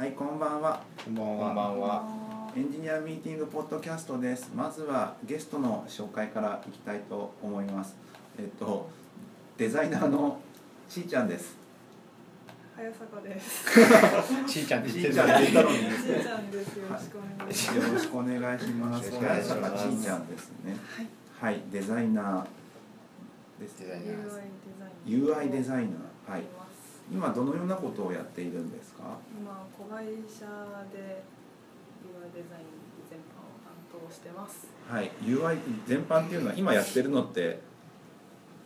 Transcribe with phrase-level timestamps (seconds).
[0.00, 0.82] はい、こんばんは。
[1.04, 1.68] こんばんこんばは。
[1.72, 2.04] んは。
[2.56, 4.50] エンジニアミーティングポッドキャストです。
[4.56, 7.98] まずはゲストの紹介からいきたいと思います。
[8.38, 8.88] えっと
[9.58, 10.40] デザイナーの
[10.88, 11.54] しーちゃんです。
[12.74, 13.66] 早坂です。
[14.48, 15.78] ちーちゃんってし言ってるーちゃんって言ったのに。
[15.78, 16.76] ちーちゃんです。
[16.78, 17.76] よろしくお願いします。
[17.76, 19.06] よろしくお願いします。
[19.06, 20.76] よろしくお願いします早坂しーちゃんですね。
[21.38, 23.80] はい、デザイナーです。
[23.80, 24.40] デザイナ UI ーです。
[25.06, 26.32] UI デザイナー。
[26.32, 26.59] はい
[27.10, 29.02] 今どのようなことをやっているんですか？
[29.36, 30.46] 今子会社
[30.92, 31.22] で
[32.06, 32.70] UI デザイン
[33.10, 34.68] 全般を担当してます。
[34.88, 37.60] はい、UI 全般っていうのは今やってるのって？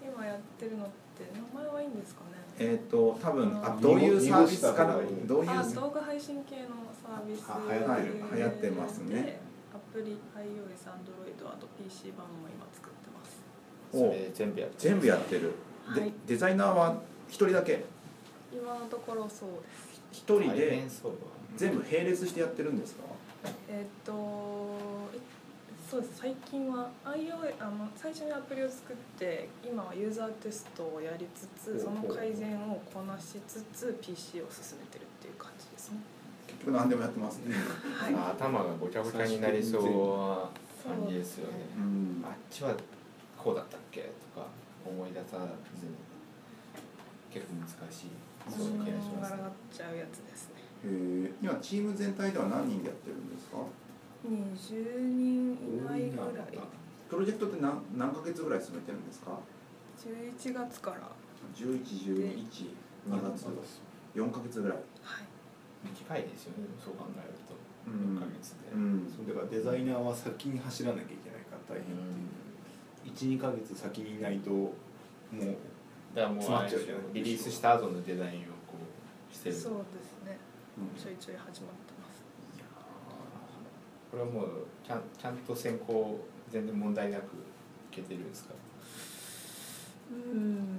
[0.03, 2.37] 今やってるのって名前はいいんですかね？
[2.59, 4.85] えっ、と多分あうんどういうサービスか
[5.27, 5.51] どういう？
[5.51, 8.21] あ、動画配信系のサービスあ流行ってる。
[8.23, 9.23] はい流行ってますね。
[9.23, 9.41] で
[9.75, 13.43] アプリ iOS、Android あと PC 版も今作ってます。
[13.91, 15.53] それ全部やって全部やってる、
[15.95, 16.13] ではい。
[16.27, 17.85] デザイナーは一人だけ？
[18.55, 20.01] 今のところそうです。
[20.13, 20.83] 一人大で
[21.57, 23.03] 全部並列してやってるんですか？
[23.69, 24.13] えっ、と
[25.15, 25.19] え
[25.91, 26.19] そうです。
[26.21, 35.99] 最近は iOS あの最初にアプリを作って今はユーザーテストをやりつつその改善をこなしつつ PC を進めてるっていう感じですね。
[36.47, 37.55] 結局何でもやってますね。
[37.99, 38.15] はい。
[38.15, 39.83] あ頭がごちゃごちゃになりそう
[40.89, 41.59] な感じですよね。
[41.77, 41.81] う。
[41.81, 42.75] んあっちは
[43.37, 44.01] こうだったっけ
[44.35, 44.47] とか
[44.87, 45.39] 思い出さ
[45.79, 45.93] ずに
[47.33, 48.07] 結構難しい
[48.49, 50.61] がらがっちゃうやつですね。
[50.85, 53.59] へえ今チーム全体では何人でやってるんですか
[54.25, 56.59] ？20人いないぐらい。
[57.09, 59.39] プロジェクトって何何ヶ月ぐらい進めてるんですか
[59.99, 61.11] ？11月から。
[61.57, 62.49] 111212
[63.09, 63.47] 月。
[64.15, 64.79] 4ヶ月ぐらい。
[65.03, 65.27] はい。
[65.85, 67.55] 短いですよねそう考えると。
[67.87, 68.17] うん。
[68.17, 68.73] 4ヶ月で。
[68.75, 69.13] うん。
[69.15, 73.13] そうだからデザイナーは先に走らなきゃいけないから大変っていう。
[73.13, 74.73] 一二ヶ月先にいないとも
[75.33, 75.57] う
[76.15, 76.45] だからもう
[77.13, 78.79] リリースした後のデザインをこ
[79.31, 80.39] うしてるそうですね。
[80.79, 82.23] うんちょいちょい始まってます。
[84.11, 86.21] これはもうちゃんちゃんと選考
[86.51, 87.27] 全然問題なくい
[87.91, 88.55] けてるんですか？
[90.13, 90.79] うん。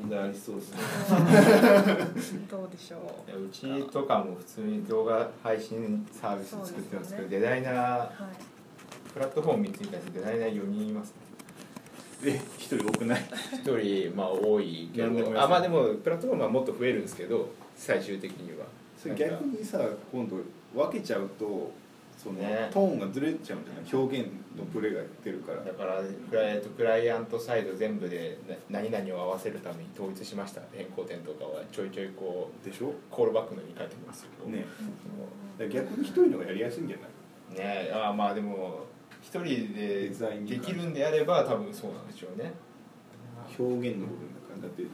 [0.00, 0.78] 問題ありそうですね。
[2.50, 3.44] どうでしょう。
[3.46, 8.12] うちとかも普通に動画配信サービス作ってますけど、ねデザイナーはい。
[9.12, 11.14] プラットフォームについてはデザイナー4人います
[12.24, 13.22] え一人多くない？
[13.52, 15.40] 一人まあ多いけど。
[15.40, 18.66] あまあでもプラットフォームはもっと増えるんですけど最終的には。
[19.00, 19.80] それ逆にさ
[20.12, 20.36] 今度
[20.74, 21.70] 分けちゃうと
[22.16, 22.68] その、ね。
[22.72, 23.94] トーンがずれちゃうんじゃない？
[23.94, 25.62] 表現のブレが出るから。
[25.62, 28.36] だからクライアントクライアントサイド全部で
[28.70, 30.62] な何々を合わせるために統一しました。
[30.72, 32.88] 変更点とかはちょいちょいこでしょ？
[32.88, 34.50] うコールバックのように書いてますけど。
[34.50, 34.66] ね。
[35.70, 37.64] 逆に一人の方がやりやすいんじゃない？
[37.64, 37.92] ね。
[37.94, 38.84] あまあでも
[39.28, 42.54] 一人でデザインにできるんであれば多分そうなんでしょうね。
[43.58, 44.62] 表現の部分だから。
[44.62, 44.84] だって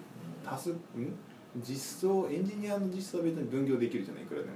[0.45, 0.77] 足すん？
[1.62, 4.55] 実装エンジニアの実装は別に分業できるじゃないいくらでも。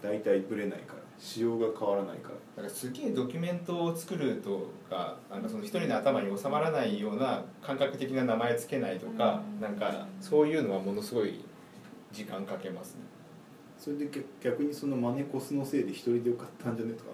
[0.00, 1.00] 大体ブレないから。
[1.18, 2.34] 仕様が変わらないから。
[2.34, 9.60] だからすげえドキュメントを作るとかなんかその一人の頭に収まらないような感覚的な名前つけないとかうん。
[9.60, 11.44] なんかそういうのはものすごい
[12.12, 13.00] 時間かけますね。
[13.76, 17.10] それで逆逆にそのマネコスのせいで一人でよかったんじゃねとか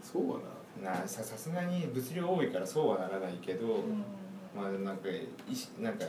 [0.00, 0.44] そうはな
[0.82, 4.04] なささすがに物量多いからそうはならないけど、うん。
[4.56, 5.08] まあなんか
[5.50, 6.04] 意識なんか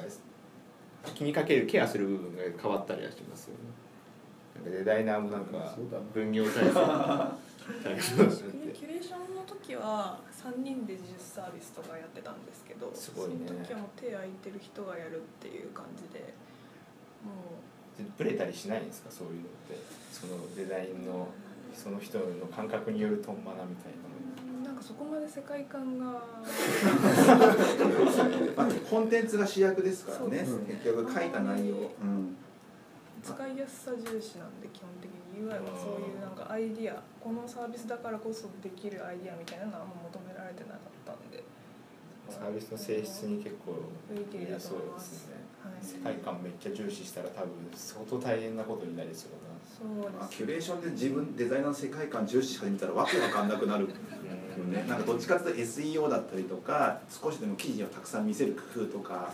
[1.16, 3.59] 気にかけるケアする部分が変わったりはしますよね。
[4.56, 5.75] なんかデザイナーもなんか
[6.13, 6.72] 分業体制。
[7.67, 13.35] キュレーションの時は3人で自主サービスとかやってたんですけどすごいね。
[13.45, 16.19] その時はもう手空いてる人がやるっていう感じで
[17.25, 17.59] も
[18.17, 19.11] ブレたりしないんですか？
[19.11, 19.75] そういうのって。
[20.13, 21.27] そのデザインの
[21.75, 23.97] その人の感覚によるトンマナみたいな
[24.77, 26.05] かそこまで世界観が。
[28.55, 30.47] まあ、コンテンツが主役ですからね、ね。
[30.67, 32.38] 結局書いた内容、うん、
[33.23, 35.17] 使いやすさ重視なんで基本的に。
[35.38, 37.01] UI はそういうなんかアイディア。
[37.21, 41.44] このサービスだからこそできるアイディアみたいなのはあんま求められてなかったんで。
[42.29, 45.35] サービスの性質に結構向いているとそう思いますですね。
[45.63, 45.85] はい。
[45.85, 49.31] 世界観めっちゃ重視したら多分相当大変なことになりそう
[49.77, 53.88] そうまあ、ですキュレーションで自分デザイナーの世界観重視し始めたらわけわかんなくなる
[54.65, 59.31] ねなんかどっちかっていうと SEO だったりとか少しでも記事をたくさん見せる工夫とか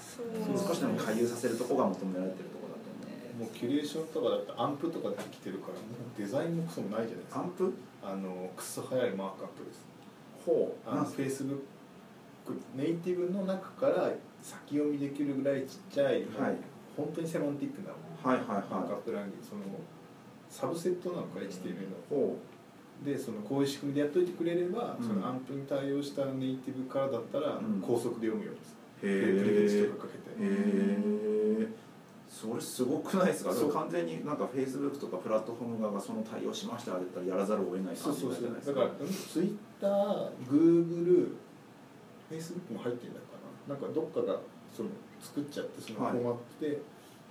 [0.68, 2.90] 少しでも回遊させるとこが求められてるところだと
[3.38, 7.40] 思うもうキュレーションとかだってアンプとかできてるからもうデザインもクソもないじゃないですか。
[7.40, 7.74] アンプ？
[8.04, 9.86] あのクソ早いマークアップです。
[10.46, 10.90] ほう。
[10.90, 11.58] あのフェイスブッ
[12.46, 14.12] クネイティブの中から
[14.42, 16.58] 先読みできるぐらいちっちゃい、はい。
[16.96, 17.94] 本当にセマンティックな
[18.24, 19.62] はいはいマークアッはプランゲージその
[20.50, 22.38] サブセットなのか HTML のいほ
[23.04, 25.08] でそのこういう仕組みでやっといてくれれば、うん。
[25.08, 27.82] そのアンプに対応したネイティブからだったらうん。
[27.82, 30.50] 高速で読むようです、うへでプリフェッチえとかかけて、へ
[31.62, 31.68] え
[32.30, 33.52] それすごくないですか？
[33.52, 38.80] 完全になんかフェイスブックとかプラットフォーム側がその対応しましたって言ったらやらざるを得ない感じじゃないですか。
[38.82, 41.16] だからツイッター、グーグル、
[42.30, 43.76] フェイスブックも入ってるのかな。
[43.76, 44.40] なんかどっかが
[44.76, 44.90] その
[45.22, 46.82] 作っちゃってそのフはいォーマットで、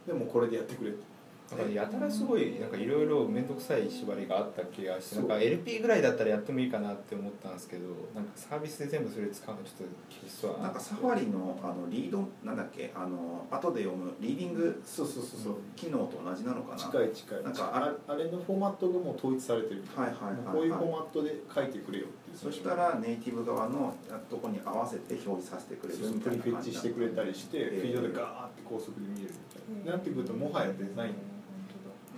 [0.07, 1.12] でもこれでやってくれって。
[1.53, 7.83] だからやたらすごいなんかいろいろ面倒くさい縛りがあった気がしてなんか LP ぐらいだったらやってもいいかなって思ったんですけど
[8.15, 9.85] なんかサービスで全部それ使うのちょっと
[10.21, 12.91] 厳しそうだななんかサファリのあのリードなんだっけ？
[12.95, 15.55] あの後で読むリーディングそうそうそうそう。
[15.77, 16.79] 機能と同じなのかな？
[16.79, 17.43] 近い近い。
[17.45, 20.03] なんかああれのフォーマットがもう統一されてるみたいな。
[20.03, 22.37] はいはいはいはいこういうフォーマットで書いてくれよっていう。
[22.39, 23.95] そしたらネイティブ側の
[24.31, 29.93] とこに合わせて表示させてくれるみたいな感じフェッチしてくれたりして、えーフィードでガーって高速で見えるみたいな。
[29.93, 31.15] なってくるともはやデザイン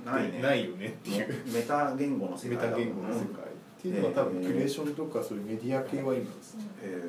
[0.04, 0.40] ないね。
[0.40, 1.26] ないよねっていう。
[1.52, 6.56] メタ言語の世メ界だもんタ言語の世界っていうのは多分キュレーションとかそういうメディア系は今です。
[6.56, 7.00] へえ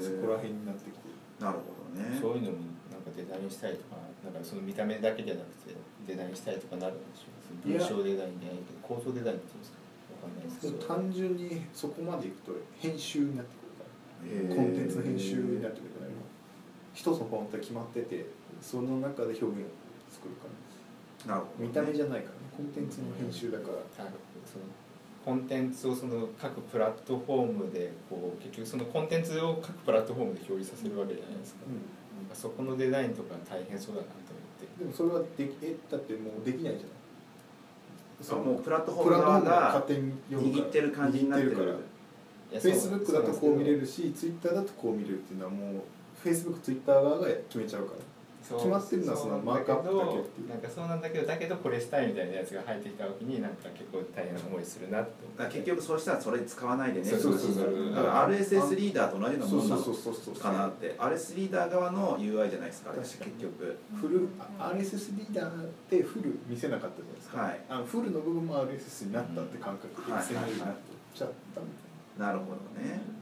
[0.00, 1.00] そこら辺になってきて
[1.40, 2.18] なるほどね。
[2.20, 2.58] そういうのも
[2.92, 9.78] なんかデザインしたりとかなんかその見た目だけじゃなくてデザインしたりとかなるんでしょう文章デザインじゃないけど構造デザインっていうんですか
[10.20, 10.84] わかんないですけど。
[10.84, 14.56] 単純にそこまでいくと編集になってくるから。
[14.56, 16.10] コンテンツの編集になってくるから。
[16.92, 18.26] 一つのフォントが決まってて
[18.60, 19.70] その中で表現を
[20.10, 20.50] 作るか
[21.26, 21.34] ら。
[21.34, 21.68] なるほどね。
[21.68, 22.34] 見た目じゃないから。
[22.34, 24.08] ねコンテンツの編集だからあ
[24.44, 24.64] その
[25.24, 32.26] コンテンツをその各プラットフォームでこう結局そのコンテンツを各プラットフォームで表示させるわけじゃないですか,、なん。
[32.26, 34.66] かそこのデザインとか大変そうだなと思って。
[34.82, 36.80] でもそれはできえだってもうできないじゃない。
[38.20, 41.52] そうもうプラットフォームム側が握ってる感じになってる。
[41.52, 41.72] 握から。
[42.60, 45.74] フェイスブックだとこう見れるるしツイッターだとこう見れるっていうのはもう
[46.20, 47.98] フェイスブックツイッター側が決めちゃうから
[48.42, 50.48] 決まってるのはそのマークアップだけっていう。
[50.48, 55.12] なんかそうなんだけどだけどこれしたいみたいなやつが入ってきた時になんか結構大変な思いするなって
[55.52, 57.06] 結局そうしたらそれ使わないでね。
[57.06, 60.94] そうそうそうだから RSS リーダーと同じようなものなのそうそうそうそうかなって。
[60.98, 63.42] RSS リーダー側の UI じゃないですか結確かに。
[63.42, 63.78] 局。
[64.00, 67.60] フルあ RSS リーダーってフル見せなかったじゃないですか、はい。
[67.68, 70.22] あのフルの部分も RSS になったって感覚ではい。
[70.22, 70.74] XML になっ
[71.14, 71.66] ちゃったみ
[72.18, 73.17] なるほどね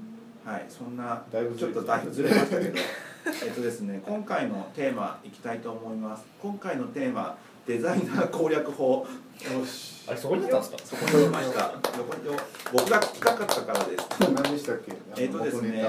[0.46, 2.78] はいそんなだいぶずれちょってとだいぶずれましたけど。
[3.44, 9.04] えっとですね今回のテーマいきたいと思います今回のテーマデザイナー攻略法。
[9.58, 10.04] よし。
[10.08, 10.96] あれそこにあったんですか？
[11.00, 11.72] そこにいました。
[11.98, 12.38] 横に
[12.72, 14.06] 僕が聞きたかったからです。
[14.20, 14.92] 何でしたっけ？
[15.16, 15.84] えっとですね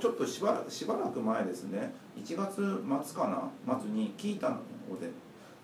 [0.00, 1.92] ちょっとしばらしばらく前ですね。
[2.20, 3.28] 1月末か
[3.68, 3.78] な？
[3.80, 4.56] 末に聞いたの
[5.00, 5.08] で。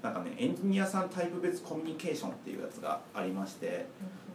[0.00, 3.86] なんかねエンジニアさんタイプ別コミュニケーションっていうやつがありまして。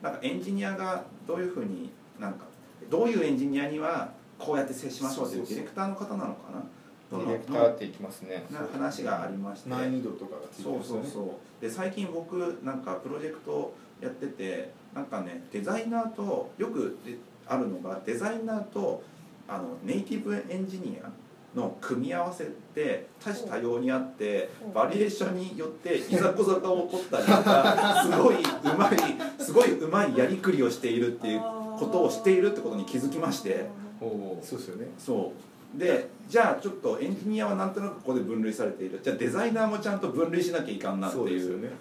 [0.02, 1.90] なんかエンジニアがどういうふうに
[2.20, 2.44] なんか
[2.90, 6.64] どういうエンジニアにはこうやって接しましょうっていうディレクターの方なのかな？
[7.12, 8.44] ディレクターって言ってますね。
[8.52, 9.70] な話がありまして。
[9.70, 11.62] 難易度とかがついてそうますよねそうそう。
[11.62, 19.04] で最近僕なんかプロジェクトやっててなんかねデザイナーとよくであるのがデザイナーと
[19.48, 21.10] あのネイティブエンジニア
[21.58, 28.98] の組み合わせって多種多様にあってうんバリエーションによっていざこざが起こったりとかすごいうまい
[29.40, 31.42] すごいうまいやりくりをしているっていう
[31.86, 33.70] ことをしているってことに気づきまして
[34.00, 34.88] そうですよね。
[34.98, 35.32] そ
[35.76, 35.80] う。
[35.80, 39.00] でじゃあちょっとエンジニアはなんとなくここで分類されている。
[39.04, 41.72] じゃあデザイナーもちゃんと分類しなきゃいかんなっていう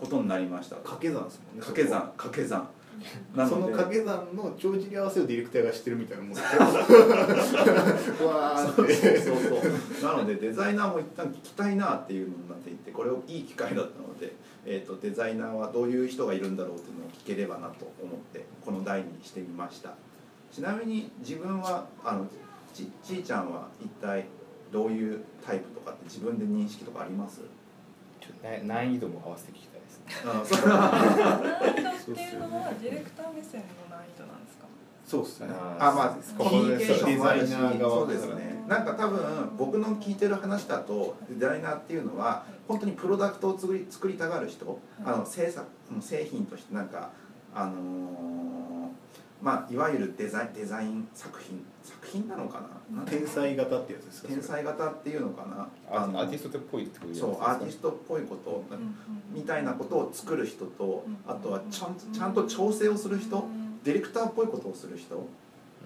[0.00, 0.76] ことになりました。
[0.76, 1.60] 掛け算ですもんね。
[1.60, 2.68] 掛け算掛け算。
[3.34, 9.60] なその掛け算の帳尻合わせをディレクターがしてるみたいなもん わーそうってそうそう。
[10.04, 14.34] なのでデザイナーも一旦聞きたいなっていうのになっていてこれをいい機会だったので、
[14.70, 19.94] えー、とデザイナーはどういう人がいるんだろうっていうのを聞ければなと思ってこの題にしてみました。
[20.52, 22.26] ちなみに自分はあの
[22.74, 24.26] ちちーちゃんは一体
[24.70, 27.40] どういうタイプとかって自分で認識とかあります？
[28.20, 30.04] ちょっとな難易度も合わせて聞きたいですね。
[30.26, 34.67] あそれは難易度っていうのはディレクター目線の難易度なんですか？
[35.08, 35.48] そうっすね。
[35.50, 38.64] あまあコミュニケーションもあるしデザイナー側そうですね。
[38.68, 39.20] なんか多分
[39.56, 45.66] 僕の聞いてる話だとデザイナーっていうのは本当にプロダクトを作り作りたがる人あの製作
[46.02, 47.10] 製品としてなんか
[47.54, 48.88] あのー
[49.40, 52.60] まあいわゆるデザインデザイン作品作品なのか
[52.92, 53.02] な？
[53.02, 54.28] 天才型ってやつですか？
[54.28, 56.06] 天才型っていうのかな？
[56.08, 57.50] のアーティストっぽいってことそうないですか？
[57.52, 58.64] アーティストっぽいこと
[59.32, 63.46] みたいなことを作る人とうんあとはちゃんとちゃんと調整をする人
[63.88, 65.26] ディレクターっぽいことをする人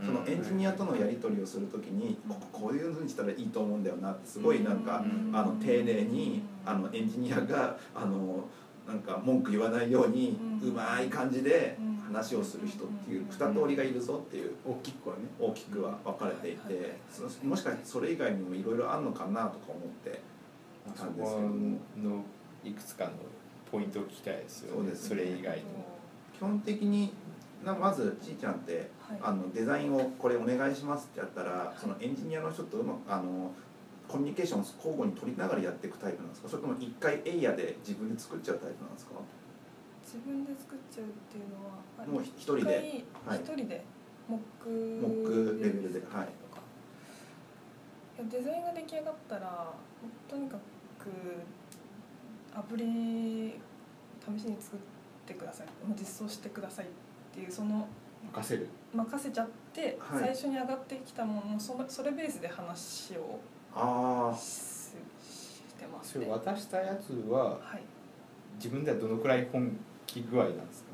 [0.05, 5.37] そのエンジニアとのやり取りをするときにこここういうふうにしたらいいと思うんだよなってすごいなんかうん。
[5.37, 8.49] あの丁寧にあのエンジニアがあの
[8.89, 11.93] なんか文句言わないようにうまい感じでうん。
[12.13, 15.23] 話をする人っていう二通りがいるぞっていう大きくはね。
[15.39, 20.21] 大きくは分かれていてそもしかしてそれ以外にもいろいろあるのかなとか思って
[20.97, 21.41] そこ
[21.97, 22.25] の
[22.65, 23.13] いくつかの
[23.71, 24.77] ポイントを聞きたいですよね。
[24.79, 25.09] そうですね。
[25.11, 25.93] それ以外にも。
[26.37, 27.13] 基本的に
[27.65, 29.19] なまずちーちゃんってはい。
[29.23, 33.51] あのデザインをこれお願いしますってやったらそのエンジニアの人とうまくあの
[34.09, 36.49] コミュニケーションを交互に取りながらやっていくタイプなんですか？
[36.49, 39.13] それとも一回エイヤで自分で作っちゃうタイプなんですか？
[40.05, 42.63] 自分で作っちゃうっていうのはあもう一人で？
[42.63, 43.39] 一回はい。
[43.41, 43.85] 一人で？
[44.29, 46.29] モックレベルではい。
[48.31, 49.73] デザインが出来上がったら
[50.29, 50.57] とにか
[50.99, 51.11] く
[52.55, 54.81] アプリ試しに作っ
[55.27, 55.67] てください。
[55.99, 56.95] 実装してくださいって
[57.41, 57.89] いうその
[58.33, 63.41] 任せる任せちゃって、はい最初に上がってきたものそのそれベースで話を
[63.75, 64.91] ああし
[65.23, 66.27] してますね。
[66.29, 67.83] 渡したやつははい。
[68.57, 70.91] 自分ではどのくらい本気具合なんですか？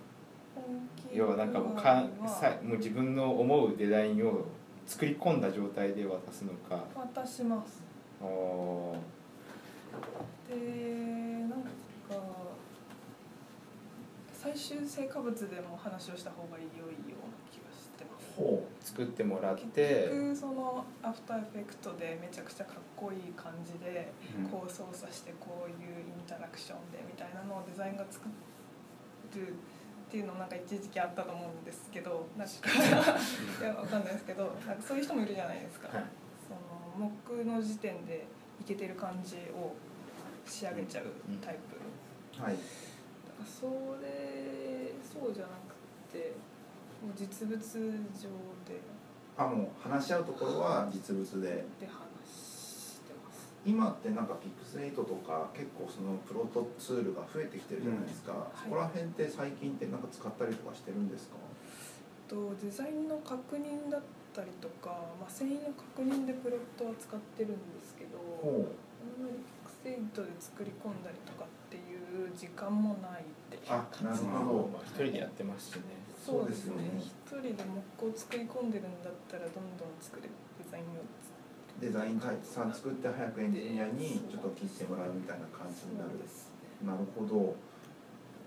[0.54, 0.64] 本
[1.10, 4.44] 気要はなんかもうかはさもう自分の思うデザインを
[4.86, 7.82] 作り込んだ状態で渡すのか渡します。
[8.22, 8.94] あー
[10.48, 10.54] で
[11.42, 11.58] なんか
[14.48, 18.32] 最終成果物でも話をした方が良いような気がしてます。
[18.34, 24.48] ほ作ってもらっ結て局そのアフターエフェクトでめちゃくちゃかっこいい感じで、うん。
[24.48, 28.24] こう操作してこういうインタラクションでみたいなのをデザインが作
[29.36, 32.56] るっていうのなんか一時期あったと思うんですけどなんか
[33.60, 36.06] いやわかんないですけどなんかそういう人もいるじゃないですか、はい。
[36.40, 38.24] そのモックの時点で
[38.58, 39.76] いけてる感じを
[40.46, 41.04] 仕上げちゃう
[41.44, 42.56] タイプ、うはい
[43.44, 45.74] それそうじゃなく
[46.12, 46.32] て
[47.02, 47.70] もう実物上
[48.66, 48.80] で。
[49.36, 51.48] あもう話し合うところは実物で。
[51.78, 53.52] で話してます。
[53.64, 58.36] 今ってなんかピクセイトとか結構そのプロトツールが増えてきてるじゃないですか、ん。
[58.64, 61.36] そこら辺って最近ってなんか使ったりとかしてるんですか？
[62.28, 64.02] とデザインの確認だっ
[64.34, 71.48] たりとか、まあ、繊維の確認でプロットは使ってるんですけどあほんまりピクセイトで作り込んだりとかっ
[72.18, 73.58] ていう時間もないって。
[73.68, 74.70] あなるほど。
[74.74, 75.82] まあ、一人でやってますしね。
[76.18, 76.74] そうですね。
[76.98, 77.64] 一人で
[77.96, 81.06] 木工作り込んでるんだったらどんどん作れるデザインを。
[81.80, 86.10] デザインさん作って早くエンジニアにちょっと切ってもらうみたいな感じになる。
[86.84, 87.54] なるほど。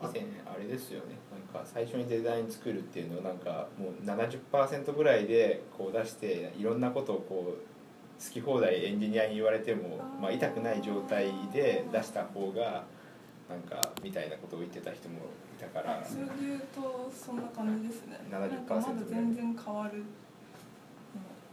[0.01, 1.15] 以前あれですよね。
[1.31, 12.83] なんか最初にデザイン作るっていうのをなんかもう70%ぐらいでこう出していろんなことをこう好き放題エンジニアに言われてもまあ、痛くない状態で出した方が
[13.51, 15.19] なんかみたいなことを言ってた人も
[15.59, 16.01] いたから。
[16.05, 18.19] それで言うとそんな感じですね。
[18.31, 20.03] 70%なんかまだ全然変わる。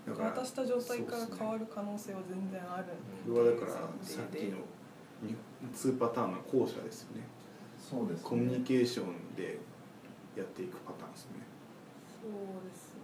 [0.07, 2.85] だから渡した状態から変わる可能性は全然ある。
[3.27, 4.59] これはだからさっきの
[5.75, 7.23] 2パターンの後者ですよね。
[7.77, 9.59] そうです、ね、コミュニケーションで
[10.37, 11.31] やっていくパターンですね。
[12.23, 12.33] そう
[12.65, 12.99] ですね。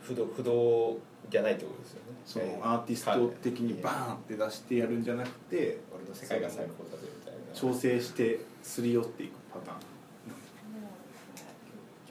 [0.00, 0.98] 不動不動
[1.28, 2.16] じゃないってことですよね。
[2.24, 10.84] そのアーティスト的にバーンって出してやるんじゃなくて俺の世界が最高だぜみたいな調整してすり寄っていくパターンそうですね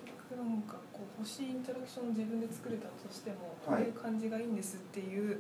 [0.01, 5.37] 結局なんかこう欲しいインタラクションを自分で作れたとしてもこはいういう感じがいいんですっていう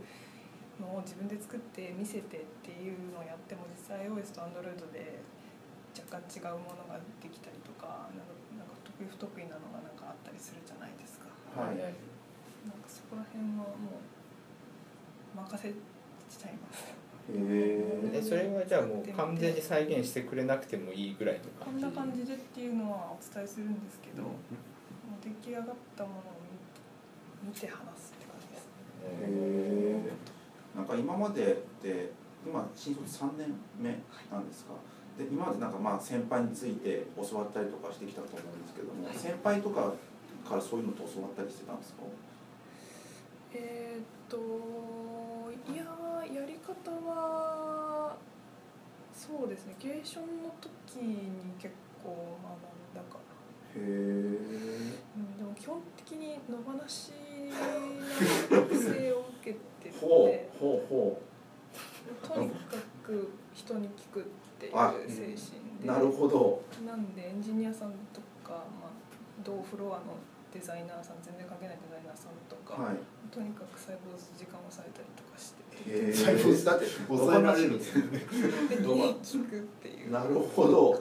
[0.77, 5.17] のを自分で作って見せてっていうのをやっても実際 iOS と Android で
[5.97, 11.33] 若干違うものができたりとかなんかなんか得意不得意なのがなんかあったりするじゃないですか。
[11.57, 11.81] はい
[12.65, 14.01] なんかそこら辺はも
[15.33, 17.04] う任せちゃいます。
[17.33, 17.33] へ
[18.05, 21.85] えでそれはじゃあもう完全に再現してくれなくてもいいぐらいのこ感じ？
[21.85, 25.65] んな感じでっていうのはお伝えするんですけど、もう出来上がっ
[25.97, 26.21] たものを
[27.43, 28.69] 見見て話すって感じですね。
[29.21, 32.11] へえなんか今までで
[32.45, 33.89] 今新卒3年目
[34.31, 34.73] なんですか？
[35.17, 39.93] で今までなんかまあ先輩について教わったりとかしてきたと思うんですけども先輩とか
[40.47, 42.03] からそういうのって教わったりしてたんですか？
[43.53, 44.37] えーっと
[45.73, 48.15] いやーやり方は
[49.13, 53.25] そうですねゲーションの時に結構学んだかな。
[53.75, 57.11] へえうん、でも基本的に野放し
[58.49, 61.21] な学生を受けててほうほうほ
[62.21, 62.55] とにか
[63.03, 64.23] く人に聞くっ
[64.59, 65.35] ていうあ精う神
[65.81, 65.87] で。
[65.87, 66.61] なるほど。
[66.85, 68.91] なんでエンジニアさんとか、まあ、
[69.43, 70.17] 同フロアの
[70.53, 72.97] デザイナーさん全然関係ないデザイナーさんとか、はい。
[73.29, 77.69] とにかく細胞時間をされたりとかしてへえ細胞だって抑えられる。
[77.71, 78.19] んですよね
[78.69, 80.11] で聞くっていう。
[80.11, 80.99] なるほど。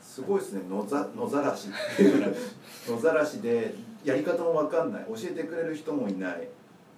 [0.00, 0.62] すごいですね。
[0.70, 1.68] 野ざ野ざらし。
[1.68, 2.36] っていう
[2.88, 5.04] 野ざらしでやり方も分かんない。
[5.08, 6.48] 教えてくれる人もいない。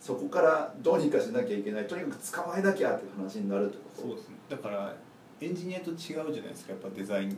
[0.01, 1.87] そこからどうにかしなきゃいけない。
[1.87, 4.03] とにかく捕まえなきゃって話になるってこと？
[4.09, 4.37] そうですね。
[4.51, 4.95] だから
[5.41, 6.73] エンジニアと違うじゃないですか。
[6.73, 7.29] やっぱデザイ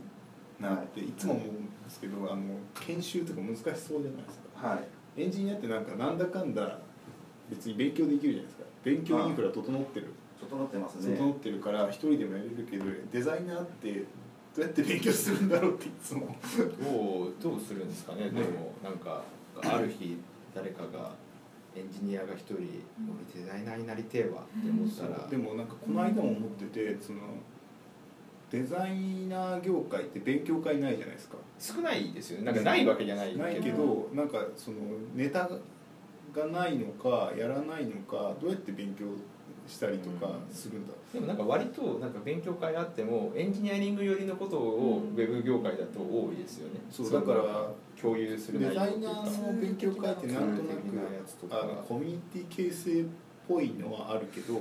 [0.59, 1.01] ナーって。
[1.01, 2.43] いつも思うんですけどあの
[2.81, 4.69] 研修とか難しそうじゃないですか。
[4.69, 5.23] はい。
[5.23, 6.79] エンジニアってなんかなんだかんだ
[7.49, 10.07] 別に勉強できるじゃないですか勉強インフラ整ってる。
[10.41, 11.17] 整ってますね。
[11.17, 13.99] 整ってるから一人でもやれるけどデザイナーってど
[14.59, 16.37] うやって勉強するんだろうっていつも。
[16.57, 18.31] どうどうするんですかね？
[18.31, 19.23] でもなんか
[19.63, 20.17] ある日
[20.55, 21.13] 誰かが
[21.77, 22.65] エンジニアが一人俺
[23.35, 25.29] デザイナーになりてえわって思ったら。
[25.29, 27.19] でもなんかこの間も思っててその
[28.51, 31.37] デザイナー業界って勉強会ないじゃないですか。
[31.59, 32.47] 少ないですよね。
[32.47, 34.79] なんかないわけじゃないないけどなんかその
[35.15, 35.51] ネタ
[36.35, 39.07] がないのかやらないのかどうやって勉強
[39.67, 46.81] したりとかするんだ、でもなんか割となんか勉強会あってもエンジニアリング寄りのことをウェブ業界だと多いですよね。
[46.91, 47.71] そうだから
[48.01, 53.05] 共有するデザイナーの勉強会ってなんとなく的なやつとかあのコミュニティ形成っ
[53.47, 54.55] ぽいのはあるけど、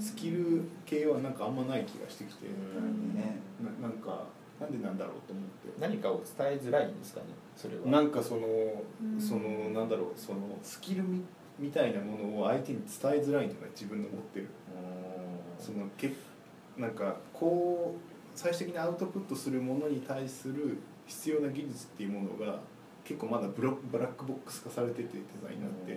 [0.00, 3.14] スキル系はなんかあんまない気がしてきて、うん。
[3.14, 3.40] ね。
[3.80, 4.24] ななんか
[4.60, 5.80] なんでなんだろうと思って。
[5.80, 7.86] 何かを伝えづらいんですかねそれは。
[7.86, 9.20] なんかその、ん。
[9.20, 11.22] そのなんだろうそのスキルみ
[11.58, 14.48] みたいなものを相手に伝えづらいんじゃない自分の持ってる。
[15.58, 16.12] そのけ
[16.76, 22.60] なんかこう最終的にアウトプットするものに対する必要な技術っていうものが
[23.06, 25.96] 結構まだブロブラックボックス化されててデザイナーって。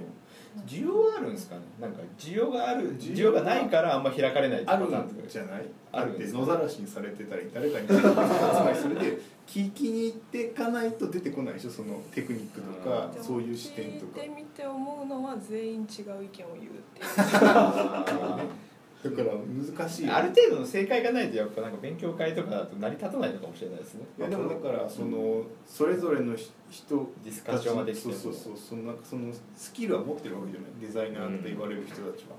[0.68, 1.62] 需要はあるんですかね？
[1.80, 5.62] なんか需要がある需要需要がないからあんま開かれないあるんじゃない？
[5.92, 6.40] あるんですか？
[6.40, 11.70] だって野ざらしにされてたり誰かにつまりそれで聞きに行っていかないと出てこないでしょ？
[11.70, 13.24] そのテクニックとかうん。
[13.24, 14.20] そういう視点とか。
[14.20, 16.46] 聞いてみて思うのは全員違う意見を言うっ
[16.94, 17.06] ていう
[19.02, 20.16] だから難しいよ。
[20.16, 24.02] ある程度の正解がないとやっぱなんか勉強会とかだと成り立たないのかもしれないですね。
[24.18, 32.36] いやでもだからそのそれぞれのひ人ディスカッションができてもそうそうそうそのなんかそのスキルは持ってるわけじゃないデザイナーって言われる人たちは、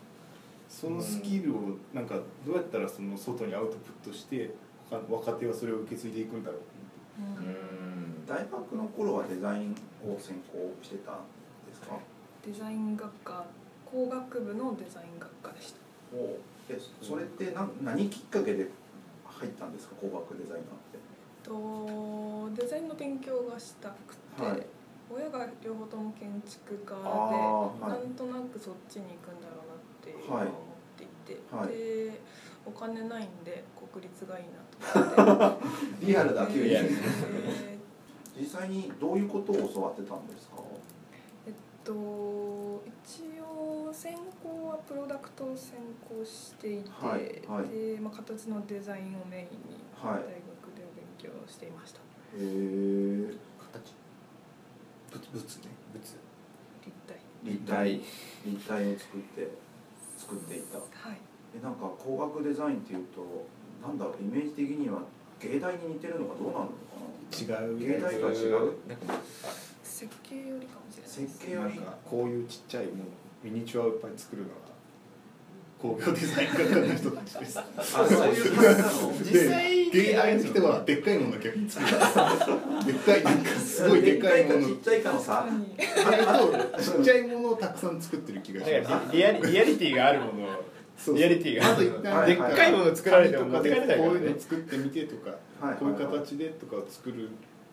[0.69, 4.51] そのスキルをなんかどうやったらその外にアウトプットして
[4.91, 6.61] 他若手はそれを受け継いでいくんだろう
[7.23, 7.53] ううん。
[7.53, 9.73] ん大学の頃はデザイン
[10.05, 11.15] を専攻してたん
[11.69, 11.97] ですか？
[12.47, 13.45] デザイン学科
[13.91, 15.79] 工学部のデザイン学科でした。
[15.79, 15.90] お
[16.69, 18.69] えそれって何何きっかけで
[19.25, 19.95] 入ったんですか？
[20.01, 21.01] 工学デザイナーって。
[21.43, 24.67] とデザインの勉強がしたくて、はい。
[25.13, 27.89] 親が両方とも建築家で、はい。
[27.91, 30.47] なんとなくそっちに行くんだろうなっていうのをはい。
[30.47, 30.61] 思っ
[30.97, 31.69] ていて、はい。
[31.69, 32.21] で
[32.67, 34.61] お金ないんで国立がいいな
[35.17, 35.59] と思っ
[35.99, 36.07] て。
[36.07, 36.77] リアルだ急に。
[38.39, 40.57] 実際にどういうことを教わってたんですか？
[41.85, 47.69] と一応専攻はプロダクトを専攻していて、はいはい。
[47.69, 50.27] で、まあ、形のデザインをメインに大はい学
[50.77, 52.03] で勉強していました、へ
[52.37, 53.95] え形？
[55.11, 56.17] 物物ね物立
[57.07, 57.19] 体。
[57.45, 58.01] 立体。
[58.47, 59.49] 立体を作って
[60.17, 60.79] 作っていた。
[60.79, 60.87] はい。
[61.59, 63.47] えなんか工学デザインっていうと
[63.85, 65.01] なんだろうイメージ的には
[65.41, 66.71] 芸大に似てるのかどうなのか
[67.33, 68.75] 違う芸大が違う？
[70.01, 71.97] 設計よりかもしれない設計よりなんか。
[72.09, 72.97] こういうちっちゃいもの
[73.45, 74.55] ミニチュアをいっぱい作るのが
[75.79, 77.59] 工業デザイン学科の人たちです。
[77.59, 79.13] あそういう感じなの？
[79.19, 82.87] 実際で芸大の人はでっかいものだけ作る。
[82.87, 84.67] でっかいなんかすごいでっかいもの。
[84.67, 90.31] ちっちゃいかの差確かにあれとちっちゃいものをたくさん作ってる気がしだますリアリリアリティがあるもの。
[90.45, 90.65] を
[90.97, 91.17] そうそう。
[91.17, 91.69] リアリティが。
[91.69, 94.07] まず一旦でっかいもの作られても持って帰れないからね。
[94.07, 95.31] こういうの作ってみてとか、
[95.67, 95.77] はい。
[95.77, 97.29] こういう形でとかを作る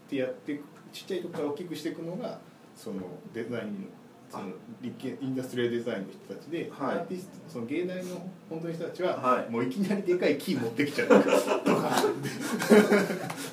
[0.08, 0.62] ってやって
[0.93, 2.39] ちっちゃいとこから大きくしていくのが
[2.76, 3.02] その
[3.34, 3.88] デザインの
[4.30, 4.48] その
[4.82, 6.96] 立憲インダストリアルデザインの人たちで、はい。
[6.96, 8.15] アーティストその芸大の
[8.50, 9.50] 本当の人たちは、はい。
[9.50, 11.08] もういきなりでかいキー持ってきちゃう。
[11.08, 12.04] と か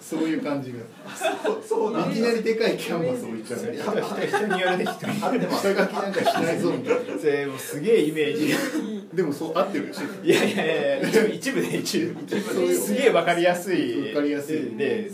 [0.03, 0.79] そういう感じが。
[1.67, 2.11] そうなんだ。
[2.11, 3.61] いきなりでかいキャンバス置いちゃう。
[3.61, 7.19] 人人人によるね人に合ってます下書きなんかしないぞみたいな。
[7.21, 8.55] それもうすげえイメージ。
[9.15, 10.01] でもそう合ってるでし。
[10.01, 12.21] ょいやいやいや一部一部で一部。
[12.21, 14.09] 一部ですげえわかりやすい。
[14.09, 14.77] わかりやすい。
[14.77, 15.09] で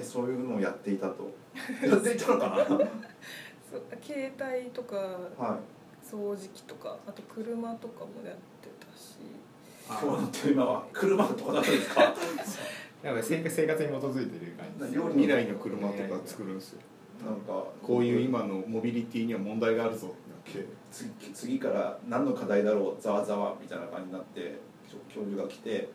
[0.00, 1.30] じゃえそういうのをやっていたと。
[1.86, 2.54] やっていたのかな？
[2.56, 2.66] は
[3.70, 5.00] そう携帯とかい。
[6.06, 9.18] 掃除機とかあと車とかもやってたし。
[9.88, 12.14] 今日のテーマは車とかだったんですか？
[13.02, 16.80] なんか生活生活に基づいてる感じ料理未来の車とか作るんですよ。
[17.24, 20.14] なんかこういう今のモビリティには問題があるぞ
[20.90, 24.58] 次次から何の課題だろうざわざわみたいな感じになって
[25.14, 25.88] 教授が来て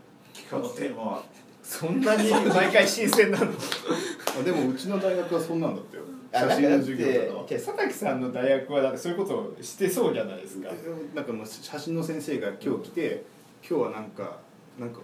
[0.49, 1.23] 今日のテーマは
[1.65, 3.45] そんなに 毎回新鮮なの？
[3.47, 6.03] あでもうちの大学はそんなんだったよ。
[6.31, 7.43] あ写真の授業とかは。
[7.47, 10.69] 佐竹さんの大学はだってそういうことをしてそうじゃないですか。
[11.15, 13.23] なんかもう写真の先生が今日来て
[13.67, 14.39] 今日はなんか
[14.79, 14.99] なんか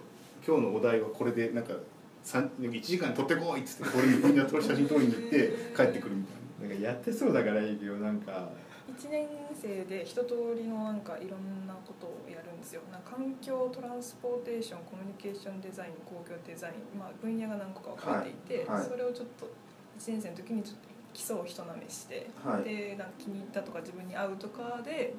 [0.46, 1.74] 今日のお題はこれでなんか
[2.22, 6.32] 三1時間撮ってこいっつってこれみんな写真撮りに行って帰ってくるみた
[6.66, 6.76] いな。
[6.76, 8.48] んかやってそうだからいいけどなんか。
[8.96, 9.26] 1年
[9.62, 12.82] 生で一通りのなんかいろんなことをやるんですよ。
[12.90, 18.80] なんか環境トランスポーテーションコミュニケーションデザイン工業デザイン、まあ、分野が何個か分かれていて、はい。
[18.80, 19.46] はいそれをちょっと
[19.98, 22.64] 1年生の時にちょっと基礎を人なめして、はい。
[22.64, 25.14] でなんか気に入ったとか自分に合うとかで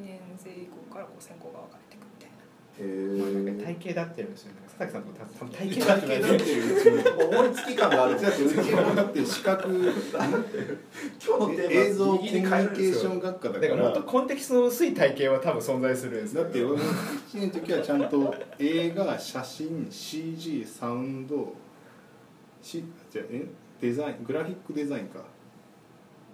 [0.00, 2.42] 2年生以降からこう専攻が分かれていくみたいな。
[2.82, 2.82] へ
[3.20, 6.58] まあなんえか体型だってるんですよね佐竹さんと多分体体型だってる型だってい
[6.98, 21.54] う思いつき感があるだってうちはだって視覚今日のテーマ映像コミュニケーション学科だからもっとコンテキストの薄い体型は多分存在するんですだって俺も1年の時はちゃんと映画写真 CG サウンド
[22.60, 23.46] しじゃえ？
[23.80, 25.20] デザイングラフィックデザインか。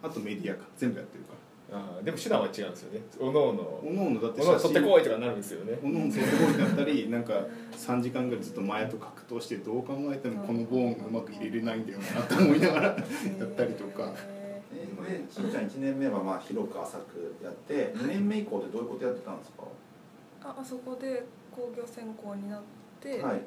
[0.02, 0.64] あとメディアか。
[0.76, 1.39] 全部やってるから。
[1.72, 3.00] あーでも手段は違うんですよね。
[3.20, 3.80] おのおの。
[3.84, 5.78] おのおのだっておのおの取ってこいとかかなるんですよね。
[5.82, 7.34] おのおの取ってこいだったりなんか
[7.76, 12.96] 3時間ぐらいずっとマヤと格闘してどう考えてもこのボーンがうまく入れれないんだよなと思いながらやっ
[13.54, 14.02] たりとか。
[14.04, 19.62] へえーでしんちゃん1年目はまあ広く浅くやって2年目以降でどういうことやってたんですか？
[20.42, 22.60] ーああそこで工業専攻になっ
[23.00, 23.20] て、はい。
[23.22, 23.40] あの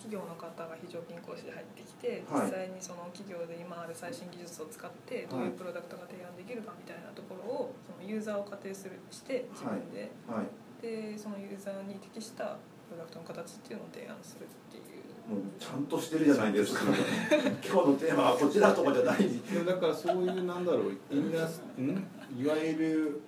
[0.00, 2.48] 企業の方が非常勤講師で入ってきてはい。
[2.48, 10.48] 実際にその企業で今ある最新技術を使ってどういうプロダクトが提案できるかみたいなところをそのユーザーを仮定するして自分で、はい。
[10.80, 12.56] でそのユーザーに適した
[12.88, 15.04] プロダクトの形っていうのを提案するっていう。
[15.28, 16.80] もうちゃんとしてるじゃないですか。
[17.62, 19.28] 今日のテーマはこちらとかじゃない。
[19.28, 21.90] でもだからそういうなんだろうインダスん？
[22.36, 23.20] いわゆる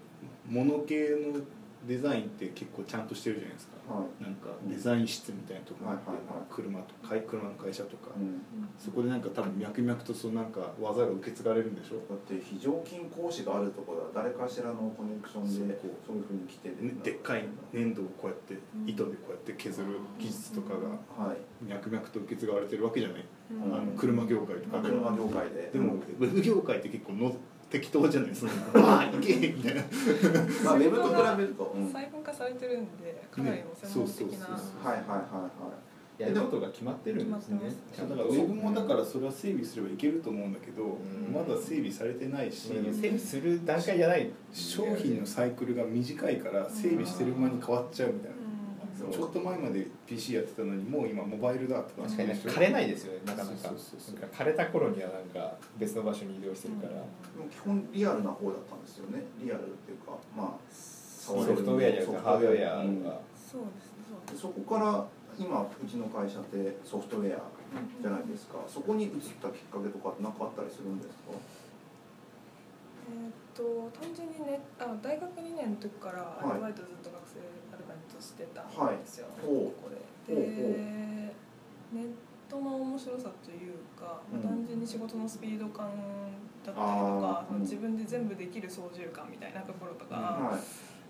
[0.48, 1.38] モノ系の
[1.86, 3.72] デザインって結構ちゃんとしてるじゃないですか。
[3.92, 4.22] はい。
[4.22, 8.40] なんかデザイン室みたいなところがあって、車とか車の会社とか、うん。
[8.78, 11.96] そこでなんか多分脈々とそのなんか技が受け継がれるんでしょ？
[12.08, 16.16] だって非常勤講師があるところは誰かしらのコネクションでそう。
[16.16, 16.70] いうふうに来て
[17.02, 21.36] でっかい粘土をこうやって糸でこうやって削る技術とかがはい。
[21.64, 23.74] 脈々と受け継がれてるわけじゃない、うん。
[23.74, 25.10] あの車業界とかでも。
[25.10, 25.70] 車業界で。
[25.72, 27.34] でもウェブ業界って結構の
[27.72, 28.52] 適当じゃないですか。
[28.74, 29.80] ああいけみたいな。
[30.62, 34.86] まあウェブと比べると、細分化されてるんでかなりもう専門的な、ねそうそうそう。
[34.86, 37.58] はいはいはいやることが決まってるんですね。
[37.98, 41.32] だからウェブもだからそれは整備すればいけると思うんだけど、ん。
[41.32, 44.30] まだ整備されてないし、整備する段階じゃない。
[44.52, 48.36] 商品のサイクルが短いから整備してる間に変わっちゃうみたいな、
[49.10, 53.54] ちょっと前まで PC やってたのにもう今モバイルだとか確かに枯れないですよねなかなか。
[54.32, 57.04] 枯れた頃にはなんか別の場所に移動してるから、でも
[57.50, 59.22] 基本リアルな方だったんですよね。
[59.42, 64.38] リアルっていうかまあソフトウェアじゃなくてハードウェアうんが、そうですね。
[64.40, 65.06] そこから
[65.38, 67.40] 今うちの会社ってソフトウェア
[68.02, 68.58] じゃないですか。
[68.68, 69.10] そこに移っ
[69.40, 71.32] たきっかけとかって何かあったりするんですか？
[73.08, 77.10] えーっと単純にねあ大学2年の時からアルバイトずっと
[78.22, 79.46] してたんですよ、はい。
[79.46, 80.34] ここで。
[80.34, 81.34] で
[81.92, 82.10] ネッ
[82.48, 85.90] トの面白さというか、まあうん単純に仕事のスピード感
[86.64, 87.46] だったりとかあー。
[87.48, 90.60] その自分で全部できる操縦感みたいなところとか、はい。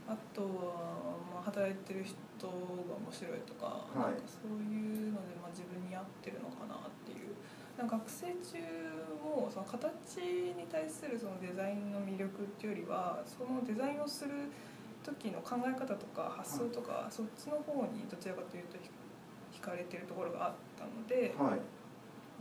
[0.09, 0.48] あとは、
[1.35, 2.16] まあ、働いてる人
[2.48, 2.53] が
[2.96, 4.16] 面白いとか,、はい。
[4.16, 7.37] なんかそういうので、まあ、自分に合ってるのかなっていう。
[7.79, 8.59] なんか学生中
[9.25, 14.31] もその形に対するそのデザインの魅力っていうよりはそのデザインをする
[15.02, 18.88] 時の考え方とか発想とか、そっちの方にどちらかというとひ
[19.58, 21.60] 惹かれてるところがあったので、はい。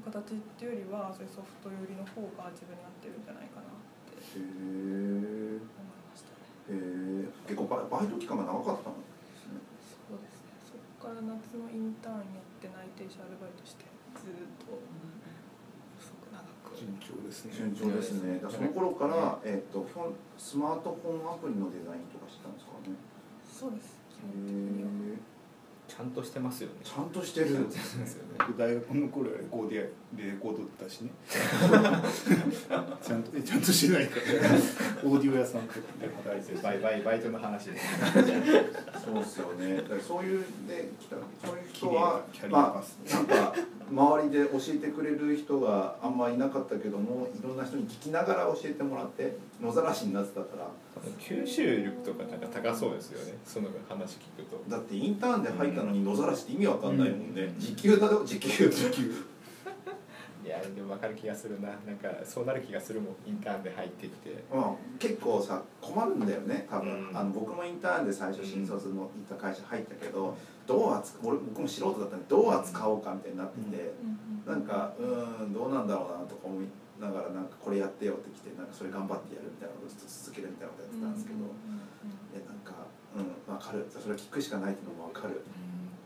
[0.02, 3.78] 形っていうよりはそういうソフト寄りの方が自分に合ってるんじゃないかなっ
[4.10, 6.74] て思いましたね。
[6.74, 9.06] へえ結構バイバイト期間が長かったんで
[9.38, 9.62] すね。
[10.10, 10.58] そうですね。
[10.66, 13.86] そこから夏のインターンやって内定者アルバイトして
[14.18, 14.74] ずっと。
[14.74, 15.21] 細く長く
[16.82, 17.54] 順調ですね。
[17.54, 18.42] 順調ですね。
[18.42, 22.98] だからその頃から、えっと基本スマートフォンアプリのデザインとかしてたんですかね。
[23.46, 24.02] そうです。
[24.10, 25.22] 基へ本的にはえ
[25.88, 26.76] ちゃんとしてますよね。
[26.84, 27.68] ちゃんとしてる。
[28.58, 29.84] 大学の頃はレコーディア
[30.18, 34.16] レコードだしねちゃんとえちゃんとしてないか。
[34.16, 34.24] ら
[35.04, 36.54] オーディオ屋さんとかで働いて。
[36.54, 37.78] るバイバイバイトの話で
[39.06, 39.84] そうですよね。
[40.02, 43.54] そういうで来たそういう人はなキャリアまパス、あなんか
[43.92, 50.68] 周りで教えてくれる人があんまいなかったけどもいろんな人に聞きながら教えてもらって野ざらしになってたから。
[51.20, 54.64] 吸収力とかなんか高そうですよねその話聞くと。
[54.70, 57.60] だってインターンで入ったのに野ざらしって意味わかんないもんね、うん。
[57.60, 59.12] 時給だよ時給時給。
[60.46, 61.70] いやでも分かる気がするな。
[61.70, 64.44] なんかそうなる気がするもんインターンで入ってきて。
[64.54, 67.18] まあ、結構さ困るんだよね多分、うん。
[67.18, 70.38] あの僕もインターンで最初新卒の行った会社入ったけど、
[70.72, 73.92] どう扱俺僕も素人だったんでどう扱おうかみたいになってて、
[74.48, 82.88] なんかうーんどうなんだろうなとか思いながらなんかこれやってよってきてなんかそれ頑張ってやるみたいなことをずっと続けるみたいなことやってたんですけど、いやなんか
[83.20, 83.84] うん分かる。
[83.92, 85.44] それ聞くしかないっていうのも分かる。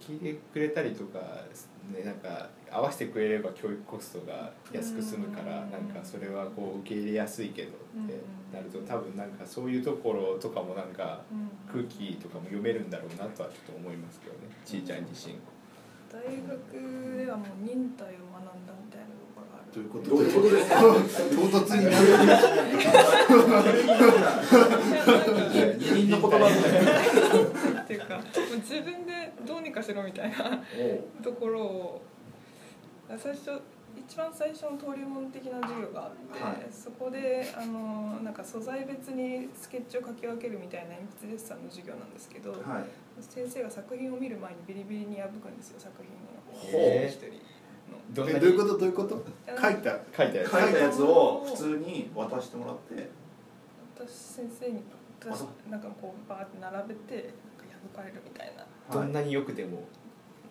[0.02, 1.22] 聞いてくれたりとか、
[1.92, 7.72] ね、なんか合わせてくれれば教育コストが安く済むからうんなんかそれはこう受け入れやすいけどっ
[8.08, 11.22] てうんなると多分なんかそういうところとかもなんか
[11.72, 14.40] 空気とかも読めるんだろうなとはちょっと思いますけどね。
[14.66, 15.36] ちいちゃん自身。
[16.12, 19.15] 大学ではもう忍耐を学んだみたいな
[19.76, 20.32] ということで。
[20.32, 22.08] すか唐突になる
[25.78, 28.24] 二輪の言葉みたいなっていうかもう
[28.60, 30.64] 自分でどうにかしろみたいな
[31.22, 32.02] ところを
[33.18, 33.62] 最初
[33.98, 36.68] 一番最初の登竜門的な授業があって、はい。
[36.72, 42.62] そこであのなんか素材別にスケッチを書き分けるみたいな鉛筆デッサンの授業なんですけど、はい。
[43.22, 47.08] 先生が作品を見る前にビリビリに破くんですよ作品を。
[47.08, 47.28] 一人。
[47.28, 47.55] の。
[48.12, 49.26] どういうことどういうこと？
[49.48, 50.00] 書いた。
[50.16, 50.52] 書いたやつ。
[50.52, 53.10] 書いたやつを普通に渡してもらって。
[53.98, 54.84] 私先生に
[55.20, 57.34] 私なんかこうバーって並べてなんか
[57.94, 58.66] 破かれるみたいな。
[58.94, 59.84] どんなによくても。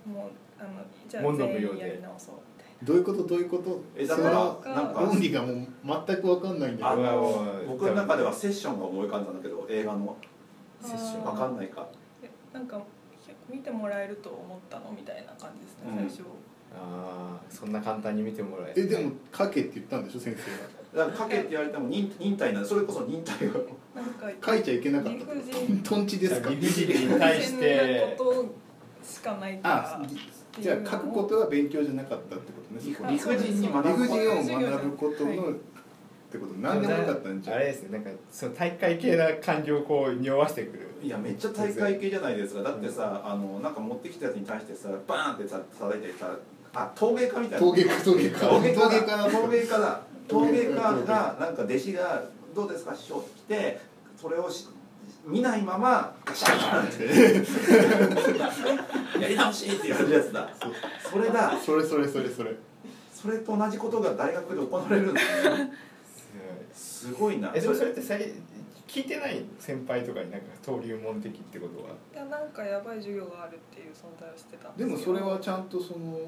[0.05, 0.69] もうあの
[1.09, 3.27] じゃあ全員やり直そうみたいどういうこと？
[3.27, 3.81] どういうこと？
[3.97, 4.31] えだから
[4.63, 5.67] そなんかの論理がもう
[6.07, 10.17] 全く分かんないんだあけど僕の中ではセッションが思い浮かんだんだけど映画の。
[10.83, 11.87] なセッションわかんないか。
[12.23, 12.83] えなんか
[13.49, 14.93] 見てもらえると思ったの？
[14.93, 15.97] みたいな感じですね、うん。
[15.97, 16.25] 最初
[16.77, 23.67] ああそんな簡単に見てもらええでも書けって言ったんでしょ先生だから書けって言われても忍忍耐なんそれこそ忍耐を。
[24.45, 25.81] 書いちゃいけなかっ理た不尽。
[25.85, 26.51] トンチですか？
[26.51, 28.55] 理不尽に対し大て変なこと
[29.09, 30.03] しかないからあ
[30.61, 35.55] じゃあ書くことは勉強じゃなかったってことね理不尽に学理ぶ不尽を学ぶことはいのっ
[36.31, 37.57] てこと何でもよかったんじゃん。
[37.57, 40.89] あれですねなんかその大会系な感情をこう匂わしてくる。
[41.03, 42.63] いやめっちゃ大会系じゃないですか。
[42.63, 46.35] だってさあのなんか持ってきたやつに対してさバーンってさ叩いてさ
[46.75, 47.67] あ陶芸家みたいな。
[47.67, 48.39] 陶芸家陶芸家。
[48.39, 49.07] 陶芸家陶芸家。
[49.07, 49.31] だだ。
[49.31, 53.81] 陶芸家だ陶芸家がなんか弟子が「どうですか師匠」って来て
[54.21, 54.69] それをし
[55.27, 57.05] 見ないままガシャンって。
[59.21, 60.51] やり直しって言われるやつだ。
[61.11, 61.57] それだ。
[61.65, 62.55] それそれそれそれ。
[63.25, 65.73] それと同じことが大学で行われるんですね
[66.75, 67.53] すごいな。
[67.55, 68.33] えでもそれってさい
[68.87, 71.91] 聞いてない先輩とかになんか登竜門的ってことは。
[72.13, 76.19] いやなんかやばい授業があるっていう存在をしてたんでもすよそれはちゃんとその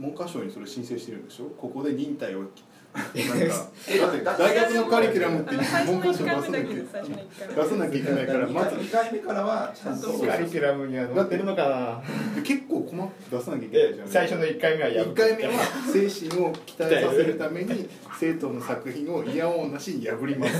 [0.00, 1.44] 文科省にそれ申請してるんでしょ？
[1.58, 2.44] ここで忍耐を。
[2.90, 6.68] なんかだ大学のカリキュラムって最初の1文科省出さなきゃ。
[6.68, 8.76] けです最初の1回目出さなきゃいけないからまず。
[8.76, 12.42] 2回目からはちゃんとカリキュラムには載ってるのかな。
[12.42, 14.08] 結構困って出さなきゃいけないえじゃん。
[14.08, 15.52] 最初の1回目はや1回目は
[15.92, 20.54] 精神を鍛えさせるために生徒の作品を嫌おうなしに破ります。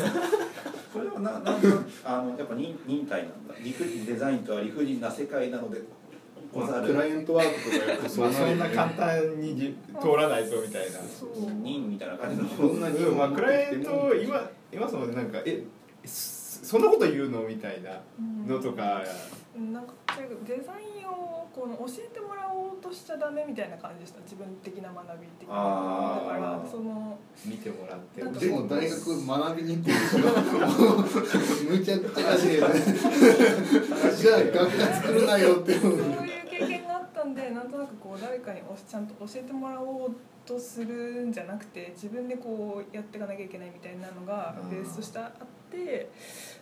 [0.92, 1.44] それはななん
[2.05, 3.55] あのやっぱ忍忍耐なんだ。
[3.61, 5.81] 理不尽デザインとは理不尽な世界なので
[6.52, 10.98] クライアントワークとかやるとそそんな簡単にじ通らないぞみたいな。
[10.98, 11.30] そう
[11.62, 12.48] 忍みたいな感じの。
[12.48, 15.62] そんなにうんまあクライアント今今そのなんかえ
[16.04, 18.00] そそんなこと言うのみたいな
[18.46, 19.02] のとか。
[19.02, 19.40] うん
[19.72, 19.92] なんか
[20.46, 24.20] デザインをこの教えてもらおうとしちゃダメみたいな感じでした。
[24.20, 28.22] 自分的な学び的なだからその見てもらって。
[28.22, 29.92] でも大学学びに行 って
[31.70, 32.80] むちゃくちゃだね
[34.16, 46.11] じゃあ学科作るなよってそういう経験があったんでなんとなくこう誰かにおしちゃんと教えてもらおうとするんじゃなくて自分でこうやっていかなきゃいけないみたいなのがベースとしてあって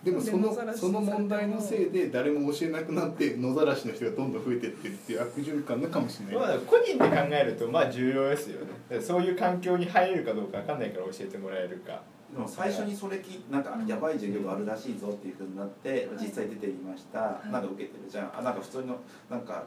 [0.02, 9.00] でもそのその問題のせいで誰も教えなくなって野ざらしの人がどんどん増えてってるっていう悪循環のかもしれない、まあ個人で考えるとまあ重要ですよね。
[9.00, 12.02] そういう環境に入れるかどうかわかんないから教えてもらえるか。
[12.32, 17.40] でも最初にそれきなんかやばい授業があるらしいぞっていうふうになって実際出てみました。
[17.48, 18.38] いなんか受けてるじゃん。
[18.38, 18.98] あなんか普通の
[19.30, 19.64] なんか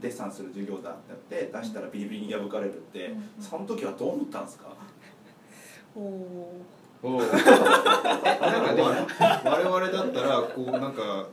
[0.00, 4.66] デッサンする授業だってやって出したらビリビリに破かれるってうんその時はどう思ったんですか？
[5.94, 6.52] おお
[7.02, 8.88] お なんかでも
[9.44, 11.26] 我々だったらこうなんか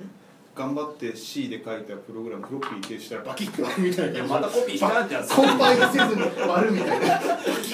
[0.60, 5.24] 頑張って C で書いたプログラムフロッピー提出したらバキッと割るみたいなまたコピーしたんじゃ。
[5.24, 7.08] んコンパイルせずに割るみたいな。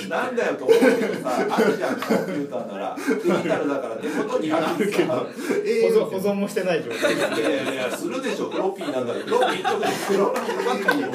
[0.08, 2.96] なんだよと思うけどさあるじゃんコンピューターなら。
[2.96, 8.52] デジタルだから手元にあるけど保存保存もしてない状態いやいやいやするでしょ。
[8.52, 11.08] フロッピーなんだからフロッピーとかフロッピーばっかりよ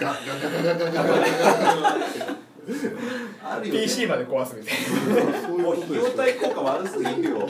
[0.00, 0.22] ガガガ
[0.64, 1.14] ガガガガガガ
[3.44, 7.46] あるよね PC まで壊すみたいなそういもう費用うことですよ対効果悪すぎるよ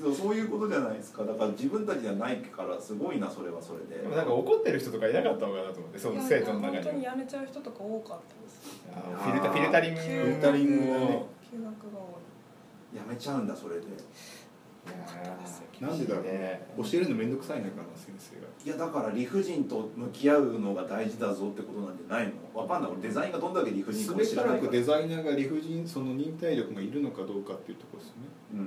[0.00, 1.24] そうそういうことじゃないですか。
[1.24, 4.02] だから自分たちじゃないからすごいなそれはそれで。
[4.02, 8.84] でもなんか怒ってる人とかいなかったのかなと思ってその生徒の中本当にに辞めちゃう人とか多かったです。
[8.94, 11.26] フィルタフィルタリングフィルタリングをね。
[11.50, 12.18] 休学が多
[12.94, 13.82] いやめちゃうんだそれで
[15.80, 18.46] なんでだろうね教えるのめんどくさいのかな先生が。
[18.64, 22.32] いやだから理不尽と向き合うのが大事だぞってことなんじゃないの。
[22.60, 22.90] わかんない。
[22.90, 24.06] 俺デザインがどんだけ理不尽。
[24.06, 28.28] かもすべから知らないからくデザイナーが理不尽その忍耐力がいるのかどうかっていうところですよね。
[28.54, 28.58] うん。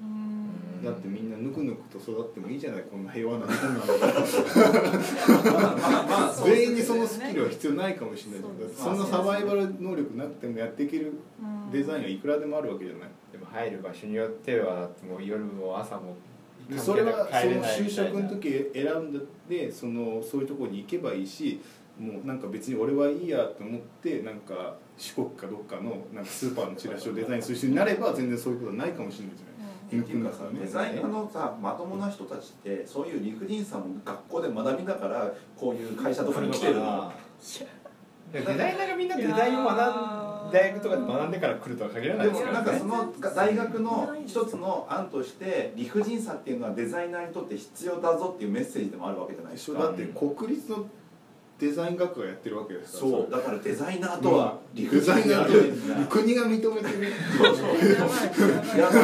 [0.00, 0.47] うん
[0.84, 3.46] だってみんなぬくぬくと育ってもいいじゃないこんな平和な。
[3.46, 5.60] なんだから
[6.06, 8.40] まあ全員にそのスキルは必要ないかもしれない。
[8.40, 11.12] そうですそんなサバイバル能力なくてもやっていける
[11.42, 13.08] うんデザインはいくらでもあるわけじゃない。
[13.32, 16.16] でも入る場所によってはもう夜も朝も
[16.68, 21.60] でそれはその就職の時選んでそのそういうところに行けばいいし
[21.98, 29.47] もうなんか別に俺はいいやと思ってなんか四国かどっかのなんかスーパーのチラシをデザインする人になれば全然そういうことはないかもしれないじゃない
[29.96, 37.12] っていうかさねデザイナーのさまともな人たちってそういう理不尽さも学校で学びながらこういう会社とかに来てるの。
[38.30, 42.26] デザイナーがみんなデザインを学ん大学とかで学んでから来るとは限らない。
[42.26, 49.80] でもですからねなんかその大学の一つの案として理不尽さっていうのはデザイナーにとって必要だぞっていうメッセージでもあるわけじゃないですか。
[49.80, 50.86] だって国立の
[51.58, 53.30] デザイン学科がやってるわけですからそう。
[53.30, 57.10] だからデザイナーとは理不デ尽ザイナーと国が認めてる。
[57.10, 57.10] や
[58.06, 58.98] ばいやば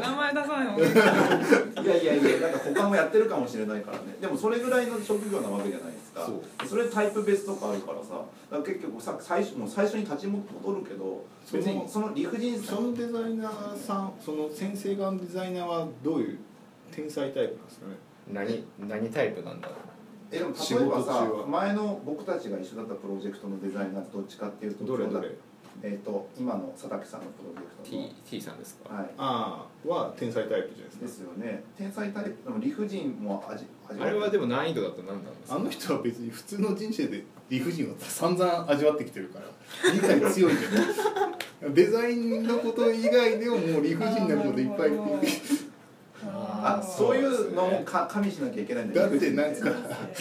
[0.00, 4.16] 名前出さないいいかいやいやいやなんか他もやってるかもしれないからね。
[4.20, 6.24] でもそれぐらいの職業なわけじゃないですか。
[6.24, 6.66] そう。
[6.66, 12.76] それタイプ別とかあるからさだから結局さ最初もう最初に立ち戻るけどその別にその理不尽さ。
[12.76, 16.38] そのデザイナーさんその先生側のデザイナーはどういう
[16.90, 17.96] 天才タイプなんですかね？
[18.32, 19.76] 何何タイプなんだろう
[20.34, 25.30] えでも仕例えばさ前の僕たちが一緒だったプロジェクトのデザイナーとどっちかっていうとどれどれ？
[25.82, 28.04] えっ、と今の佐竹さんのプロジェクトの。
[28.08, 29.10] T, T さんですか、はい。
[29.18, 31.04] ああは天才タイプじゃないですか。
[31.04, 31.64] ですよね。
[31.76, 35.56] 天才タイプでも理不尽も味味わあれはでも難易度だと何なんですか？
[35.56, 39.46] あの人は別に普通の人生で理不尽を散々味わってきてるから
[39.92, 45.26] 理解強いじゃん デザインのこと以外でももう理不尽なこといっぱい言って
[46.26, 49.02] あそういうのもか加味しなきゃいけないんだ。
[49.06, 49.70] だよってなんか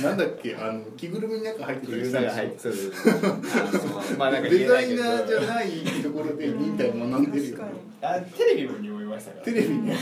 [0.02, 0.56] なんだっけ？
[0.56, 2.36] あの着ぐるみの中入ってくる人でしょ？
[2.58, 5.70] そうそうそうあのまあなんか言デザイナーじゃない
[6.04, 7.58] ところで忍耐学んでるよ。
[7.58, 9.46] 確かにあテレビにもいましたから。
[9.46, 9.94] テレビに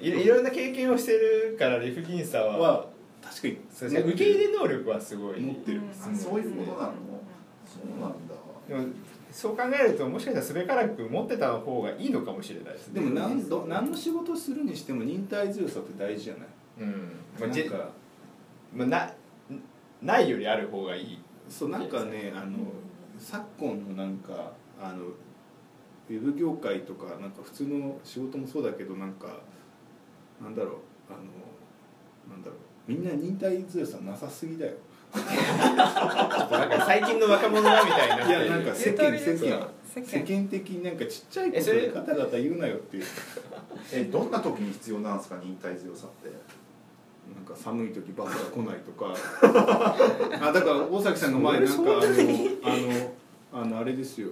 [0.00, 2.58] いいろんな経験をしてるから理不尽さは。
[2.58, 2.86] は
[3.22, 3.58] 確かに。
[3.72, 4.10] そうですね。
[4.12, 5.40] 受け入れ能力はすごい。
[5.40, 5.80] 持ってる。
[5.92, 6.92] あそういうことなの？
[7.66, 8.34] そうなんだ。
[8.68, 8.94] でも
[9.34, 13.00] そう考えるともしかしたらすべからく持ってた方がいいのかもしれないですね。
[13.00, 16.46] でも何ど何の仕事をするにしても忍耐強さって大事じゃない？
[16.80, 17.12] うん。
[17.40, 17.88] まあじなんか。
[18.72, 19.12] まあ、な
[20.02, 21.18] ないよりある方がいい。
[21.48, 22.58] そうなんかねあの
[23.18, 29.26] 昨今のなんかあのウェブ業界とかなんか普通の仕事もそうだけどなんか
[30.40, 30.74] なんだろう
[31.10, 34.74] あのなんだろうみんな忍耐強さなさすぎだよ
[35.14, 39.70] なんか最近の若者はみたいにないやなんか世間世間よ。
[39.94, 43.04] 世世間間的になんかちっちゃいことでガタガタ言うなよっていう。
[43.92, 46.30] えどんな時に必要なんですか忍耐強さって？
[47.34, 49.14] なんか寒い時バスが来ないとか。
[50.48, 52.00] あだから大崎さんが前なんかあのあ
[52.76, 54.30] のあのあれですよ。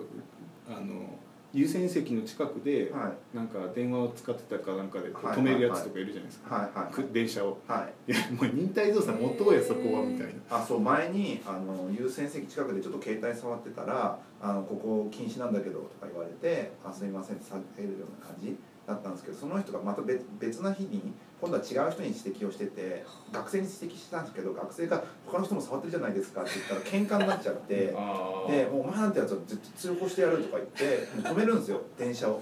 [0.69, 1.19] あの
[1.53, 3.37] 優先席の近くではい。
[3.37, 6.93] なんか電話を使ってたかなんかではい止めるやつとかいるじゃないですか、はいはい。
[6.93, 7.59] く電車を。
[7.67, 8.13] はい。
[8.13, 10.33] いやもう忍耐強さ持とうやそこはみたいな。
[10.51, 27.93] あそう前にあの優先席近くでちょっと携帯触ってたら「あのここ禁止なんだけど」とか言われて「あすみません」って下げるような感じだったんですけどその人がまた別別な日に今度は違う人に指摘をしてて学生に指摘したんですけど学生が「他の人も触ってるじゃないですか」って言ったら喧嘩になっちゃって。
[27.99, 32.41] あでもうお前なんてやつは絶対通報してやるとか言ってもう止めるんですよ電車を。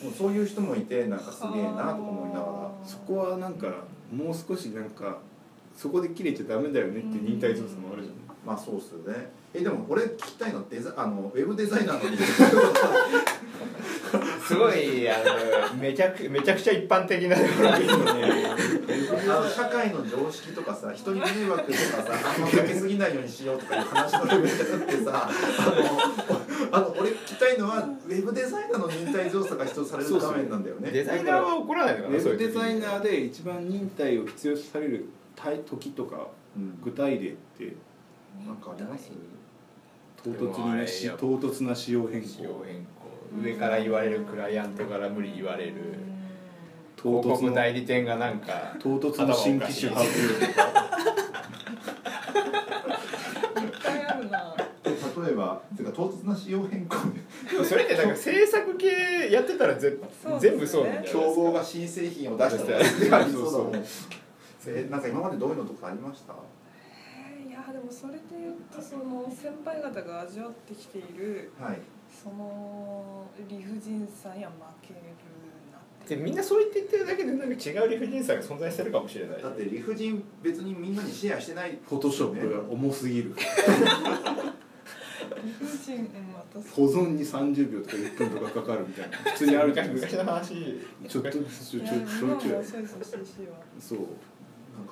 [0.00, 2.70] もうそういう人もいてなんかすげえなとか思いながら。
[2.86, 3.66] そこはなんか
[4.12, 5.18] もう少しなんか
[5.76, 8.14] そこで切れちゃダメだよねって忍耐強さもあるじゃん。
[8.46, 9.32] まあそうっすよね。
[9.52, 12.10] えでも俺聞きたいのはデザあのウェブデザイナーの
[14.48, 15.24] すごいあの
[15.76, 17.46] めちゃくめちゃくちゃ一般的なあの
[19.50, 25.28] 社会の常識とかさ人に迷惑とかさあんまかけすぎないようにしようとかいう話のレベルじゃなくてさ
[26.70, 30.90] あのあの俺聞きたいのはウェブデザイナーの忍耐上手さが必要とされる場面なんだよね。
[30.90, 35.06] デザイナーは怒らないのかウなェブデザイーナーで一番忍耐を必要とされる
[35.68, 36.78] 時とかうん。
[36.82, 37.74] 具体例って
[38.46, 39.10] なんかあります？
[40.22, 42.64] 唐突なし唐突な仕様変更
[43.42, 45.74] 上から言われるクライアントから無理言われる。
[46.96, 50.70] 唐突の広告代理店がなんか唐突の新機種発表とか
[53.62, 54.06] いっぱい。
[54.06, 54.54] あるな
[55.24, 57.64] 例えばてか唐突な仕様変更で。
[57.64, 63.84] それってなんか制作系やってたらぜそう全部そうなんだよ競合が新製品を出したらそうだもん
[64.66, 66.34] えなんか今までどういうのとかありました？
[66.34, 71.78] えーいやでもそれで言うとその先輩方が味わってきているはい
[72.22, 74.56] その理不尽さには負
[74.88, 75.00] ける
[75.72, 77.52] なってでみんなそう言って言ってるだけでなんか違
[77.86, 79.42] う理不尽さが存在してるかもしれない。
[79.42, 83.34] だって理不尽別にみんなにシェアしてないフォトショップが重すぎる
[85.44, 86.04] 理不尽うん
[86.62, 86.70] 私。
[86.74, 89.16] 保存に30秒とか1分とかかかるみたいな。
[89.18, 90.24] 普通にあるじゃないですか。
[90.24, 90.80] 昔の話。
[91.08, 91.80] ちょっとちょちょちょ
[92.36, 92.62] ちょ。
[93.80, 93.98] そう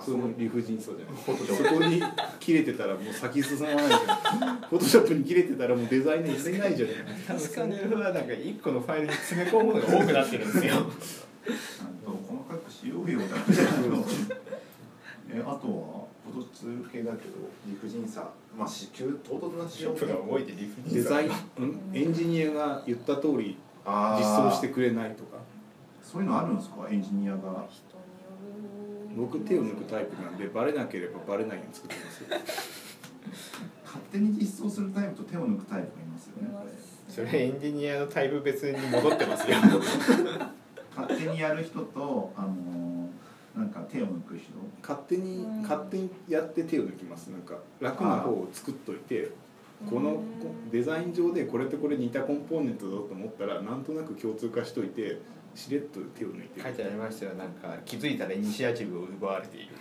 [0.04, 0.34] そうなんか。
[0.34, 1.16] その理不尽さじゃない？
[1.46, 2.02] そこに
[2.40, 6.96] 切れてたらもう先進まないじゃんフォトショップに切れてたらもうデザインにやれないじゃない。
[7.26, 9.12] 多分それはなんか一個のファイルに。
[9.12, 10.74] 詰め込むものが多くなってるんですよ
[12.04, 13.52] 細かくしようよだけ
[15.32, 15.60] えあとは
[16.32, 17.34] フォトツール系だけど
[17.66, 18.30] 理不尽さ。
[18.56, 21.20] まあし急唐突な仕様が動いて理不尽さ。
[21.20, 21.26] デザイ
[21.60, 21.80] ンん？
[21.92, 23.56] エンジニアが言った通り
[23.86, 25.38] 実装してくれないとか。
[26.02, 26.86] そういうのあるんですか？
[26.90, 27.66] エンジニアが
[29.16, 32.28] 僕手を抜くタイプなんでバレなければバレないように作ってますよ。
[33.84, 36.48] 勝手に実装するタイプと手を抜くタイプがいますよね
[37.08, 39.56] それエンジニアのタイプ別に戻ってますよ。
[40.94, 43.06] 勝手にやる人とあのー
[43.58, 44.52] なんか手を抜く人。
[44.82, 45.62] 勝手にうん。
[45.62, 47.28] 勝手にやって手を抜きます。
[47.28, 49.30] なんか楽な方を作っといて
[49.88, 50.22] この
[50.70, 55.18] デザイン上でこれとこれ似たコンポーネントだと思ったらなんとなく共通化しといて
[55.56, 57.34] しれっと手を抜いて書いてありましたよ。
[57.34, 59.74] なんか気づいたらイニシアチブを奪われている。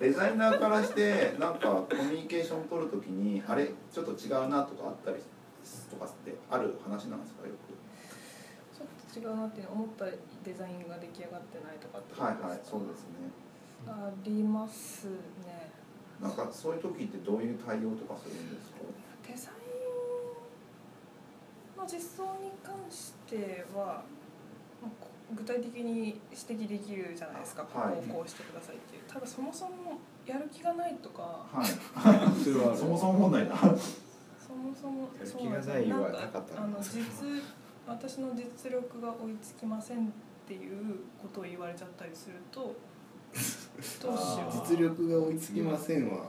[0.00, 5.18] デザイナーからしてなんかコミュニケーション取るときにあれちょっと違うなとかあったり
[5.90, 7.76] とかってある話なんですかよく？
[8.74, 12.48] ちょっと違うなって思ったデザインが出来上がってないとかってことはいですか？
[12.48, 13.28] はいそうですね。
[13.86, 15.04] あります
[15.44, 15.70] ね。
[16.22, 18.76] なんかそういう時ってどういう対応とかするんですか？
[19.28, 19.59] デザイ
[21.80, 24.04] ンの実装に関しては
[24.82, 27.96] まあこ具体的に指摘できるじゃないですか、はい。
[28.02, 29.02] ここをこうしてくださいっていう。
[29.06, 31.46] ただそもそもやる気がないとか。
[31.52, 31.66] はい。
[32.42, 33.54] それはそもそも問題だ。
[33.56, 33.64] そ
[34.54, 37.00] もそもやるそうなんです気がないはよなんかあの実
[37.86, 40.10] 私の実力が追いつきませんっ
[40.48, 42.74] ていうことを言われちゃったりすると
[44.02, 44.68] どうしよう。
[44.68, 46.24] 実力が追いつきませんわ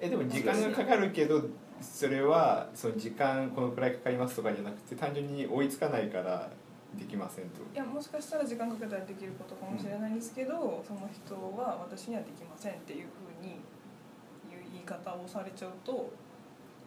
[0.00, 1.40] えでも時間がかかるけど
[1.82, 6.48] それはその時間このくらいかかりますとかじゃなくて単純に追いつかないから
[6.94, 7.62] できませんと。
[7.74, 16.12] いやもしかしたら時間かけたらできることかもしれないんですけど、その人は私にはできませんっていうふうにいう言い方をされちゃうと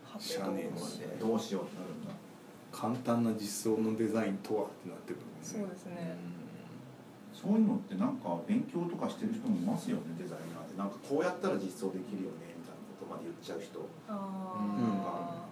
[0.03, 2.11] はてしゃあねえなどうしようどうしようってなるんだ。
[2.71, 6.17] 簡単な実装のデザインとはってなってくるんですそうねですね、
[7.31, 10.77] そういうのってなんか勉強とかしてる人もいますよねデザイナーで。
[10.77, 12.44] なんかこうやったら実装できるよね
[13.16, 13.80] まで言っちゃう人。
[14.07, 15.47] あ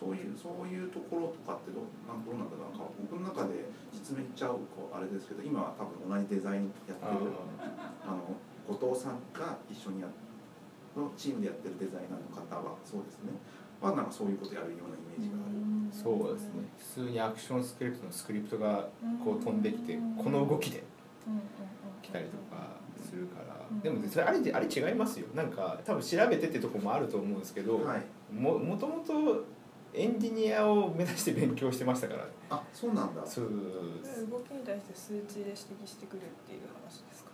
[0.00, 7.36] そういうそういうところとかってどうなんどうなんだろうなんか僕の中で実名言っちゃうこうあれですけど今は多分同じデザインやってる。
[8.00, 8.32] あの
[8.64, 10.08] 後藤さんが一緒にや
[10.96, 13.36] のチームでやってるデザイナーの方はそうですね。
[13.76, 15.60] はなんかそういうことやるようなイメージがある。
[15.92, 16.64] そうですね。
[16.80, 18.88] 普通にアクションスクリプトのスクリプトが
[19.22, 20.16] こう飛んできてうん。
[20.16, 20.82] この動きで
[22.00, 23.54] 来たりとかするから。
[23.54, 25.26] うんでもそれあれあれ違いますよ。
[25.34, 29.44] なんか多分調べてってとこもあると思うんですけどはい、ももともと
[29.92, 32.26] エンジニアを目指して勉強してましたから。
[32.50, 33.26] あそうなんだ。
[33.26, 33.44] そう。
[34.30, 35.56] 動きに対して数値で指摘
[35.86, 37.30] してくるっていう話ですか？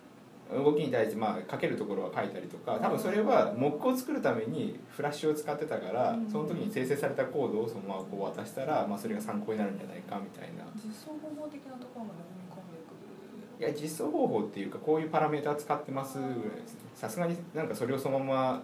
[0.55, 6.31] 動きに対してまあ書けるところは書いたりとか多分それはモックを作るためにフラッシュを使ってたからうん。
[6.31, 10.65] その時に生成されたコードをそのままこう渡したら、まあ、それが参考になるんじゃないかみたいな。
[10.77, 12.23] 実装方法的なところまで
[13.59, 16.81] いや実装方法っていうかこういうパラメータ使ってますぐらいですね。
[16.95, 18.63] さすがになんかそれをそのまま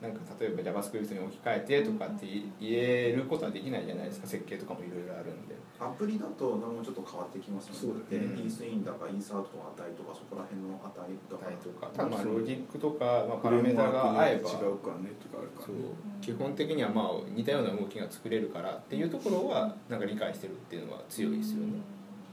[0.00, 4.26] なんか例えば JavaScript に置き換えてとかって言えることはできないじゃないですか。
[4.26, 5.54] 設計とかもいろいろあるんで。
[5.78, 7.78] アプリだとなんかちょっと変わってきますよね。
[7.78, 8.34] そうだね。
[8.34, 14.50] でイースインだかイーサートとか値とかそこら辺の値とか値とかただまあロジックとか、まあ、パラメータが合えば。
[14.50, 15.74] 違うからねとかあるからね。
[16.20, 21.74] 基本的にはまあ似たような動きが作れるからっていうところはなんか理解してるっていうのは強いですよね。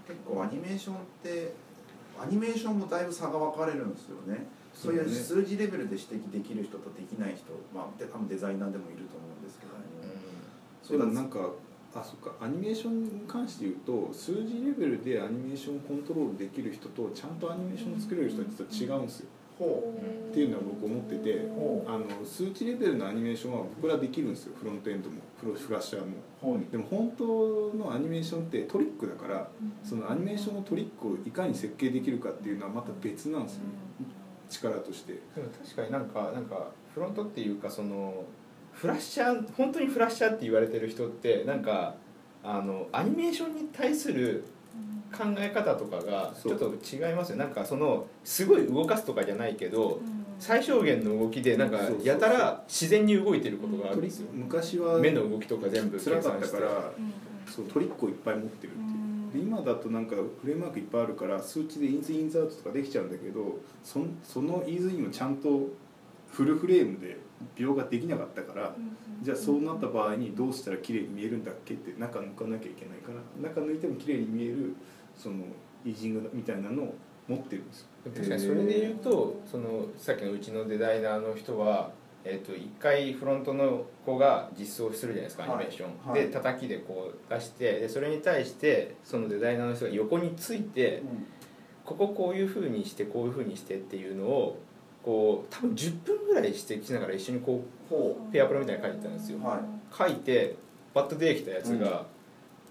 [0.08, 1.54] 結構アニメーションって
[2.22, 4.48] アニメーションもだいぶ差が分かれるんですよね。
[4.74, 9.74] そういう数字レベルで指摘できる人とできない人まあで多分デザイナーでもいると思うんですけど
[11.00, 11.52] も、でもなんか
[11.96, 12.36] あそっか。
[12.40, 19.28] アニメーションに関して言うと数字レベルでアニメーションコントロールできる人とちゃんとアニメーション作れる人は実は違うんですよ。
[19.28, 24.54] ほっていうのは僕思っててほあの数値レベルのアニメーションは僕らできるんですよ。
[24.58, 25.18] フロントエンドも。
[25.40, 26.60] フロフラッシャーも。
[26.72, 29.50] でも本当のアニメーションってトリックだから
[29.84, 33.64] そのアニメーションのトリックをいかに設計できるかっていうのはまた別なんですよ。
[33.64, 33.70] ね
[34.50, 35.14] 力として。
[35.14, 38.24] でも確かになんかなんかフロントっていうかその
[38.72, 41.96] フラッシャー本当にフラッシャーって言われてる人ってなんか
[42.44, 44.46] あのアニメーションに対する
[45.12, 47.38] 考え方とかがちょっと違いますよ。
[47.38, 50.02] なんかそのすごい動かすとかじゃないけど
[50.40, 54.28] 最小限の動きでなんかやたら自然に動いてることがあるんですよ。
[54.28, 56.92] ク昔は目の動きとか全部辛かったから
[57.48, 59.00] そうトリックをいっぱい持ってるっていう。
[59.34, 65.68] で今だとなんかフレームワークいっぱいあるから数値でインズインズアウトとかできちゃうんだけどそんそのインズインをちゃんと
[66.32, 67.18] フルフレームで
[67.56, 68.76] 描画できなかったから
[69.22, 74.76] じゃあそうなった場合にどうしたら綺麗に見えるんだっけって中抜かなきゃいけないから中抜いても綺麗に見える
[75.20, 75.44] その
[75.86, 76.96] イージングみたいなのを
[77.28, 77.88] 持ってるんですよ。
[78.16, 81.92] 確かにそれで言うとそのさっきのうちのデザイナーの人は、
[82.24, 86.22] えー、と1回フロントの子が実装するじゃないですかアニはいメーション、はい。
[86.22, 91.04] で叩きでこう出してでそれに対してそのデザイナーの人が横について
[91.86, 94.60] こここういうふうにしてこういうふうにしてっていうのを
[95.04, 98.32] こう多分10分ぐらい指摘しながら一緒にこほう。
[98.32, 99.40] ペアプロみたいに書いてたんですよ。
[99.40, 99.62] は
[99.92, 100.56] 書いて
[100.94, 102.06] パッと出てきたやつが、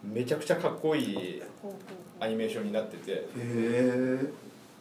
[0.03, 3.29] めちゃくちゃかっこいいほうほうほうアニメーションになってて。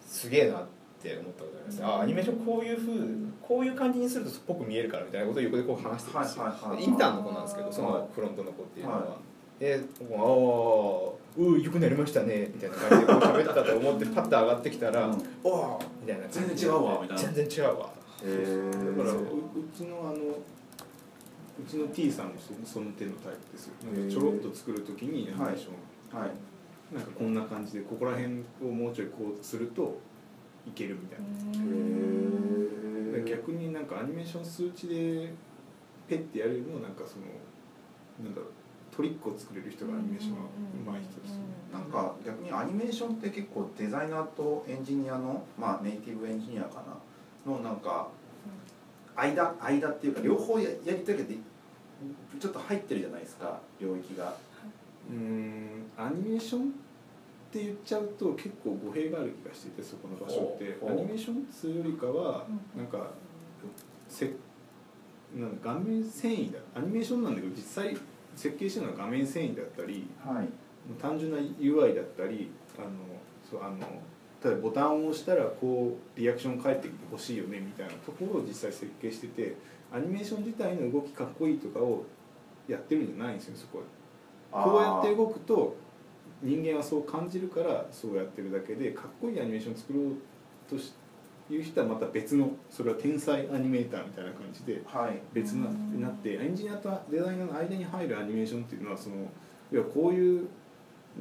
[0.07, 0.65] すげえなっ
[1.01, 6.39] て思ったことありますあアニメーションこういうふうこういう感じにするとっぽく見えるからみたいなことを横でこう話してるんです
[6.79, 9.05] インターンの子なんですけどそのフロントの子っていうのは、は
[9.59, 9.63] い。
[9.63, 15.23] で僕も「ああうよくなりましたね」みたいな感じでこう喋ったと思ってパッと上がってきたら「うん。
[15.43, 17.23] おお!」みたいな全然違うわみたいな。
[17.23, 17.89] 全然違うわ。
[18.23, 19.17] へだからう
[19.75, 20.13] ちのあの
[21.59, 22.33] うちの T さんも
[22.65, 23.73] そその手のタイプですよ
[24.09, 26.29] ちょろっと作る時にアニメーション、はい
[26.93, 29.99] なんかこんな感じでここら辺をもうちょいこうすると
[30.65, 31.25] いけるみたいな、
[33.25, 35.33] 逆になんかアニメーション数値で
[36.07, 37.25] ペッてやるのなんかその
[38.23, 38.51] なんだろう
[38.95, 40.39] トリックを作れる人がアニメーションは
[40.93, 46.83] 上手い人ですね、なんか逆にアニメーションって結構デザイナーとエンジニアのまあネイティブエンジニアか
[47.45, 48.07] なのなんか
[49.15, 51.33] 間間っていうか両方ややりたいけど
[52.39, 54.35] ちょっと入ってるじゃないですか領域が
[55.09, 56.65] うーんアニメーションっ
[57.51, 60.77] て言っちゃうと結構語弊がある気がしててそこの場所って。
[60.85, 62.45] アニメーションっつうよりかは
[62.75, 63.11] うんなんか
[64.09, 64.33] せ
[65.35, 66.59] なんか画面繊維だ。
[66.75, 67.97] アニメーションなんだけど実際
[68.35, 70.47] 設計してるのは画面繊維だったりはい。
[71.01, 72.87] 単純な UI だったりあの
[73.49, 73.77] そうあの
[74.43, 79.55] 例えばボタンを押したらこうリアクション返ってきてほしいよねみたいなところを実際設計してて
[79.91, 82.05] アニメーション自体の動きかっこいいとかを
[82.67, 83.83] やってるんじゃないんですよそこは。
[84.63, 85.75] こうやって動くと
[86.41, 90.13] 人間はそう感じるからそうやってるだけでかっこいいアニメーション作ろう
[90.69, 90.93] とし
[91.49, 95.21] いう人はまた別のそれは天才アニメーターみたいな感じではい。
[95.33, 99.15] 別なになってエンジニアとデザイナーの間に入るアニメーションっていうのはその
[99.71, 100.47] 要はこういう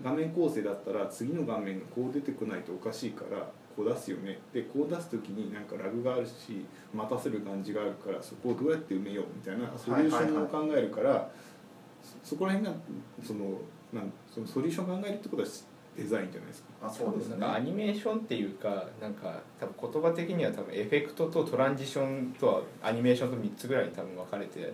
[0.03, 4.39] 画面構成だったら次の画面がこう出てこないとおかしいからこう出すよね。
[4.53, 11.46] でこう出す時になんかラグがあるし待たせる感じがあるからそこをどうやって埋めようみたいなソリューションを考えるからそ
[12.27, 12.75] そこら辺が
[13.25, 13.45] その
[13.93, 15.49] なんそのソリューションを考えるってことは
[15.97, 16.69] デザインじゃないですか。
[16.83, 17.37] あそうですね。
[17.39, 24.73] なんかアニメーションっていうかなんか多分言葉的には多分エフェクトとトランジションとはアニメーションと3つぐらいに多分分かれて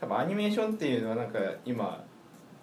[0.00, 2.02] 多分アニメーションっていうのはなんか今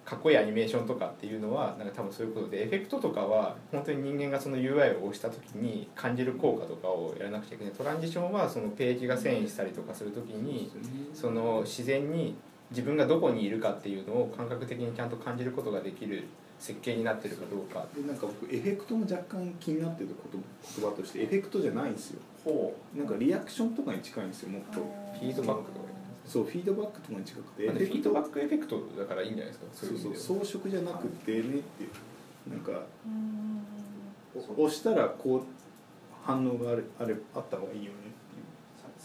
[0.04, 7.72] かっこいいアニメーションとかっていうのはなんか多分そういうことでエフェクトとかは本当に人間がその UI を押した時に感じる効果とかをやらなくちゃいけない。
[7.72, 10.70] トランジションはそのページが遷移したりとかする時に
[11.14, 12.34] その自然に
[12.70, 16.24] 自分がどこにいるかっていうのを感覚的にちゃんと感じることができる
[16.58, 17.86] 設計になってるかどうか。
[17.94, 20.38] でなんか僕エフェクトも若干気になってること
[20.80, 22.20] 言葉としてエフェクトじゃないんですよ。
[22.44, 24.80] ほなんかリアクションとかに近いんですよもっと。
[24.80, 25.86] フィードバックとか
[26.26, 27.68] そうフィードバックとかに近くて。
[27.68, 29.66] フィードバックエフェクトだからいいんじゃないですか？
[29.72, 31.60] そうそう装飾じゃなくてねって
[32.48, 32.72] なんか
[33.06, 33.64] うん。
[34.56, 35.40] 押したらこう
[36.24, 38.13] 反応があるあれあった方がいいよね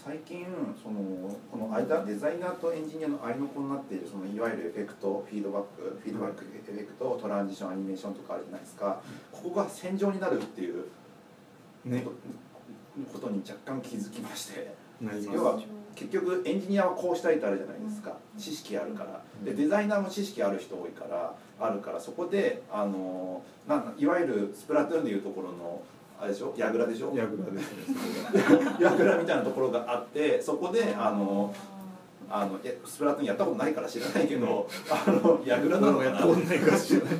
[0.01, 0.45] 最近
[0.81, 0.97] その
[1.51, 9.01] この間デザイナーとエンジニアの合いの子になっているそのいわゆるエフェクトフィードバックフィードバックエフェクトトランジションアニメーションとかあるじゃないですか。
[9.31, 10.85] ここが戦場になるっていう
[11.83, 12.05] ね。
[13.11, 14.73] ことに若干気づきまして。
[15.33, 15.59] 要は
[15.95, 18.15] 結局エンジニアはこうしたいってあるじゃないですか。
[18.35, 18.39] うん。
[18.39, 19.21] 知識あるから。
[19.43, 19.57] でうん。
[19.57, 25.81] デザイナーも知識ある人多いからあるからそこであのなんいわゆるスプラトゥーンでいうところの
[26.21, 26.53] あれでしょ？
[26.57, 27.13] 矢倉でしょ？
[27.15, 28.43] ヤグラですね。
[28.47, 31.53] それが矢倉みたいなところがあってそこであの
[32.31, 37.13] あのいやスプラトゥーンやったことないから知らないけどあの矢倉なのかなやったことないか知らない。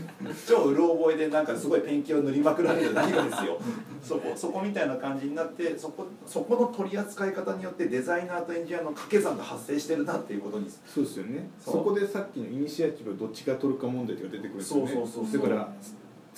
[0.48, 3.60] 超うる覚えでなんかすごいペンキを塗りまくられるだけですよ。
[4.04, 10.70] そこそこみたいな感じになってそこそこの取り扱い方によってデザイナーとエンジニアの掛け算が発生してるなっていうことに。
[10.86, 11.50] そうですよね。
[11.60, 14.92] そこでさっきのイニシアチブをどっちが取るか問題が出てくるんですよね。
[14.94, 15.50] そうそうそうそう。
[15.50, 15.74] だから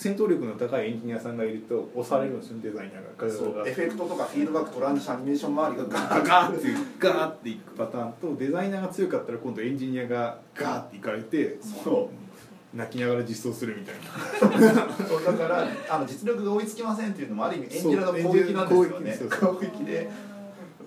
[0.02, 3.32] 戦闘力の高いエンジニアさんがいると押されるんですよデザイナーが。
[3.32, 12.76] そうエフェクトとかフィードバックトランジションアニメーション周りがガ ガーガーっていうガーっていくパターンとデザイナーが強かったら今度エンジニアがガーっていかれてそう。
[12.76, 15.06] 泣きながら実装するみたいな。
[15.06, 18.68] そ うだからあの実力が追いつきませんっていうのもある意味エンジニアの攻撃なん
[19.04, 19.36] ですよね。
[19.38, 20.10] 攻撃で。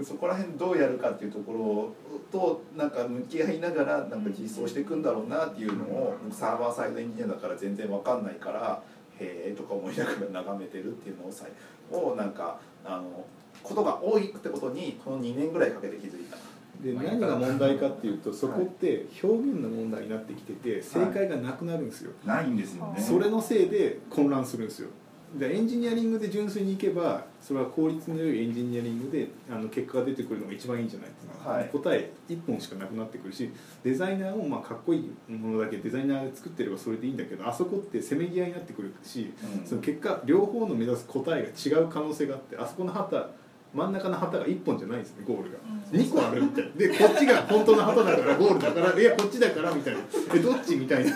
[0.03, 8.81] そこら辺どうやるかっていうところとなんか向き合いながらなんか実装していくんだろうなっていうのをサーバーサイドエンジニアだから全然わかんないから
[9.19, 11.45] へえとか思いながら眺めてるっていうのをさ
[11.91, 13.25] をなんかあの
[13.63, 16.37] ことが多いってことにこの2年ぐらいかけて気づいた。
[16.83, 23.01] で何が問題かっていうとそこって表現の問題になってきてて正解がなくなるんですよ、ないんですよね。
[23.01, 24.89] それのせいで混乱するんですよ
[25.37, 31.69] でエンジニアリングで純粋にいけばそれは効率の良いエンジニアリングであの結果が出てくるのが一番いいんじゃないっていうのは、はい。
[31.69, 33.51] 答え一本しかなくなってくるし
[33.83, 39.67] デザイナーもまあかっこいいものだけデザイナーで作ってればそれでいいんだけどあそこってせめぎ合いになってくるし、うん。
[39.67, 43.29] その結果両方の目指す答えが違う可能性があってあそこの旗
[43.73, 45.57] 真ん中の旗が1本じゃないんですねゴールが、
[45.91, 45.99] うん。
[45.99, 46.63] 2個あるみたい。
[46.63, 49.99] なでこっちが本当の旗だからゴールだからいやこっちだからみたいな。
[50.33, 51.11] えどっちみたいな。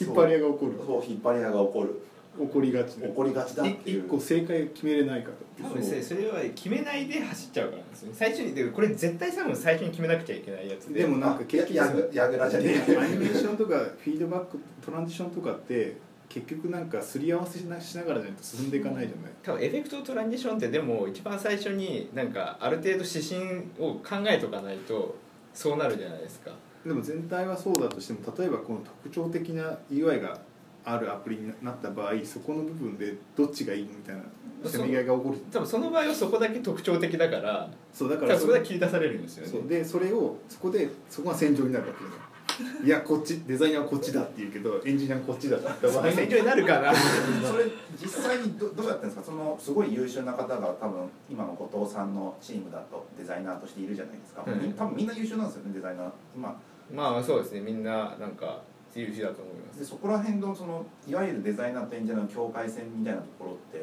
[0.00, 0.72] 引っ張り屋が起こる。
[0.84, 2.02] そう引っ張り屋が起こる
[2.38, 4.06] 起こりがち起こりがちだっていう。
[4.06, 5.62] 一個正解を決めれないかと。
[5.62, 11.02] 多分ねそれは決めないで走っちゃうからなんですよね最初にでこれ絶対多分最初に決めなくちゃいけないやつで。
[11.02, 12.96] でもなんか結局やぐやぐらじゃねえ。
[12.96, 15.96] アニメーションとかフィードバックトランジションとかって
[16.28, 25.16] 結局なんかすり合わせしなしながらじゃないと進んでいかないじゃない、多分エフェクトトランジションってでも一番最初になんかある程度指針を考えとかないと
[25.52, 26.50] そうなるじゃないですか。
[26.84, 30.38] でも全体はそうだとしても例えばこの特徴的な UI が
[30.84, 34.22] あるアプリになった場合そこの部分でどっちがいいのみたいな
[34.66, 35.38] せめぎ合いが起こる。
[35.52, 39.52] 多分その場合はそこだけ特徴的だからそうだからそこで切り出されるんですよね。
[39.52, 42.04] そうでそれをそこでそこが戦場になるわけ。
[42.04, 42.10] よ
[42.84, 46.12] いやこっちデザイナーはこっちだって言うけどエンジニアはこっちだって言った場合。
[46.12, 46.92] 戦場になるかな。
[46.94, 47.64] それ
[48.00, 49.22] 実際にどどうやってるんですか？
[49.24, 54.60] そのすごい優秀な方が多分今の後藤さんのチームだとデザイナーとしているじゃないですか、うん。
[54.68, 56.10] み多分みんな優秀なんですよねデザイナー。
[56.36, 56.60] 今
[56.94, 57.60] まあそうですね。
[57.60, 58.62] みんななんか
[59.00, 59.78] 優秀だと思います。
[59.80, 63.78] でそこら辺のそのいわゆるデザイナーとエンジニアの境界線みたいなところって？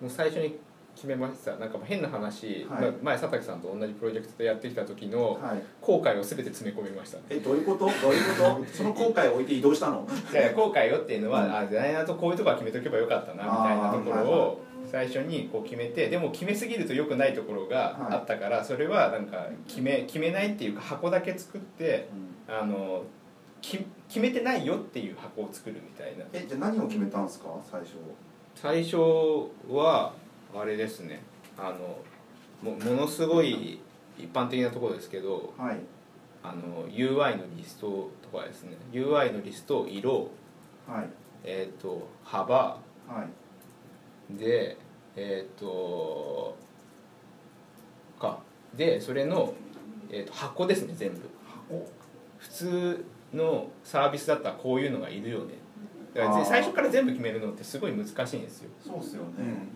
[0.00, 0.56] もう最初に
[0.94, 1.56] 決めました。
[1.56, 2.90] なんか変な話、はい。
[3.02, 5.62] ま前佐竹さんと同じプロジェクトでやってきた時のはい。
[5.80, 7.18] 後悔を全て詰め込みました。
[7.28, 7.80] えどういうこと？
[7.80, 8.66] どういうこと？
[8.72, 10.06] その後悔を置いて移動したの？
[10.30, 14.60] じゃあ後悔よっていうのは、あデザイナーとこういうとこは決めとけばよかったなみたいなところを
[14.90, 22.08] 最初にこう決めてでも決めすぎると良くないところがあったから、それはなんか決め決めないっていうか箱だけ作って
[22.48, 23.02] あの
[23.60, 26.24] き決めてないよっていう箱を作るみたいな。
[26.32, 27.48] えじゃあ何を決めたんですか？
[27.70, 27.94] 最初。
[28.54, 28.96] 最初
[29.68, 30.12] は
[30.54, 31.22] あれですね。
[31.58, 31.98] あの
[32.62, 33.80] もものすごい
[34.18, 35.78] 一般的なところですけどはい。
[36.42, 38.76] あの UI のリストとかですね。
[38.92, 40.30] UI のリスト色
[40.88, 41.08] はい。
[41.44, 42.78] えっ、と幅
[43.08, 43.24] は
[44.30, 44.38] い。
[44.38, 44.76] で
[45.16, 46.56] えっ、と
[48.20, 48.38] か
[48.76, 49.54] でそれの、
[50.10, 51.20] えー、と箱ですね全部。
[51.68, 51.86] 箱？
[52.38, 53.04] 普通
[53.36, 55.54] のサービスだったらこういうのがいるよね。
[56.14, 58.70] だから最初から全部決めるのってすごい難しいんですよ。
[58.82, 59.28] そうっすよね、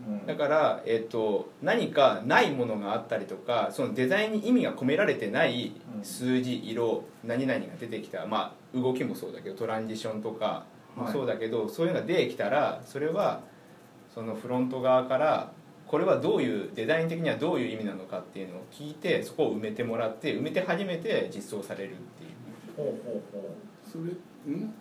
[0.09, 0.27] うん。
[0.27, 6.05] だから、えー、と何かないものがあったりとかそのデザインに意味が込められてないうん。
[6.05, 10.65] 数字色何々が出てきた、まあ、動きもそうだけどトランジションとか
[10.97, 11.13] もはい。
[11.13, 13.43] そうだけど、そういうのが出てきたらそれは
[14.15, 15.53] そのフロント側から
[15.87, 22.31] これはどういうデザイン的にはどういう意味なのかっていうのを聞いてそこを埋めてもらって埋めて初めて実装されるっていう
[22.81, 23.57] ほうほうほ
[23.91, 24.05] それ
[24.53, 24.75] ん？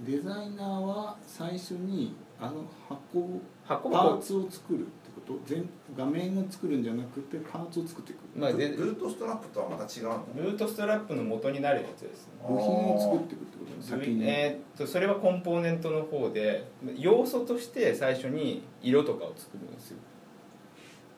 [0.00, 3.90] デザイナーは最初にあの箱を箱。
[3.90, 5.38] パーツを作るってこと？
[5.44, 8.18] 全画面を作るんじゃなくてパーツを作っていく。
[8.36, 10.24] う、まあ、うでルートストラップとはまた違うの？
[10.36, 12.32] ルートストラップの元になるやつですね。
[12.48, 16.64] 部品を作っていくってこと先に、えーっとそれはコンポーネントの方で
[16.96, 19.98] 要素として最初に色とかを作るんですよ。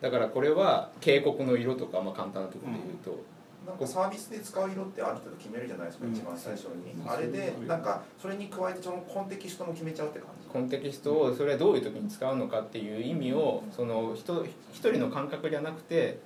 [0.01, 3.23] だからこれは警告の色とか、まあ、簡単なところで言うと、
[3.67, 6.13] なんかサービスで使う色ってある程度決めるじゃないですか、うん。
[6.13, 7.11] 一番最初に、うん。
[7.11, 10.49] あれでなんかそれに加えてそのコンテキストも決めちゃうって感じ。
[10.49, 16.19] コンテキストをそれはどういう時に使うのかっていう意味をその人一人の感覚じゃなくて、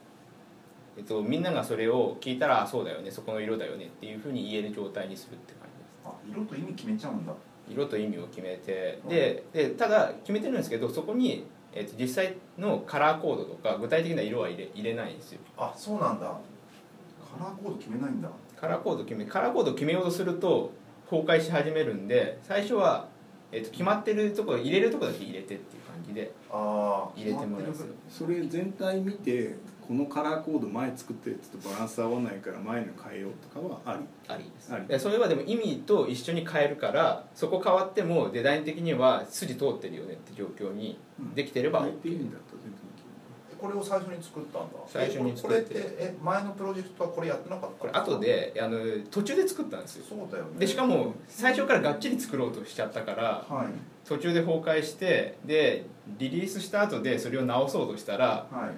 [0.96, 6.06] えっと、みんながそれを聞いたらあそうだよねそこの色だよねっていうふうに言える状態にするって感じです。
[6.06, 7.32] あ色と意味決めちゃうんだ。
[7.68, 15.40] 色と意味を決めてででただ決めてるんですけどそこに、えっと、実際のカラーコードとか具体的な色は入れ入れないんですよ。
[15.56, 16.32] あそうなんだ
[17.38, 18.28] カラーコード決めないんだ。
[18.60, 20.72] カラーコード決めカラーコード決めようとすると
[21.10, 23.08] 崩壊し始めるんで最初は、
[23.52, 27.84] えっと、決まってるところ入れるところだけ入れてっていう感じで入れてもらいます。
[28.08, 29.56] それ全体見て
[29.86, 34.34] このカラーコード前作ってるやつとバランス合わないから前の変えようとかはあり？
[34.34, 34.72] ありです。
[34.72, 34.86] あり。
[34.86, 40.98] でそれはでも意味と一緒に変えるからそこ変わってもデザイン的には筋通ってるよねって状況に
[41.34, 42.73] できてれば変 OK えていいんだったら全然
[43.64, 44.68] これを最初に作ったんだ。
[44.86, 48.78] 最初にえこれっ作っててえ前のプロジェクトはこれやってなかったこれ後であの
[49.10, 50.04] 途中で作ったんですよ。
[50.08, 50.50] そうだよね。
[50.58, 53.66] でしかも最初からがっちり作ろうとしちゃったからはい。
[54.06, 55.86] 途中で崩壊してで
[56.18, 58.70] リリースした後でそれを直そうとしたらはい。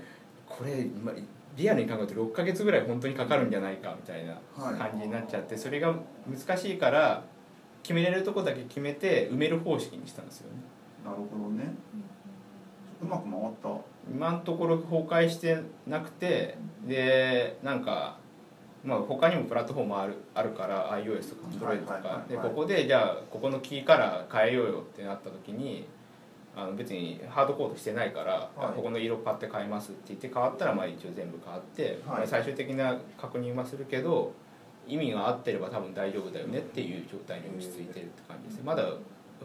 [0.49, 1.13] これま
[1.57, 4.75] リアルに考えると6ヶ月ぐらい本当にかかるんじゃないかみたいなはい。
[4.79, 5.95] 感じになっちゃってそれが
[6.29, 7.25] 難しいから
[7.83, 10.59] 決めれるとこだけ決めて埋める方式にしたんですよね。
[11.05, 11.75] なるほどね。
[13.03, 13.69] うまく回った
[14.11, 18.19] 今のところ崩壊してなくてでなんか
[18.85, 21.93] まあ他にもプラットフォームあるあるから iOS とか Android とか。
[21.95, 25.89] はいでここでじゃあここのキーカラー変えようよってなった時に
[26.55, 28.77] あの別にハードコードしてないから、はい。
[28.77, 32.19] ここの色買って変えますって言って変わったらまあ一応全部変わって、はい。
[32.19, 34.33] まあ最終的な確認はするけど
[34.87, 38.57] 意味が合ってれば多分大丈夫だよねっていう状態に落ち着いてるって感じです。
[38.59, 38.85] ねまだ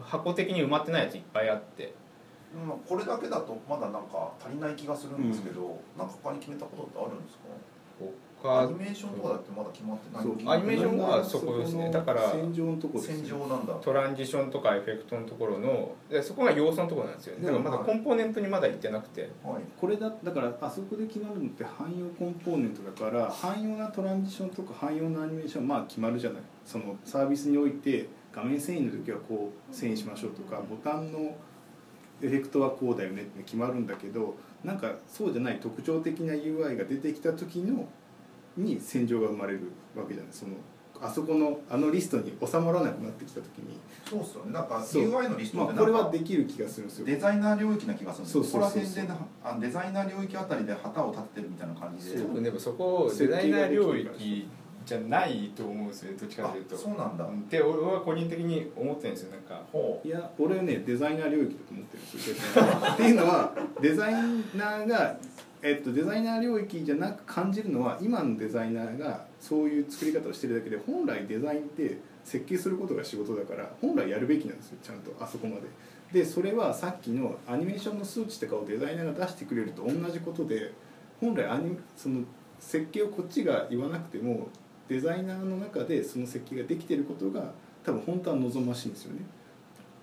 [0.00, 1.92] 箱的に埋まってないやついっぱいあって
[2.54, 7.42] まあこれだけだとまだなんか足りない気がするんですけど、なんか他に決めたことってあるんですか？
[8.44, 10.24] アニメーションとかだってまだ決まってない。
[10.24, 11.92] そうアニメーションはそこですね。
[11.92, 13.16] だから戦場のとこですね。
[13.28, 13.72] 戦場なんだ。
[13.74, 17.46] トランジションとかエフェクトのところのでそこが要素のところなんですよね。
[17.46, 19.30] だからまだコンポーネントにまだ行ってなくて。
[19.44, 19.62] はい。
[19.80, 26.42] これだだからあそこで決まるのって汎用コンポーネントだから汎用なトランジションとか汎用なアニメーションまあ決まるじゃない。
[26.66, 31.36] そのサービスにおいて画面遷移の時はこう遷移しましょうとかボタンの
[32.22, 37.88] エフェクトはこうだよねって決まるんだけどなんかそうじゃない特徴的な UI が出てきた時の
[38.56, 40.32] に戦場が生まれるわけじゃない。
[40.32, 40.52] その
[41.00, 43.76] あそこのあのリストに収まらなくなってきた時に。
[44.08, 44.52] そうっすよね。
[44.52, 47.06] なんか UI のリストまあこれはできる気がするんですよ。
[47.06, 48.44] デザイナー領域な気がするんですよ。
[48.44, 48.90] そうそうそうそう。
[48.90, 52.22] ここら辺でなあデザイナー領域あたりで旗を立ててるみたいな感じで。
[52.22, 54.48] 多分でもそこデザイナー領域
[54.84, 56.76] じゃないと思うんですよねどっちかというと。
[56.76, 57.24] あそうなんだ。
[57.24, 59.62] って俺は個人的に思ってるんですよなんか。
[59.70, 62.64] ほいや俺はねデザイナー領域だと思ってるんですよ
[62.94, 64.12] っていうのはデザイ
[64.56, 65.18] ナーが、
[65.62, 75.62] えっと、デザイナー領域じゃなく感じるのは今のデザイナーがそういう作り方をしてるだけで本来デザインって設計することが仕事だから本来やるべきなんですよちゃんとあそこまで。
[76.12, 80.72] でそれはさっきのアニメーションの数値とかをデザイナーが出してくれると同じことで
[81.20, 82.20] 本来アニその
[82.58, 84.48] 設計をこっちが言わなくても
[84.88, 87.52] デザイナーの中でその設計ができてることが
[87.84, 89.20] 多分本当は望ましいんですよね。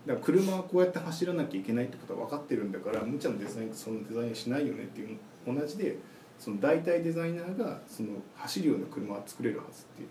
[0.05, 5.97] だから車はこうやって走らなきゃいけないってことは分かってるんだから無茶なデザインそのデザインしないよねっていうの同じで
[6.39, 10.09] その大体デザイナーがその走るような車は作れるはずっていう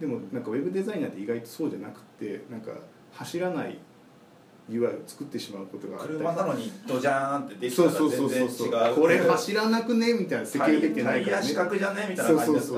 [0.00, 2.72] でもなんかウェブデザイナーって意外とそうじゃなくてなんか
[3.12, 3.78] 走らない
[4.70, 8.70] UI を作ってしまうことがあ車なのにドジャーンってできたらそうそうそう全そう。
[8.70, 8.94] 然違う。
[8.96, 11.42] これ走らなくねみたいな設計できてないからね。
[11.46, 12.68] タイヤ四角じゃねみたいそうな感じ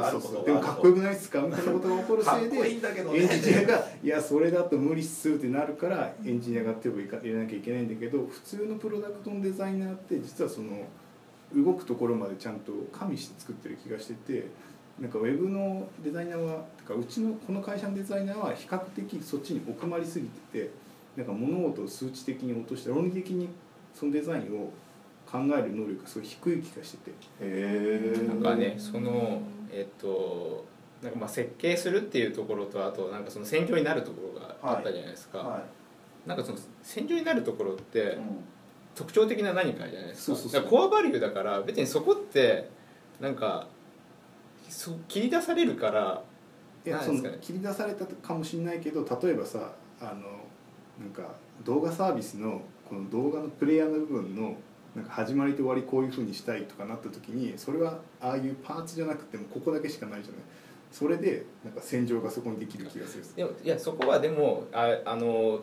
[0.47, 1.41] でもかっこよくないですか？
[1.43, 10.69] みたいなことが起こるせいでエンジニアが「いやそれだと無理っす」ってなるからエンジニアが手を入れなきゃいけないんだけど普通のプロダクトのデザイナーって実はその
[11.55, 14.47] 動くところまでちゃんと加味して作ってる気がしてて
[15.01, 20.71] なんかウェブのデザイナーはてかうちのこの会社のデザイナーは比較的そっちに奥まりすぎてて
[21.21, 23.51] なんか物事を数値的に落として論理的に
[23.95, 24.73] そのデザインを
[25.31, 27.11] 考える能力がすごい低い気がしてて。
[27.11, 30.65] へえなんかねそのえっと
[31.03, 35.65] なんかまあ設計するっていうところとあとなんかその戦場になるところがあったじゃないですか、は
[36.27, 38.23] なんかその戦場になるところってい、うん。
[38.95, 40.37] 特徴的な何かじゃないですか。
[40.37, 40.63] そうそうそう。
[40.63, 42.71] だからコアバリューだから別にそこって
[43.21, 43.67] なんか
[44.71, 46.23] そ切り出されるから
[46.87, 47.39] いやそのなんですかね。
[47.43, 50.40] 切り出されたかもしれないけど例えばさあの
[51.01, 51.35] なんか
[51.65, 54.55] 動画サービスのこの動画のプレイヤーの部分の
[54.95, 60.41] なんか始まりと終わりこういうふうにしたいとかなった時にそれはああいうパーツじゃなくてもここだけしかないじゃない？
[60.91, 63.25] それでなんか戦場がそこにできる気がする。
[63.37, 65.61] でもいやそこはでもああの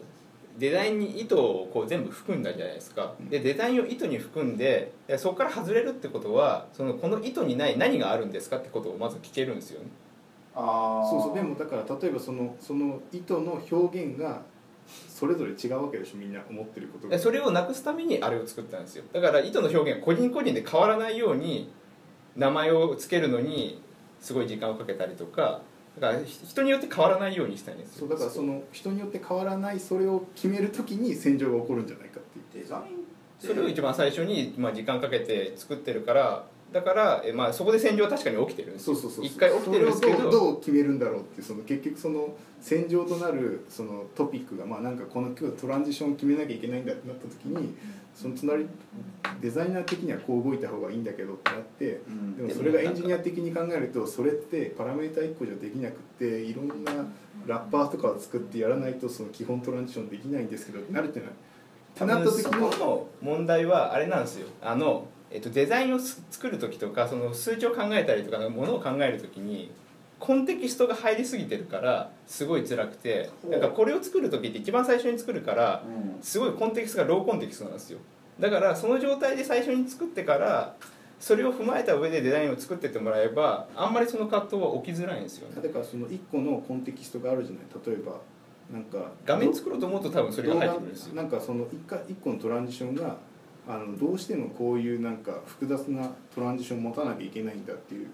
[0.57, 3.13] デザインに糸をこう全部含んだじゃないですか。
[3.29, 9.87] でデザインを糸に含んでそこから外れるってことはそのこの糸にない何があるんですかってことをまず聞けるんですよね。
[10.55, 11.35] ああそうそう。
[11.35, 14.41] でもだから例えばそのその糸の表現が
[14.87, 17.15] それぞれ違うわけでしょみんな思ってることが。
[17.15, 19.03] でそれをなくすためにあれを作ったんですよ。
[19.13, 21.69] だから糸の表現が個人個人で変わらないように
[22.35, 23.81] 名前を付けるのに
[24.19, 25.61] すごい時間をかけたりとか
[25.99, 27.99] だから人によって変わらないようにしたいんですよ。
[28.01, 32.63] そうだからその人によって変わらないそれを決める時に戦場が起こるんじゃないかっていう。
[32.63, 33.07] デザイン
[33.39, 38.95] それを一番最初に、まあ、時間かけて作ってるからだから、えまあ、そこで戦場は確かに起きてるんですよ。
[38.95, 40.15] そうそうそう一回起きてるんですけど。
[40.15, 47.73] それをどう決めるんだろうってその結局その戦場となるそのトピックがまあなんかこの今日トランジションを決めなきゃいけないんだってなった時に
[48.13, 48.67] その隣
[49.39, 52.37] デザイナー的にはこう動いた方がいいんだけどってなってうん。
[52.37, 56.91] でもそれがエンジニア的に考えるとそれってパラメータ1個じゃできなくっていろんな
[57.45, 61.29] ラッパーとかを作ってやらないとその基本トランジションできないんですけどってなるってない
[62.21, 64.47] った時の問題はあれなんですよ。
[64.61, 69.71] あの、えっと、デザインをす作る時とかその数値を考えたりとかものを考える時に
[70.19, 76.21] コンテキストが入りすぎてるからすごい辛くてなんかこれを作る時って一番最初に作るからうん。
[76.21, 77.99] すごいコンテキストがローコンテキストなんですよ。
[78.39, 80.75] だからその状態で最初に作ってから
[81.19, 85.61] それを踏まえた上でデザインを作ってってもらえばあんまりその葛藤は起きづらいんですよね。
[85.61, 88.19] だからその1個のコンテキストがあるじゃない例えば
[88.71, 91.15] なんか画面作ろうと思うと多分それが入ってくるんですよ。
[91.15, 93.17] なんかその一回一個のトランジションが
[93.67, 98.07] あのどうしてもこういうなんか複雑なトランジションを持たなきゃいけないんだっていう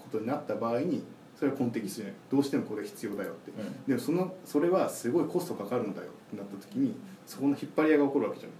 [0.00, 1.04] ことになった場合に
[1.38, 2.14] それはコンテキストじゃない。
[2.30, 3.84] どうしてもこれ必要だよって、うん。
[3.86, 8.56] でもそのそれはすごいコストかかるんだよってなった時にそこの引っ張り合いが起こるわけじゃない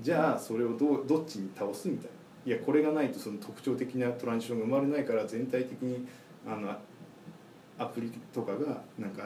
[0.00, 2.10] じゃあそれをどうどっちに倒すみたいな。
[2.46, 6.06] いやこれがないとその特徴的なトランジションが生まれないから全体的に
[6.46, 6.74] あの
[7.78, 9.22] アプリとかがなんか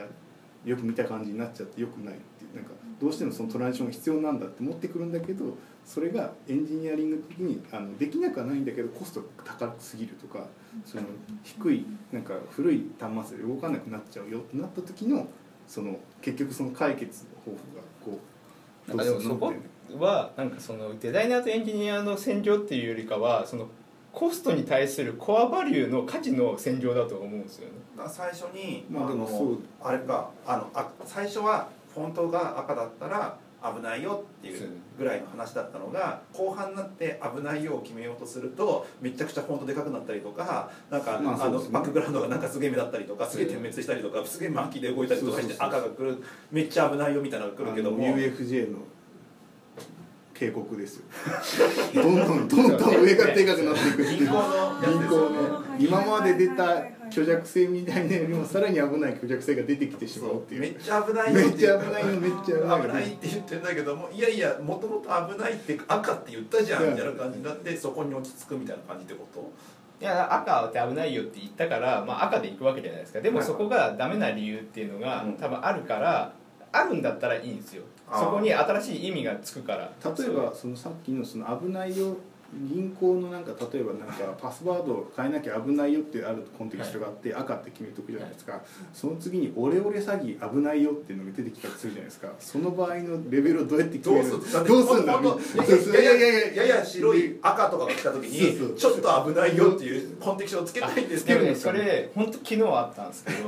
[0.65, 2.57] よく見た感じになっちゃってよくないっていう。
[2.57, 5.57] なんかどうしてもそのトランジションが必要なんだって持ってくるんだけど
[5.89, 9.27] それがエンジニアリング的にあのできなくはないんだけどコストが
[9.59, 10.47] 高すぎるとか
[10.85, 11.05] その
[11.43, 15.27] 低いなんか古い端末で動かなくなっちゃうよってなった時の
[15.67, 18.21] その結局その解決の方法がこ
[18.87, 19.55] うなんかでもそこ
[19.99, 23.69] はなんかそのデザイナーとエンジニアの戦場っていうよりかはその
[24.13, 27.75] コストに対するコアバリューの価値の戦場だと思うんですよね。
[28.09, 41.33] 最初に、まあでものそうあれかあのあ最初はフォントが赤だったら危ないよっていうぐらいの話だったのが後半になって危ないよを決めようとするとめちゃくちゃフォントでかくなったりとかなんか、あの
[41.71, 48.79] バックグラウンドがなんかすげえ目だったりとかすげえ点滅したりとかすげえ巻きで動いたりとかして赤が来るめっちゃ危ないよみたいなのが来るけども UFJ の
[50.39, 51.05] 警告ですよ。
[52.01, 54.19] どんどんどんどん上がでかくなっていくっていう。
[54.19, 60.61] 銀行の今まで出た虚弱性みたいなよりもさらに危ない虚弱性が出てきてしまうっていう。
[60.61, 61.41] めっちゃ危ないよ。
[61.41, 69.53] めっちゃ危ないよめっちゃ危ないよ危ないって言ってんだけどもいやいやもともと危ないって赤って言ったじゃんみたいな感じになってそこに落ち着くみたいな感じってこと？
[70.01, 73.21] いや赤って危ないよって言ったから、まあ、赤で行くわけじゃないですか。
[73.21, 75.33] でもそこがダメな理由っていうのがうん。
[75.33, 76.33] 多分あるから
[76.71, 77.83] あるんだったらいいんですよ。
[78.11, 79.91] そこに新しい意味がつくから。
[80.05, 82.17] 例えばそのさっきのその危ないよ
[82.55, 88.63] 銀行のなんか例えばなんかパスワードを変えなきゃ危ないよってあるコンテキストがあって赤って決めとくじゃないですか。
[88.95, 92.29] その次にオレオレ詐欺危ないよっていうのが出てきたりするじゃないですか。
[92.39, 103.39] その場合のレベルをどうやって決どうめるするどうするんだほとそうやいやいやいややや白い赤とかが来た時にちょっと危ないよっていうコンテキストをつけたいんですけどでもねそれ本当昨日あったんですけど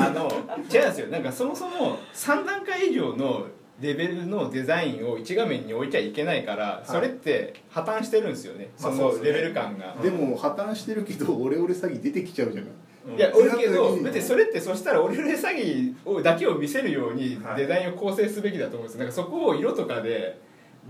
[0.00, 1.06] あの違うんですよ。
[1.06, 3.46] なんかそもそも3段階以上の
[3.80, 8.70] レベルのデザインを1画面に置いちゃいけないからそれって破綻してるんですよね。
[8.76, 9.96] そまあそのレベル感が。
[10.02, 12.70] でも破綻してるけどオレオレ詐欺出てきちゃうじゃない。
[13.08, 13.16] うん。
[13.16, 14.04] いや、俺けど、うん。
[14.04, 17.56] 別にそれってそしたらオレオレ詐欺をだけを見せるようにはい。
[17.56, 18.98] デザインを構成すべきだと思うんですよ。
[19.00, 20.40] なんかそこを色とかで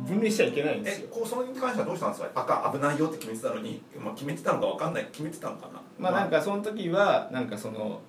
[0.06, 1.08] 分類しちゃいけないんですよ。
[1.10, 2.30] えこうそれに関してはどうしたんですか？
[2.34, 5.06] 赤危ないよって決めてたのに、まあ、決めてたのかわかんない。
[5.10, 5.80] 決めてたのかな？
[5.98, 8.00] まあなんかその時はなんかその、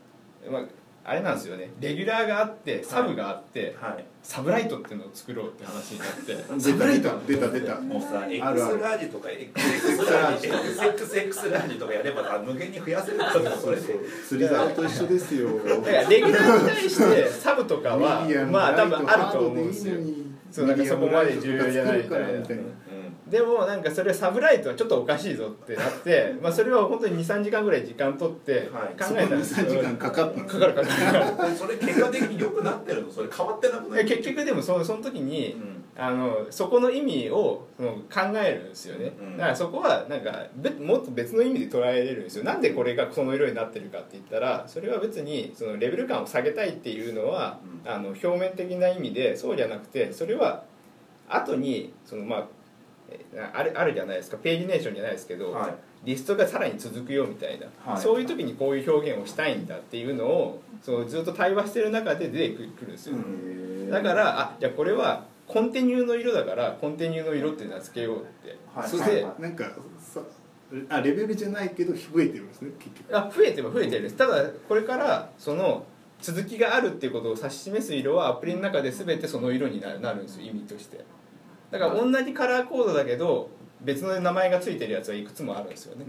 [0.52, 0.64] まあ、
[1.08, 1.70] あれなんですよね。
[1.80, 4.06] レギュラーがあってサブがあって、はい。
[4.24, 7.80] サブライトっていうのを作ろうって話になって出た出た出た出た。
[7.80, 13.84] もうさ、あ X ラージとか XX ラージ XXX ラージとかやればさ無限に増やせるからそれで
[14.28, 15.50] 釣り竿と一緒ですよ。
[15.64, 19.96] だからレギュラーに対して サブとかはまあ多分あるとライト思うんですよ。
[20.52, 22.26] そうなんかそこまで重要じゃないみたいな
[23.28, 29.02] でもなんかそれサブライトはちょっとおかしいぞってなって、 まあ、それは本当に23時間ぐらい時間取ってはい。
[29.02, 30.46] 考えたんですそこに3時間かかったの？
[30.48, 30.88] かかるかか
[31.44, 33.12] るうんそれ結果的に良くなってるの？
[33.12, 34.02] それ変わってなくない？
[34.02, 35.76] え結局でもそのその時にうん。
[35.98, 39.38] あのそこの意味をその考えるんですよね、うん。
[39.38, 42.44] だからそこはなんかべもっと別の意味で捉えれるんですよ。
[42.44, 47.92] なんでこれがその色になってるかって言ったらそれは別にそのレベル感を下げたいっていうのは、うん。
[47.92, 50.64] あの表面的な意味でそうじゃなくてそれは
[51.30, 52.50] 後にそのまあえ
[53.54, 54.38] あるあるじゃないですか。
[54.38, 55.74] ページネーションじゃないですけど、はい。
[56.04, 58.02] リストがさらに続くよみたいな、はい。
[58.02, 68.90] そういう時にこういう表現をしたいんだっていうのをそうずっと対話してる中で出てくるんですよ、うんだからあじゃあこれはコンテニューの色だからコンテニューの色って名付けようって、はい。
[68.90, 69.42] それで、はい。
[69.42, 69.66] なんか
[70.00, 70.22] さ
[70.90, 73.18] あレベルじゃないけど増えてるんですね結局。
[73.18, 74.16] あ増えては増えてるんです。
[74.16, 75.86] ただこれからその
[76.22, 81.04] 続きがあるっていうことを指し示す色はアプリの中で全てその色になるなるんですよ意味として
[81.80, 83.50] だから同じカラーコードだけど
[83.82, 86.06] 別の名前がついてるやつはいくつもあるんですよね。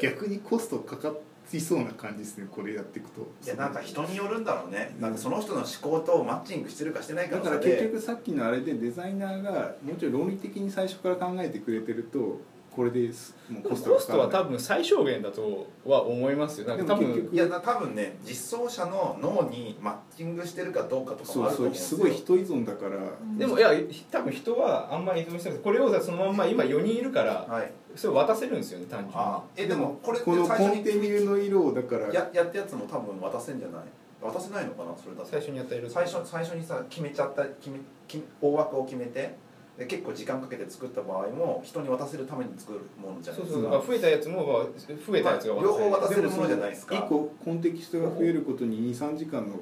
[0.00, 1.12] 逆にコストかか
[1.52, 3.22] りそうな感じですねこれやっていくと。
[3.44, 4.94] いやなんか人によるんだろうね。
[5.00, 12.40] なんかその人の思考とマッチングしてるかしてないかだから結局さっきのあれでデザイナーがもうちょい論理的に最初から考えてくれてると
[12.80, 16.68] これですもうコストがコストは多分最小限だとは思いますよ。
[16.68, 21.98] なんか多分いやな多分ね実装者の脳にマッチングしてるかどうかとかもあると思うんですよ。
[21.98, 22.96] そうすごい人依存だから。
[23.36, 23.70] でもいや
[24.10, 25.58] 多分人はあんまり依存してない。
[25.58, 27.70] これをさそのまんま今4人いるからはい。
[27.94, 29.14] それを渡せるんですよね単純に。
[29.14, 32.06] あえでもこれってこのコ最初にンテニューの色をだから。
[32.14, 33.82] ややったやつも多分渡せんじゃない？
[34.22, 35.28] 渡せないのかなそれだと。
[35.28, 35.90] 最初にやった色。
[35.90, 39.34] 最初最初にさ決めちゃった決め決め大枠を決めて
[39.80, 43.70] で結構時間かけて作った場合も人に渡せるために作るものじゃないそうですか。
[43.70, 44.68] そう増えたやつも
[45.06, 46.94] 増えたやつがまあ両方渡せせるものじゃないですか。
[46.96, 49.54] 1個コンテキストが増えることに23時間の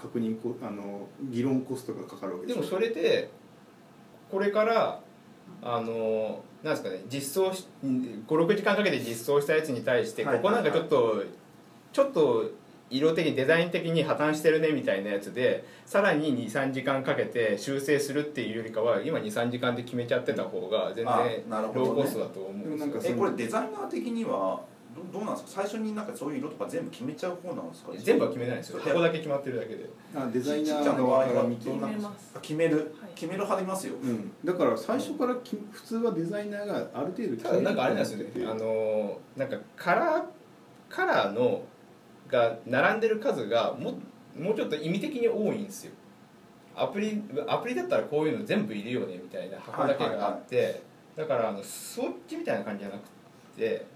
[0.00, 2.60] 確認コあの議論コストがかかるわけでしょ。
[2.60, 3.28] でもそれで
[4.30, 5.00] これから
[5.60, 10.36] あのなんですかね実装し56時間かけて実装したやつに対してはい。
[10.36, 11.24] ここなんかちょっと
[11.92, 12.52] ちょっと
[12.88, 21.18] 色的デザイン的に破綻してるねみたいなやつでさらに23時間かけて修正するっていうよりかは今23時間で決めちゃってた方が全然あ
[21.48, 21.86] なるほどね。
[21.88, 22.76] ローコストだと思うんですよ。
[22.78, 24.60] でもなんかえこれデザイナー的には
[25.12, 25.62] どどうなんですか？
[25.62, 27.92] 最初になんかそういう色とか全部決めちゃう方なんですか？
[27.98, 28.78] 全部は決めないんですよ。
[28.78, 29.86] そう箱だけ決まってるだけで。
[30.14, 32.32] あデザイナちっちゃーな場合は決めます。
[32.36, 33.10] あ決める、はい。
[33.14, 38.46] 決める派でいますよ、うん、だから最初からき普通はデザイナーがある程度ただなんかあれなんですよね。
[38.46, 40.22] あのなんかカラー
[40.88, 41.62] カラーの
[42.28, 43.94] が並んでる数がも
[44.38, 45.92] もうちょっと意味的に多いんですよ。
[46.74, 50.82] アプリアプリだったらこういうの全部いるよねみたいな箱だけがあって、
[51.16, 53.08] だからあのスウォッチみたいな感じじゃなく
[53.56, 53.86] て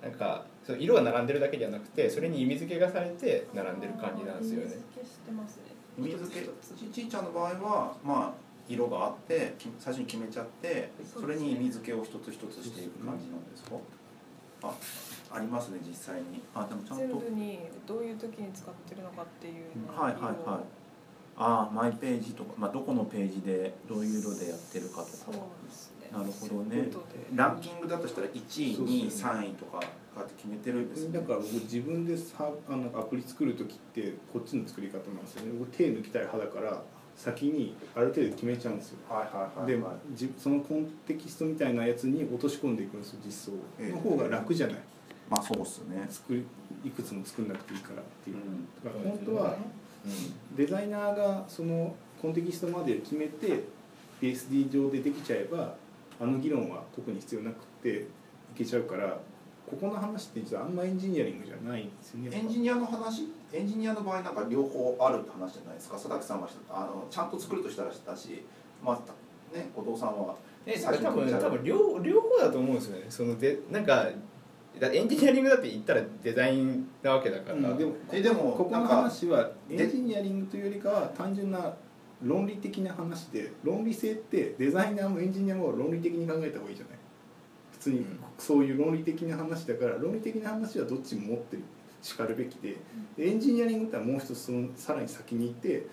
[0.00, 4.62] なんかそう色が並んでるだけじゃなくてそれに意味付けがされて並んでる感じなんですよね。
[4.62, 5.62] 意味付けしてますね。
[5.98, 13.76] 意味付けちちいちゃんの場合はまあ色があってき最初に決めちゃってそれに意味付けを一つ一つしていく感じなんですか？
[14.62, 14.74] あ
[15.36, 16.42] ありますね実際に。
[16.54, 17.20] あでもちゃんと。
[17.20, 20.86] 全部にどういう時に使ってるのかっていうのをはいはいはい。
[21.38, 26.08] あマイページとか、まあ、どこのページでどういう色でやってるかとそうかですね。
[26.10, 26.88] なるほどね。
[27.34, 29.80] ランキングだとしたら1位そうそう2位3位とかこ
[30.16, 31.18] うやって決めてるんですね。
[31.20, 35.52] だから僕自分でさあのアプリ作る時ってこっちの作り方なんですよね。
[35.58, 36.82] 僕手抜きたい派だから
[37.14, 38.98] 先にある程度決めちゃうんですよ。
[39.08, 39.94] はいはいはいではい。
[40.14, 43.52] じそのコンテキストみたいなやつに落とし込んでいくんですよ実装。
[43.78, 43.90] ええ。
[43.90, 44.76] の方が楽じゃない
[45.28, 46.06] まあそうっすね。
[46.08, 46.44] 作り
[46.84, 48.36] いくつも作んなくていいからっていう。
[48.36, 48.68] うん。
[48.84, 49.56] だから本当は
[50.56, 53.64] デザイナーがそのコンテキストまで決めて
[54.20, 55.74] PSD 上でできちゃえば
[56.20, 58.04] あの議論は特に必要なくてい
[58.56, 59.18] けちゃうから
[59.68, 62.30] ここの話って実はあんまエンジニアリングじゃないんですよね。
[62.32, 63.28] エンジニアの話？
[63.52, 65.94] エンジニアの場合なんか両方あるって話じゃないですか。
[65.96, 68.44] 佐竹さんはあのちゃんと作るとしたらしたし
[68.84, 73.06] まあね後藤さんはえ多分多分両両方だと思うんですよね。
[73.08, 74.08] そのでなんか
[74.80, 81.74] だエンジニアリングだって言ったらデザインなわけだから、うんでもえでもここの話はエンジニアリングというよりかは単純な
[82.22, 86.98] 論理的な話で論理性ってデザイナーもエンジニアも論理的に考えた方がいいじゃない？
[87.72, 88.18] 普通にうん。
[88.38, 91.62] そういう論理的な話だから論理的な話はどっちも持ってる
[92.02, 92.76] しかるべきで。
[93.16, 95.86] でエンジニアリングってのはもう一つそのさらに先に行って例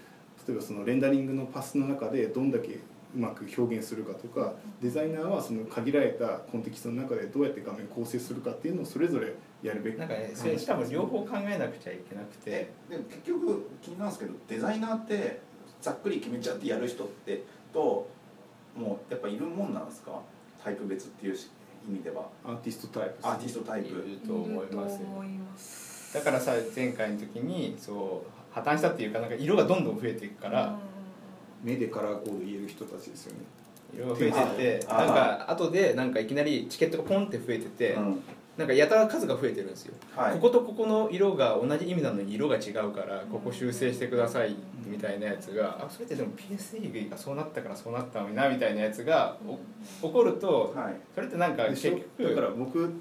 [0.50, 2.80] えばそのレンダリングのパスの中でどんだけ
[3.16, 9.98] うまく表現するかとかデザイナーはその限られたコンテキストの中でどうやって画面構成するかっていうのをそれぞれやるべき。
[9.98, 12.42] なんかねそれ多分両方考えなくちゃいけなくて。
[12.46, 15.42] えでも結局気になるんですけどデザイナーって
[15.82, 17.44] ざっくり決めちゃってやる人って
[17.74, 18.08] と
[18.76, 20.20] もうやっぱいるもんなんですか？
[20.64, 21.50] タイプ別っていうし
[21.88, 22.28] 意味では。
[22.44, 24.94] アーティストタイプアーティストタイいプると思います。
[24.94, 30.78] よいると思いますだからさ前回の時にそう破綻したっていうかなんか色がどんどん増えていくから、
[31.64, 33.40] 目でカラーコード言える人たちですよね。
[33.94, 38.24] 色が増えてってあなんか後でなんかいきなりチケットがポンって増えてて、うん。
[38.58, 40.34] なんかやたら数が増えてるんですよ、はい。
[40.36, 44.56] こことここの色が同じ意味なのに色が違うからここ修正してください
[44.86, 49.58] みたいなやつがあそれってでも PSD がそうなったからそうなったのになみたいなやつがお
[50.08, 50.94] 起こるとはい。
[51.16, 52.94] それってなんかで結局だから僕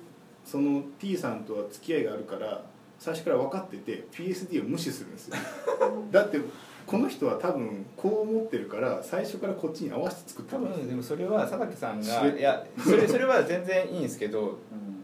[0.43, 2.65] その T さんとは付き合いがあるから
[2.99, 5.37] 最初から分かってて PSD を無視するんですよ。
[6.11, 6.39] だって
[6.87, 14.57] この人は多分こう思ってるから最初からこっちに合わせて作って多るんです分でもそれは佐竹さん知がれいやそれそれは全然いいんですけどうん。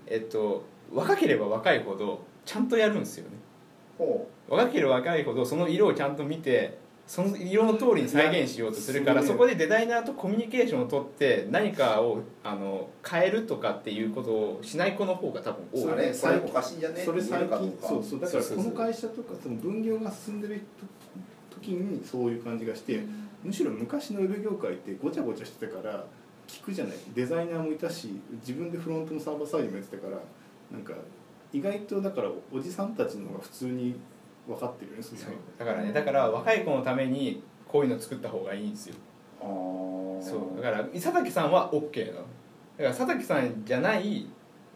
[0.07, 3.37] えっと若ければ若いほどちゃんとやるんですよね。
[3.99, 15.83] ほ若ければ若いほどその色をちゃんと見てその色の通りに再現しようとするからそこでデザイナーとコミュニケーションを取って何かをあの変えるとかっていうことをしない子の方が多分多い。
[15.85, 17.03] うあれこれおかしいんじゃね？
[17.03, 18.21] それ最近そうそう。
[18.21, 20.63] だからこの会社とかその分業が進んでる
[21.77, 23.01] 時にそういう感じがして
[23.43, 26.05] むしろ昔のウェブ業界ってごちゃごちゃしてたから
[26.47, 26.97] 聞くじゃない。
[27.15, 30.19] デザイナーもいたし自分でフロントのサーバーサイドもやってたから
[30.73, 30.95] なんか
[31.53, 33.97] 意外とだからおじさんたちの方が普通に
[34.47, 35.19] 分かってるよねそう。
[35.59, 38.95] だからねだから若い子のためにこういうの作った方がいいんですよ。
[39.41, 40.23] あー。
[40.23, 40.63] そう。
[40.63, 42.19] だから佐竹さんは OK なの。
[42.21, 42.25] だか
[42.79, 44.27] ら佐竹さんじゃない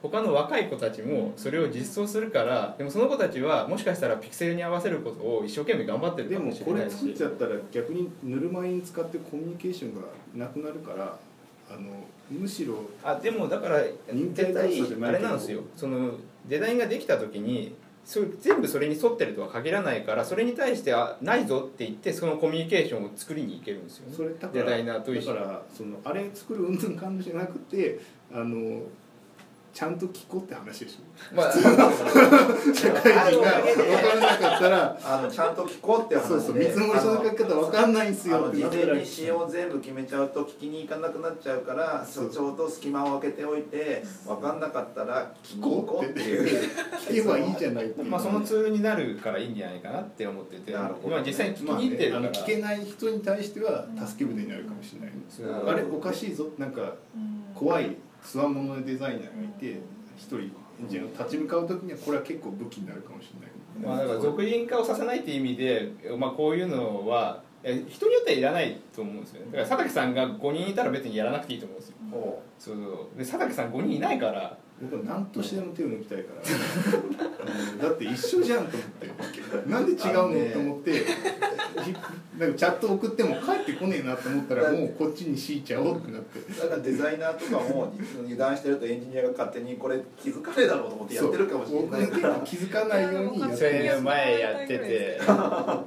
[0.03, 6.97] 他の若い子たちもそれを実装するからでもその子たちはもしかしたらピクセルに合わせることを一生懸命頑張ってるでかももこれしれないし。
[6.97, 10.03] 作っちゃったら逆にぬるま湯に使ってコミュニケーションが
[10.35, 11.17] なくなるから
[11.71, 11.81] あの
[12.31, 12.75] むしろ
[13.05, 15.61] あでもだから絶対あれなんですよ。
[15.77, 16.15] その
[16.49, 17.75] デザインができた時に
[18.05, 24.35] そう全部それに沿ってるとは限らないからそれに対してあないぞって言ってそのコミュニケーションを作りに行けるんですよね。
[24.53, 28.01] デザイナーと一緒にだからそのあれ作るうんぬんかんぬんじゃなくて
[28.33, 28.83] あの
[29.73, 31.35] ちゃんと聞こうって話でしょ。
[31.35, 36.29] まあ社会人が分からなかったらあのちゃんと聞こうって話で。
[36.29, 42.31] そうそう見積もり書の書き方分かんないんすよあの事前に仕様全部決めちゃうと聞きに行かなくなっちゃうからそう。
[42.31, 46.71] ちょうど隙間を空けておいて分かんなかったら聞こうっていう。
[47.09, 48.11] 聞けばいいじゃないっていう。
[48.11, 56.47] まあそのツールになるからいいんじゃないかなって思ってて今実際に聞きに行ってるから、まあね聞けない人に対しては助け舟になるかもしれない、そうあれおかしいぞ。
[56.59, 56.95] なんか
[57.55, 59.81] 怖いつわものデザイナーがいて
[60.17, 60.43] 一人エ
[60.85, 63.53] ンジニアが立ち向かう時にはこれは結構武器になるかもしれない。
[63.83, 69.47] まあ、だから俗人化をさせないっていう意味で、まあ、こういうのはえ人によってはいらないと思うんですよね。
[69.47, 71.97] だから佐竹さんが5人いたら別にやらなくていいと思うんですよ。
[72.59, 72.63] う。
[72.63, 72.77] そう
[73.17, 76.43] で佐竹さん5人いないから僕は何としてでも手を抜きたいから。
[76.43, 79.71] う んだって一緒じゃんと思って。
[79.71, 81.05] なんで違うの、あのねと思ってひ
[82.39, 86.41] なんかチャット送っても返ってこねえなと思ったらもうこっちに強いちゃおうってなって。
[86.41, 87.93] うだからデザイナーとかも
[88.25, 92.35] 油断してるとエンジニアが勝手にこれ気づかねえだろうと思ってやってるかもしれないから。
[92.35, 95.21] も気づかないようにやっそれて前やってて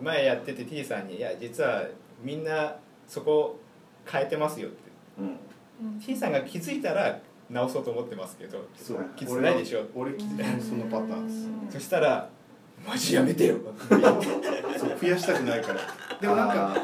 [0.02, 1.84] 前やってて T さんに「いや実は
[2.24, 2.78] みんな
[3.08, 3.60] そこ
[4.06, 4.78] 変えてますよ」って。
[5.20, 6.00] うんうん。
[6.00, 7.20] T さんが気づいたら
[7.50, 9.06] 直そうと思ってますけどそう。
[9.16, 9.86] 気づいてないでしょ。
[9.96, 10.62] 俺は俺気づいてない。
[10.62, 11.34] そのパターンで
[11.70, 12.30] すそしたら
[12.88, 13.58] 「マジやめてよ」
[14.78, 15.82] そう増やしたくないから。
[16.20, 16.76] でもなんか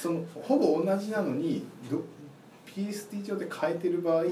[0.00, 2.02] そのほぼ同じなのにど
[2.66, 4.24] PST 上で変えてる場合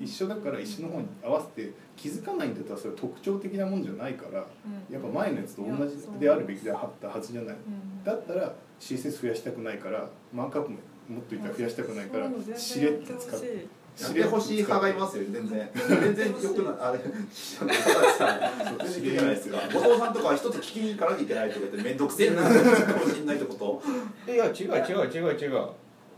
[0.00, 4.94] 一緒だから一緒の方に合わせて気づかないんだったらそれ特徴的なもんじゃないからうん。
[4.94, 7.54] やっぱ前のやつと同じであるべきであったはずじゃない。
[7.54, 8.04] うん。
[8.04, 10.78] だったら CSS 増やしたくないからマークアップも
[11.08, 13.66] もっといったら増やしたくないからしれっと使って
[13.98, 15.70] やってほしい派がいますよ全然。
[15.74, 16.74] 全然よくない。
[16.80, 22.58] あれ佐々木さん全然いいじゃないですか後藤さんとかは一つ聞きに行かなきゃいけないとか言って面倒くせえなって
[22.92, 23.82] かもしれないってこ
[24.26, 25.68] といや違う違う違う違う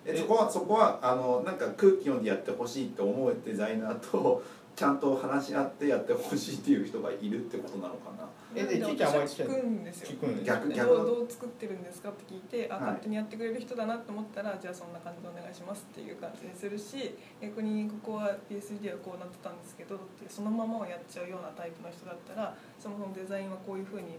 [0.05, 4.43] えそこはそこはあのなんか空気読んでやってほしいと思うデザイナーと
[4.75, 8.29] ちゃんと話し合ってやってほしいっていう人がいるってことなのかな。
[8.55, 10.17] えでちいちゃんは聞くんですよ。
[10.45, 10.95] 逆逆。
[10.95, 24.19] どうどう作ってるんですかって聞いてあ、はい勝手にやってくれる人だなと思ったらじゃあそんな感じでお願いしますっていう感じにするし逆にここは PSD はこうなってたんですけどってそのままをやっちゃうようなタイプの人だったらそもそもデザインはこういうふうに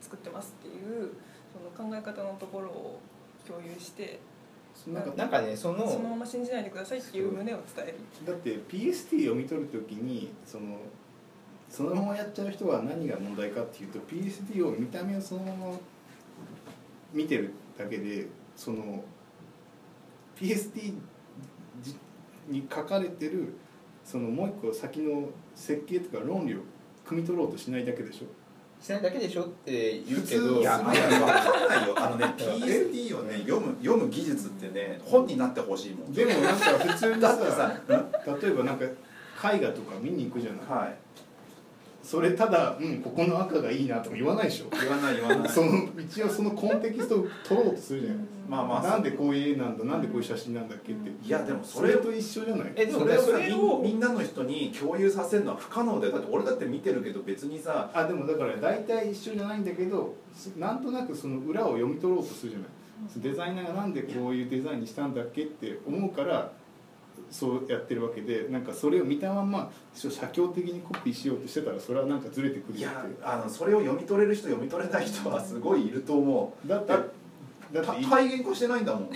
[0.00, 1.12] 作ってますっていう
[1.52, 3.00] その考え方のところを
[3.46, 4.20] 共有して
[4.88, 7.98] なんかなんかねそのそのまま信じないでくださいっていう旨を伝える。
[8.24, 10.78] だって PST 読み取るときにその
[11.68, 15.78] そのままやっちゃう人は何が問題かっていうと PST を見た目をそのまま
[17.12, 19.02] 見てるだけでその
[20.38, 20.94] PST
[21.82, 21.96] じ
[22.48, 23.54] に書かれてる
[24.04, 26.58] そのもう一個先の設計とか論理を
[27.04, 28.26] 汲み取ろうとしないだけでしょ
[28.86, 31.94] しないだけでしょって言うけ普どいや、分かんないよ。
[31.96, 36.12] あのね、 PSD をね、読む、読む技術ってね、本になってほしいもん。
[36.12, 37.80] でもなんか普通にだってささ、
[38.40, 40.94] 例えばなんか絵画とか見に行くじゃないはい。
[42.04, 45.48] それただ「うんここの赤がいいな」とか言わないでしょ言わない言わない。
[45.50, 48.18] その一応そのコンテキストを取ろうとするじゃない
[48.48, 51.10] まあまあ、なんでこういう絵なんだなんでこういう写真なんだっけって。
[51.10, 51.98] いや、でもそれを。
[52.02, 52.72] それと一緒じゃない？
[52.76, 57.90] えでもそれそれをみみんなの人に共有させるのは不可能でだって俺だって見てるけど別にさ。
[57.92, 60.14] あでもだから大体一緒じゃないんだけど
[60.56, 62.68] なんとなくその裏を読み取ろうとするじゃない？
[63.16, 66.50] デザイナーがなんでこういうデザインにしたんだっけって思うから
[67.30, 76.92] そうやってるわけでなんかそれを見たまんま写経的にコピーしようとしてたらそれはなんかずれてくるいやあのそれを読み取れる人読み取れない人はすごいいると思だって
[77.72, 79.10] だだっていうた体現化してないんだもん。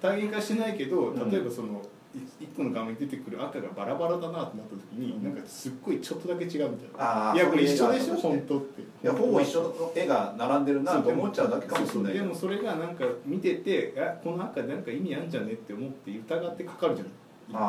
[0.00, 1.30] 体現化しないけどうん。
[1.30, 7.32] 例えばそのい一個の画面に出てくる赤がバラバラだなってなった時になんかすっごいちょっとだけ違うみたいな。
[7.34, 8.14] いやこれ一緒でしょ？
[8.16, 8.80] 本当って。
[8.82, 12.14] いやほぼ一緒の絵が並んでるなと思っちゃうだけかもしれない。
[12.14, 17.12] でもそれがなんか見ててあこの赤なんか意味あんじゃねって思って疑ってかかるじゃない
[17.48, 17.60] 一は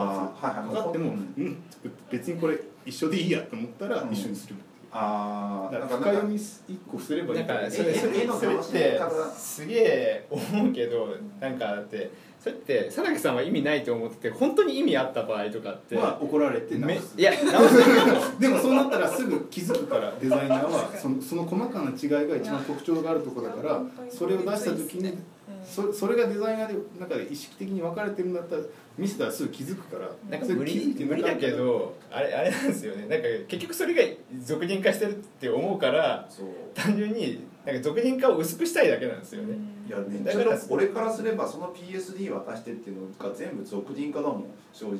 [0.42, 0.76] いはい。
[0.76, 1.64] かかってもううんん
[2.12, 4.12] 別にこれ一緒でいいやと思ったらうん。
[4.12, 4.56] 一緒にする
[4.94, 9.00] ああだから深読み一個すればいいなんからそれそれそれって
[9.38, 12.12] すげえ思うけどなんかだって
[12.42, 17.14] それって佐竹さんは意味ないと思ってて本当に意味あった場合とかって、まあ怒られてめ直す。
[17.16, 17.78] いや直す。
[18.42, 20.92] でもそうなったらすぐ気づくから デザイナーは。
[20.98, 25.16] そのその細かな違いが一番特徴があるところだからそれを出した時に
[25.64, 28.62] そそれがデザイナーで中で意識的に分かれてるんだったら
[28.98, 33.08] 見せたらすぐ気づくからなんか無理無理だけどあれあれなんですよね。
[33.08, 34.02] なんか結局それが
[34.40, 36.28] 俗人化してるって思うから
[36.74, 39.56] 単純になんか俗人化を薄くしたいだけなんですよね、
[39.88, 44.98] いやめっだからちゃ俺からすればその PSD 渡してっていうのが全部俗人化だもん正直。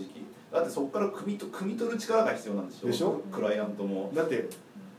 [0.52, 2.88] だってそこから汲みと汲み取る力が必要なんでしょ？
[2.88, 3.22] でしょ？
[3.32, 4.12] クライアントも。
[4.14, 4.48] だって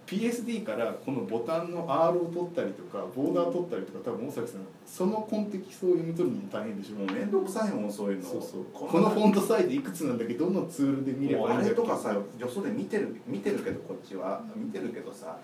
[0.07, 8.29] PSD からこのボタンの R を取ったりとかボーダー取ったりとか多分大崎さんそのコンテキストを読み取るのも大変でしょもう面倒くさいもんそういうの。
[8.29, 8.65] そうそう。
[8.75, 10.35] ここのフォントサイズいくつなんだけ？
[10.35, 11.71] どどのツールで見ればいいんだっけ？
[11.71, 15.39] れとかさよそで見てる見てるけどこっちは見てるけどさ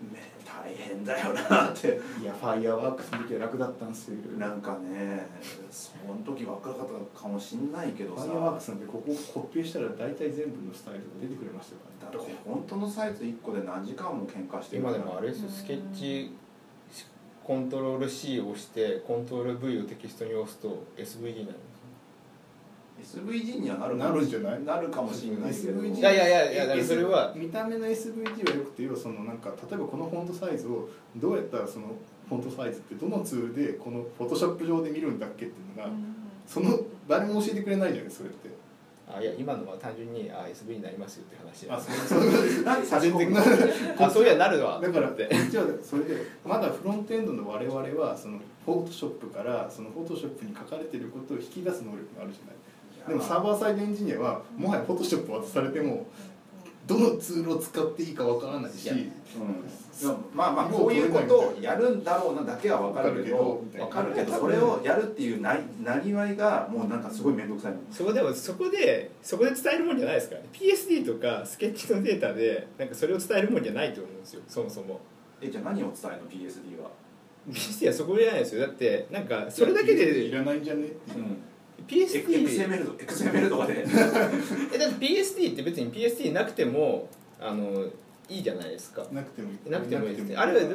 [0.00, 0.18] め
[0.64, 2.00] 大変だよなって。
[2.20, 4.16] いやファイヤーワークスの時は楽だったんですよ。
[4.38, 5.26] なんかね
[5.70, 8.22] その時若かったかもしんないけどさ。
[8.22, 12.18] ファイヤーワークスなんてここコピーしたら大体全部のスタイルが出てくれましたから。
[12.18, 14.82] だって本当のサイズ1個で何時間も喧嘩してる。
[14.82, 15.48] 今でもあれですよ。
[15.50, 16.32] スケッチ
[17.44, 21.58] コントロール C を押してコントロール V をテキストに押すと SVG になる。
[21.58, 21.67] んですよ
[23.02, 24.62] SVG にはなるなるんじゃない？
[24.64, 25.80] なるかもしれないけど。
[25.80, 27.32] SVG いやいやいやいやだからそれは。
[27.36, 31.86] 見た目の SVG はよくて要はそのなんか例えばこのフォントサイズをどうやったらその
[32.28, 35.90] フォントサイズってどのツールでこのフォトショップ上で見るんだっけっていうのが、
[36.46, 38.10] その誰も教えてくれないじゃない？
[38.10, 38.48] それって。
[39.10, 41.96] あいや今のは単純にあ SV になりますよって話であそう。
[42.20, 44.78] そうなんで差あそういやなるわ。
[44.82, 45.26] だからって。
[45.50, 52.56] じゃあそれでまだフロントエンドの我々はそのフォトショップからそのフォトショップに書かれてることを引き出す能力があるじゃない？
[53.08, 56.06] でもサーバーサイドエンジニアはもはやフォトショップ渡されても
[56.86, 58.88] どのツールを使っていいかわからないし。
[58.90, 67.72] うん、まあまあこういうことをやるんだろうなだけは分かるけど分かるけどそれをやるっていうななりわいがもうなんかすごい面倒くさい。
[67.72, 75.00] のそこでもそこでそこで伝えるもんじゃないですか PSD とかスケッチのデータでなんかそれを伝えるもんじゃないと思うんですよそもそも。
[75.42, 76.90] えじゃあ何を伝えるの PSD は
[77.50, 78.62] ？PSD はそこじゃないですよ。
[78.62, 80.86] だってなんかそれだけいでらないんじゃね？
[80.86, 81.26] っていう、
[81.86, 83.84] PSD XML と XML とかで。
[84.74, 87.08] えだって PSD って別に PSD なくても
[87.40, 87.84] あの
[88.28, 89.06] いいじゃないですか。
[89.12, 89.70] なくてもいい。
[89.70, 90.36] なくてもいいですね。
[90.36, 90.68] あれは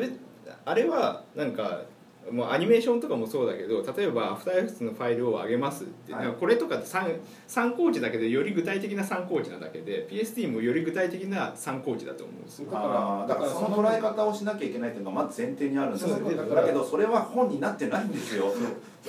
[0.66, 1.84] あれはなんか
[2.32, 6.28] もうアニメーションとかもそうだけど例えばアフターエフェクツのファイルを上げますって、はい。
[6.28, 7.12] これとかって参
[7.48, 12.72] 参考値だけでより具体的な参考値なだけで PSD もより具体的な参考値だと思うんですよ。
[12.72, 16.16] だからだからその捉え方をしなきゃいけないっていうのがまず前提にあるんですよ。
[16.56, 18.54] だけどそれは本になってないんですよ。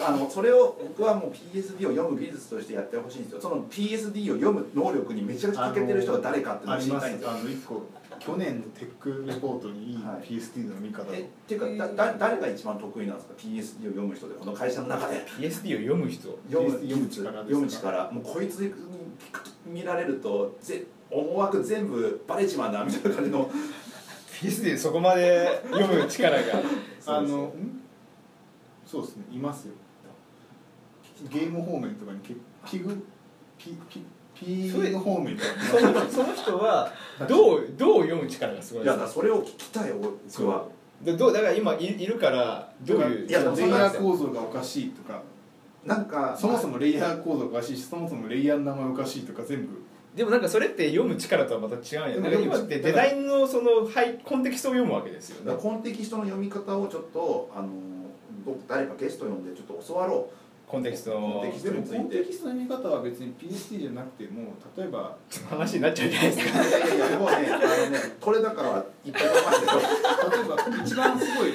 [0.01, 3.41] あのそれを僕はもう PSD を読む技術としてやってほしいんですよ。
[3.41, 7.83] その PSD を読む能力にめちゃくちゃ欠けてる人が誰かっていうのを知りたいんですよ
[8.19, 15.25] 去年のテックレポートにはい PSD の見方を、えっていうかだだ誰が一番得意なんですか？PSD を読む人でこの会社の中で。
[15.39, 16.39] PSD を読む人。
[16.51, 18.73] 読む読む力読む力もうこいつに
[19.67, 23.51] 見られるとぜ思惑全部バレちまうなみたいな感じの
[24.41, 26.43] PSD そこまで読む力が
[27.07, 27.81] あのん
[28.85, 29.75] そうですねいますよ
[31.31, 32.35] ゲーム方面とかにけ
[32.67, 33.07] ピグ
[33.59, 34.05] ピピ
[34.35, 36.93] ピそれグ方面そのその人は
[37.29, 38.97] どうどう読む力がすごいいですか？
[38.97, 40.67] やだからそれを聞きたい僕は。
[41.03, 45.21] でどうだから今いいるからどういういやレイヤー構造がおかしいとか
[45.85, 49.83] なんかそもそもレイヤー構造がおかしいしそもそもレイヤーの名前おかしいとか全部。
[50.15, 55.47] でもなんかそれって読む力とはまた違うんやでもだから今ってデザインのそのはいコンテキストを読むわけですよね。
[55.47, 57.69] だからコンテキストの読み方をちょっとあの
[58.47, 60.31] 僕誰かゲスト呼んでちょっと教わろ
[60.67, 61.21] コンテキスト。
[61.21, 65.17] のコンテキストでもコンテキストの見方は別に PSD じゃなくても例えば
[65.49, 66.61] 話になっちゃうじゃないですか。
[66.61, 71.53] ういやもうねあのねこれだからいっぱい読ませて例えば一番すごい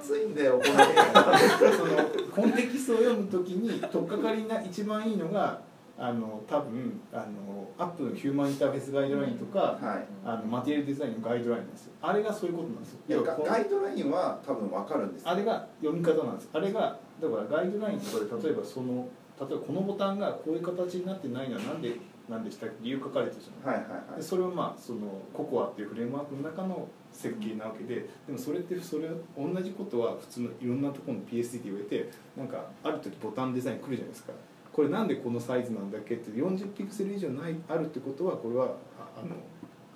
[0.00, 0.74] 暑いんだよこの
[1.72, 2.04] その
[2.34, 5.60] コンテキストを読むときに取っかかりな一番いいのが
[5.96, 10.06] あの多分あのアップのヒューマンインターフェースガイドラインとか、はい。
[10.24, 13.22] あのマテリアルデザインのガイドラインなんですよあれがそういうことなんですよ。
[13.22, 15.30] ガガイドラインは多分わかるんですよ。
[15.30, 16.48] あれが読み方なんです。
[16.52, 19.08] あれがだからガイドラインとかで例えばその
[19.40, 21.96] 例えばこのボタンがこういう形になってないのはなんで
[22.28, 23.80] なんでしたっけ理由書かれてるじゃない。
[23.80, 24.16] はいはいはい。
[24.16, 25.00] でそれをまあその
[25.32, 34.32] ココアっていうフレームワークの中の設計なわけででもそれってそれ同じことは普通のいろんなところの PSD って言われてなんかある時ボタンデザイン来るじゃないですか。
[34.72, 39.36] これなんでこのサイズなんだっけって40ピクセル以上ないあるってことはこれはああの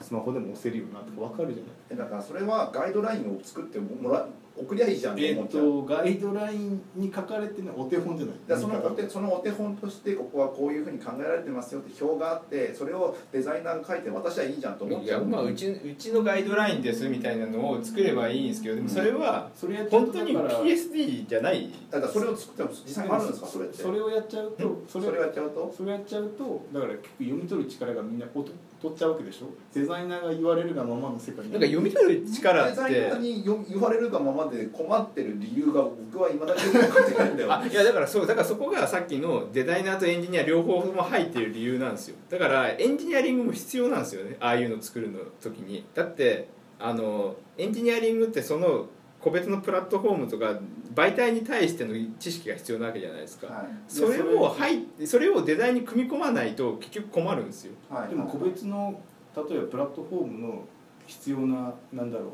[0.01, 1.73] スマホでも押せるよなとか分かるじゃない。
[1.91, 4.29] えだからそれはガイドラインを作ってもら
[4.61, 8.61] 送りゃいいじゃんとえっ思っちゃう、とガイドラインに書かれてるのはお手本じゃない？
[8.61, 15.23] そのお手そのお手本としてここはこういうふうに考えられてますよって表があってそれをデザイナーが書いて渡しゃいいじゃんと思っいちゃう。
[15.23, 19.51] やまあうちうちのガイドラインですみたいなのを作ればいいんですけどでもそれは
[19.91, 29.47] 本当に PSD じゃないだからそれを作っても実際あるんですかそれってそれをやっちゃうとそれをやっちゃうとそれやっちゃうとだから結局読み取る力がみんなおと取っちゃうわけでしょ？
[29.75, 31.53] デザイナーが言われるがままの世界に。
[31.53, 42.17] なんか読み取る力っデザイナーてによ言われるがままで困ってる理由が僕はいまだに分かってないんだよあいやだからそうだからそこがさっきのデザイナーとエンジニア両方とも入ってる理由なんですよ。
[42.31, 44.37] だからエンジニアリングも必要なんですよね。
[44.41, 45.85] ああいうの作るの時に。
[45.95, 46.49] だって
[46.79, 48.87] あのエンジニアリングってその
[49.21, 50.61] 個別のプラットフォームとか
[50.99, 53.67] 媒体に対しての知識が必要なわけじゃないですか、はい。
[53.87, 57.75] それを入ってそれをデザインに組み込まないと結局困るんですよ。
[57.89, 58.09] はい。
[58.09, 59.01] でも個別の
[59.37, 60.65] 例えばプラットフォームの
[61.07, 62.29] 必要ななんだろう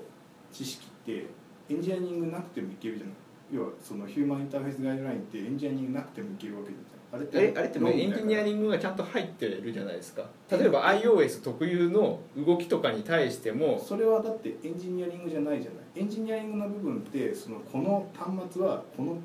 [0.51, 1.27] 知識って
[1.69, 3.15] エンジニアリングなくてもいけるじゃない。
[3.53, 7.29] 要はそのヒューマンインターフェースガイドラインってエンジニアリングなくてもいけるわけじゃない。
[7.29, 10.25] あれあれあれってもうエンジニアリングがちゃんと入ってるじゃないですか。
[10.51, 19.19] 例えば iOS 特有の動きとかに対してもそれはだってエンジニアリングじゃないじゃないエンジニアリングの部分ってそのこの端末はこの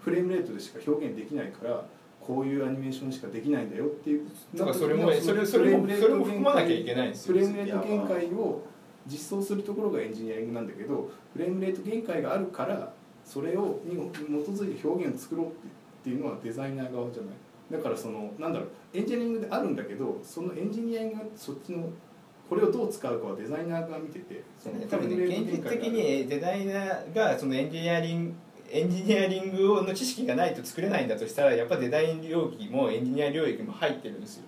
[0.00, 1.84] フレームレートでしか表現できないから
[2.20, 7.34] こういうアニメーションしかできないんだよっていうだからそれもそれそれもそれも含まなきゃいけないんですよ。
[7.34, 8.62] フレームレート限界を
[9.06, 12.92] 実装するところがエンジニアリングなんだけどフレームレート限界があるから
[13.24, 14.16] それをに基
[14.50, 15.50] づいて表現を作ろうっ
[16.04, 17.34] ていうのはデザイナー側じゃない。
[17.70, 21.88] だからそのなんだろうエンジニアリングであるんだけどそのエンジニアリングがそっちの
[22.52, 28.34] これをどう使うかはデザイナーが見ててその多分ね現実的にデザイナーがそのエンジニアリング
[28.70, 34.44] エンジニアリングの知識がないと作れないんだとしたらやっぱデザイン領域もエンジニア領域も入ってるんですよ。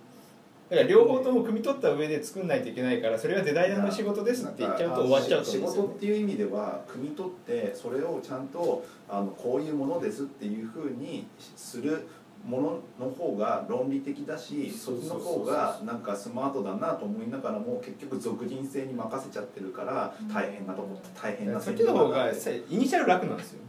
[0.69, 5.63] だから両方とも汲み取った上で作んないといけないからそれはデザイナーの仕事ですって言っちゃうと終わっちゃうと思う。
[5.63, 11.27] んですよ、仕事っていう意味では汲み取ってそれをちゃんとあのこういうものですっていうふうに
[11.57, 12.07] する
[12.47, 12.61] も
[12.99, 22.35] のの方が論理的だしそっちの方がなんかスマートだなと思いながらも結局属人性に任せちゃってるから大変なとこ大変なそっちの方がイ
[22.77, 23.61] ニシャル楽なんですよ。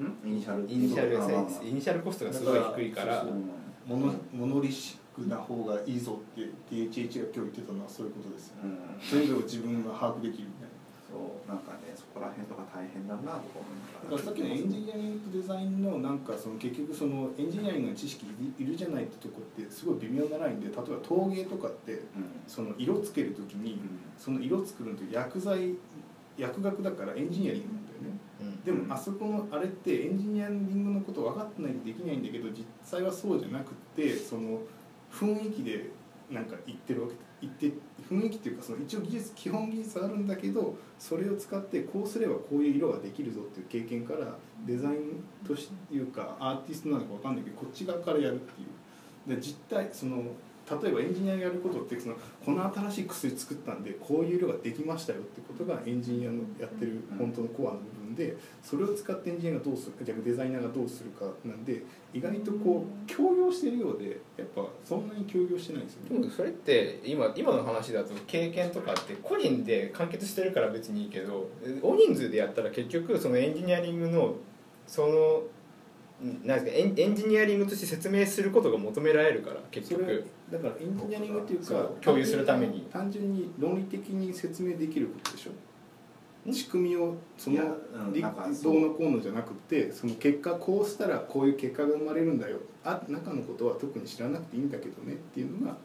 [0.00, 0.28] ん？
[0.28, 0.62] イニシャル？
[0.72, 3.24] イニシャルイニシャルコストがすごい低いから。
[3.86, 6.40] モノモノリシックな方がいいぞって
[6.74, 8.54] DHH が今日言ってたのはそういうことですよ。
[8.64, 8.78] うん。
[9.20, 10.48] 全部を自分が把握できる
[11.14, 14.18] そうなんかねそこら辺とか大変だなとか思いながら。
[14.18, 18.26] さっきのエンジニアリングとデザインのなんかその結局そのエンジニアリングの知識
[18.58, 22.02] いるじゃないってとこってすごい微妙なラインで例えば陶芸とかってうん。
[22.48, 23.78] その色つける時に
[24.18, 25.76] その色作るのって薬剤
[26.36, 28.18] 薬学だからエンジニアリングなんだよね。
[28.40, 28.60] うん。
[28.64, 34.58] でもあそこのあれってエンジニアリングのこと分かってないとできないんだけど実際はそうじゃなくってその
[35.12, 35.90] 雰囲気で
[36.30, 37.72] なんか言ってるわけ言って
[38.10, 44.36] 雰囲気というかその一応技術基本技術あるんだけどそれを使ってこうすればこういう色ができるぞっていう経験から
[44.66, 48.68] デザインとしていうかアーティストなのか分かんないけどこっち側からやるっていう。
[49.36, 50.22] で実態その
[50.70, 61.82] 例えばエンジニアがやることってそのこの新しい薬作ったんでこういう色ができましたよってことがエンジニアのやってる本当のコアの部分でそれを使ってエンジニアがどうするか逆にデザイナーがどうするかなんで
[62.14, 66.18] 意外とこう協業してるようでやっぱそんなに協業してないですよね。
[66.20, 71.48] でもそれって今今の話だと経験とかって個人で完結してるから別にいいけど
[71.82, 74.36] 大人数でやったら結局そのエンジニアリングの
[74.86, 75.42] その
[76.20, 80.24] なんですかエンエンジニアリングとして説明することが求められるから結局。
[80.50, 82.86] だからエンジニアリングっていうか共有するために。
[82.92, 85.50] 単純に論理的に説明できることでしょ。
[86.52, 92.58] 仕組みをそのどうのこうのじゃなくてその結果こうしたらこういう結果が生まれるんだよ。
[92.84, 95.76] あ中のことは特に知らなくていいんだけどねっていうのが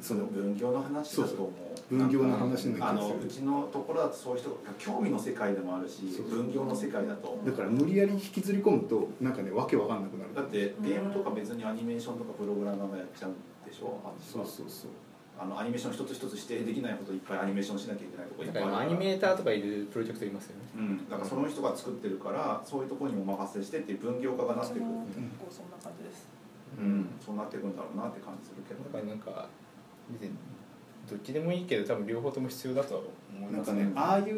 [0.00, 1.52] そそのの分業の話だと思う。
[1.76, 10.34] そう分業の話の気あのうちのところだとそういう人が興味の世界でもあるしそう分業の世界だとだから無理やり引きずり込むとなんかねわけわかんなくなる。
[10.34, 13.34] だってゲームとか別にアニメーションとかプログラマーがやっちゃうん
[13.68, 14.00] でしょ？
[14.04, 14.90] あそうそうそう。
[15.36, 18.86] あのアニメーション一つ一つ指定できないほどいっぱいアニメーションしなきゃいけないところいだっぱいあるから。
[18.86, 20.62] アニメーターとかいるプロジェクトいますよね。
[20.76, 24.86] うん、だからその人が作ってるからそういうところにもお任せしてっていう分業化がなってくる。
[25.10, 25.70] 結構そん。
[25.70, 26.26] な感じです
[26.78, 28.82] うん、そうなっていくんだろうなって感じするけど。
[28.90, 29.46] なんか
[30.10, 30.30] 別に
[31.08, 33.00] どっちでもいいけど多分両方とも必要だとは
[33.36, 34.34] 思いなんかますねねああいう、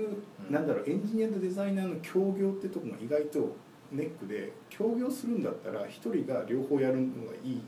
[0.48, 0.52] うん。
[0.52, 3.56] なんだろうエンジニアとデザイナーの協業ってとこが意外と
[3.92, 7.62] ネックで協業するんだったら一人が両方やるのがいい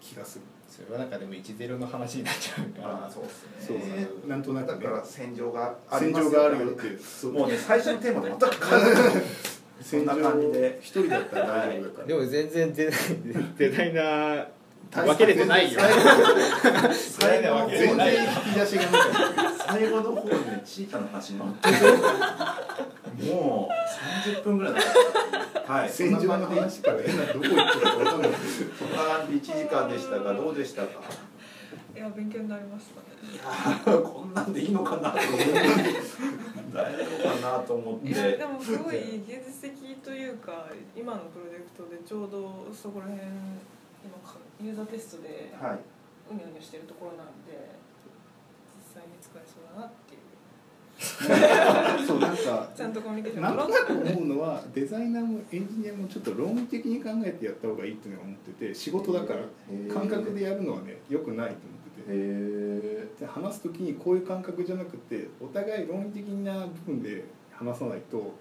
[0.00, 0.44] 気がする。
[0.68, 3.06] それはなんかでも10の話になっちゃうかあら。
[3.06, 4.78] あそうですそうねなんとなく。
[4.78, 7.32] ねだから戦場があり戦ます場があるよっていう。
[7.32, 9.22] もうね最初のテーマと全く変わらない。
[9.82, 12.06] そんな感じで一人だったら大丈夫だから。
[12.08, 14.46] でも全然デザイナー
[14.92, 15.80] 分けれてないよ。
[16.92, 18.82] 最後の方全ね然引き出しが
[19.66, 21.08] 最後の方にねチータの。
[21.08, 21.68] 話になって
[23.24, 24.80] もう30分ぐらいだ
[25.66, 25.88] はい。
[25.90, 28.30] 戦場の話から変などこ行ってるか分かんない
[28.78, 31.00] そんな感じで1時間でしたがどうでしたか？
[31.94, 33.00] いや勉強になりました？
[33.00, 35.44] ねいやーこんなんでいいのかなと思って。
[36.72, 40.66] 大丈夫かなと思ってでもすごい芸術的というか
[40.96, 43.22] 今のプロジェクトでちょうどそこら辺
[44.02, 45.78] 今かユーザーテストではい。
[46.30, 47.74] うにゃうにゃしてるところなんで
[48.78, 50.22] 実際に使えそうだなっていう。
[52.06, 59.40] そうなんか ちゃんとコミュニケーションなんとなく思うのはデザイナーもエンジニアもちょっと論理的に考えてやった方がいいっていうのは思ってて仕事だから
[59.92, 62.08] 感覚でやるのはね良くないと思ってて。
[62.08, 68.34] へで話す時にこういう感覚じゃなくてお互い論理的な部分で話さないと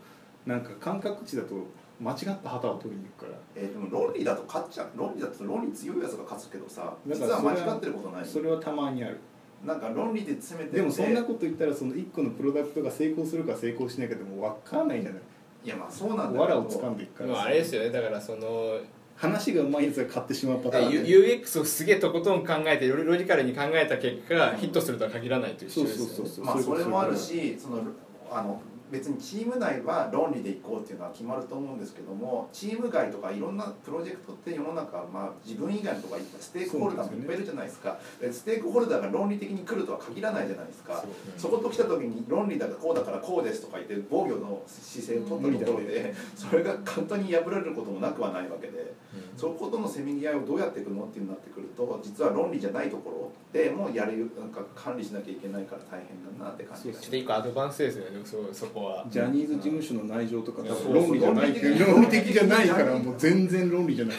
[0.45, 1.55] なんか感覚値だと
[2.01, 3.37] 間違った旗を取りに行くから。
[3.55, 4.87] えー、でも論理だと勝っちゃう。
[4.95, 8.25] 論理だと論理強いやつが勝つけどさだ実はは間違ってることない。
[8.25, 9.17] それはたまにある。
[9.65, 15.21] なんか論理で詰めてでもそんなこと言ったらその1個のプロダクトが成功するか成功しないかでも分からないじゃない？
[15.63, 16.41] いやまあそうなんだけど。
[16.43, 17.43] 藁を掴んでいくから。
[17.43, 18.79] あれですよねだからその
[19.15, 26.45] 話がうまいやつが買ってしまうパターンゆ UX をすげえとことん考えてロロジカルに考えた結果ヒットするとは限らないというそうそうそうそう。
[26.45, 27.83] まあそれもあるしその
[28.31, 28.59] あの
[28.91, 37.97] 別にチーム内は論理でいこうっていうのは決まると思うんですけどもチーム外とかいろんなプロジェクトって世の中、まあ、自分以外のとかいっぱいステークホルダーもいっぱいいるじゃないですか。
[38.19, 41.03] でステークホルダーが論理的に来るとは限らないじゃないですか。
[41.37, 48.93] そこと来た時に論理だからこうだからこうですとか言って防御の姿勢を取ったところでそれが簡単に破られることもなくはないわけで
[49.37, 58.21] そことのせめぎ合いをどうやっていくのっていうなってくると実は論理じゃないところでもやれるなんか管理しなきゃいけないから大変だなって感じがちょっと一個アドバンスですよね。
[58.23, 59.05] そそこは。
[59.09, 61.79] ジャニーズ事務所の内情とか多そう分論理じゃない。
[61.79, 64.15] 論理的じゃないからもう全然論理じゃない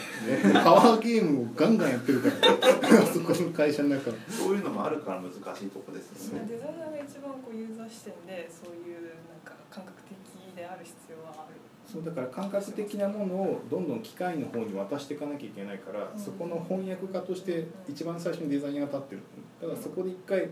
[0.63, 2.53] パワーゲームをガンガンやってるから。
[3.03, 4.11] あそこの会社の中。
[4.29, 6.47] そういうのもあるから難しいとこですよね。
[6.47, 11.59] デザイナーが一番こうユーザー視点でそういうなんか感覚的である必要はある。
[11.85, 16.19] そうだから感覚的なものをどんどん機械の方に渡していかなきゃいけないから、うん。
[16.19, 19.21] そこの翻訳家として一番最初にデザインが立ってる。
[19.61, 20.49] だからそこで一回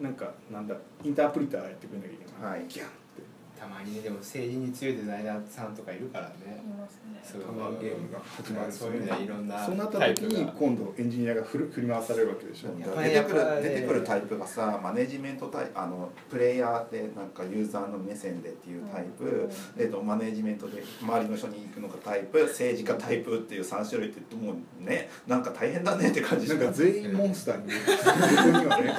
[0.00, 2.64] なんかなんだインタープリターやってくれなきゃいけない、はい。
[2.68, 2.99] ギャン
[3.60, 6.64] たまにねでも政治に強いデザイナーさんとかいるからね。
[6.64, 7.20] いますね。
[7.22, 7.42] そう。
[7.42, 12.68] パワーゲームが始まるそういうのいろんなそうなった時に今度エンジニアが振る振り回されるわけでしょ。
[12.80, 19.50] やっぱり出てくる出てくるタイプがさマネジメントタイあのプレイヤーでなんかユーザーの目線でっていうタイプ、うん。
[19.76, 28.94] えー、とマネジメントで周りの人に行くのがタイプ政治家タイプっていう3種類ってもうねなんか大変だねって感じしなんか全員モンスターに 見えにはね。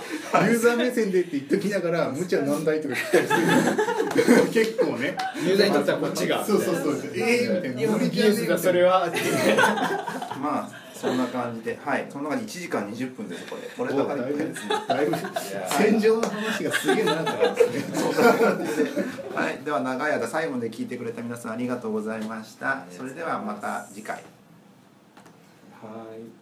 [0.51, 5.17] ユーザー目線でって言っときながら無茶難題とか聞いたりする結構ね。
[5.43, 6.43] ユーザーにとってはこっちが。
[6.43, 7.11] そうそうそう。
[7.15, 7.81] ええー、みたいな。
[7.81, 9.07] 今の技術がそれは。
[10.41, 11.79] まあそんな感じで。
[11.83, 12.05] はい。
[12.09, 14.75] そんな感じ1時間20分ですこれこれだからいっぱいですね。
[14.87, 15.15] だいぶ
[15.69, 18.89] 戦場の話がすげえ長かったですね。
[19.33, 22.83] はい、では長い間最後まで聞いてくれた皆さんありがとうございました。
[22.95, 24.15] それではまた次回。
[24.15, 24.21] は
[26.15, 26.40] い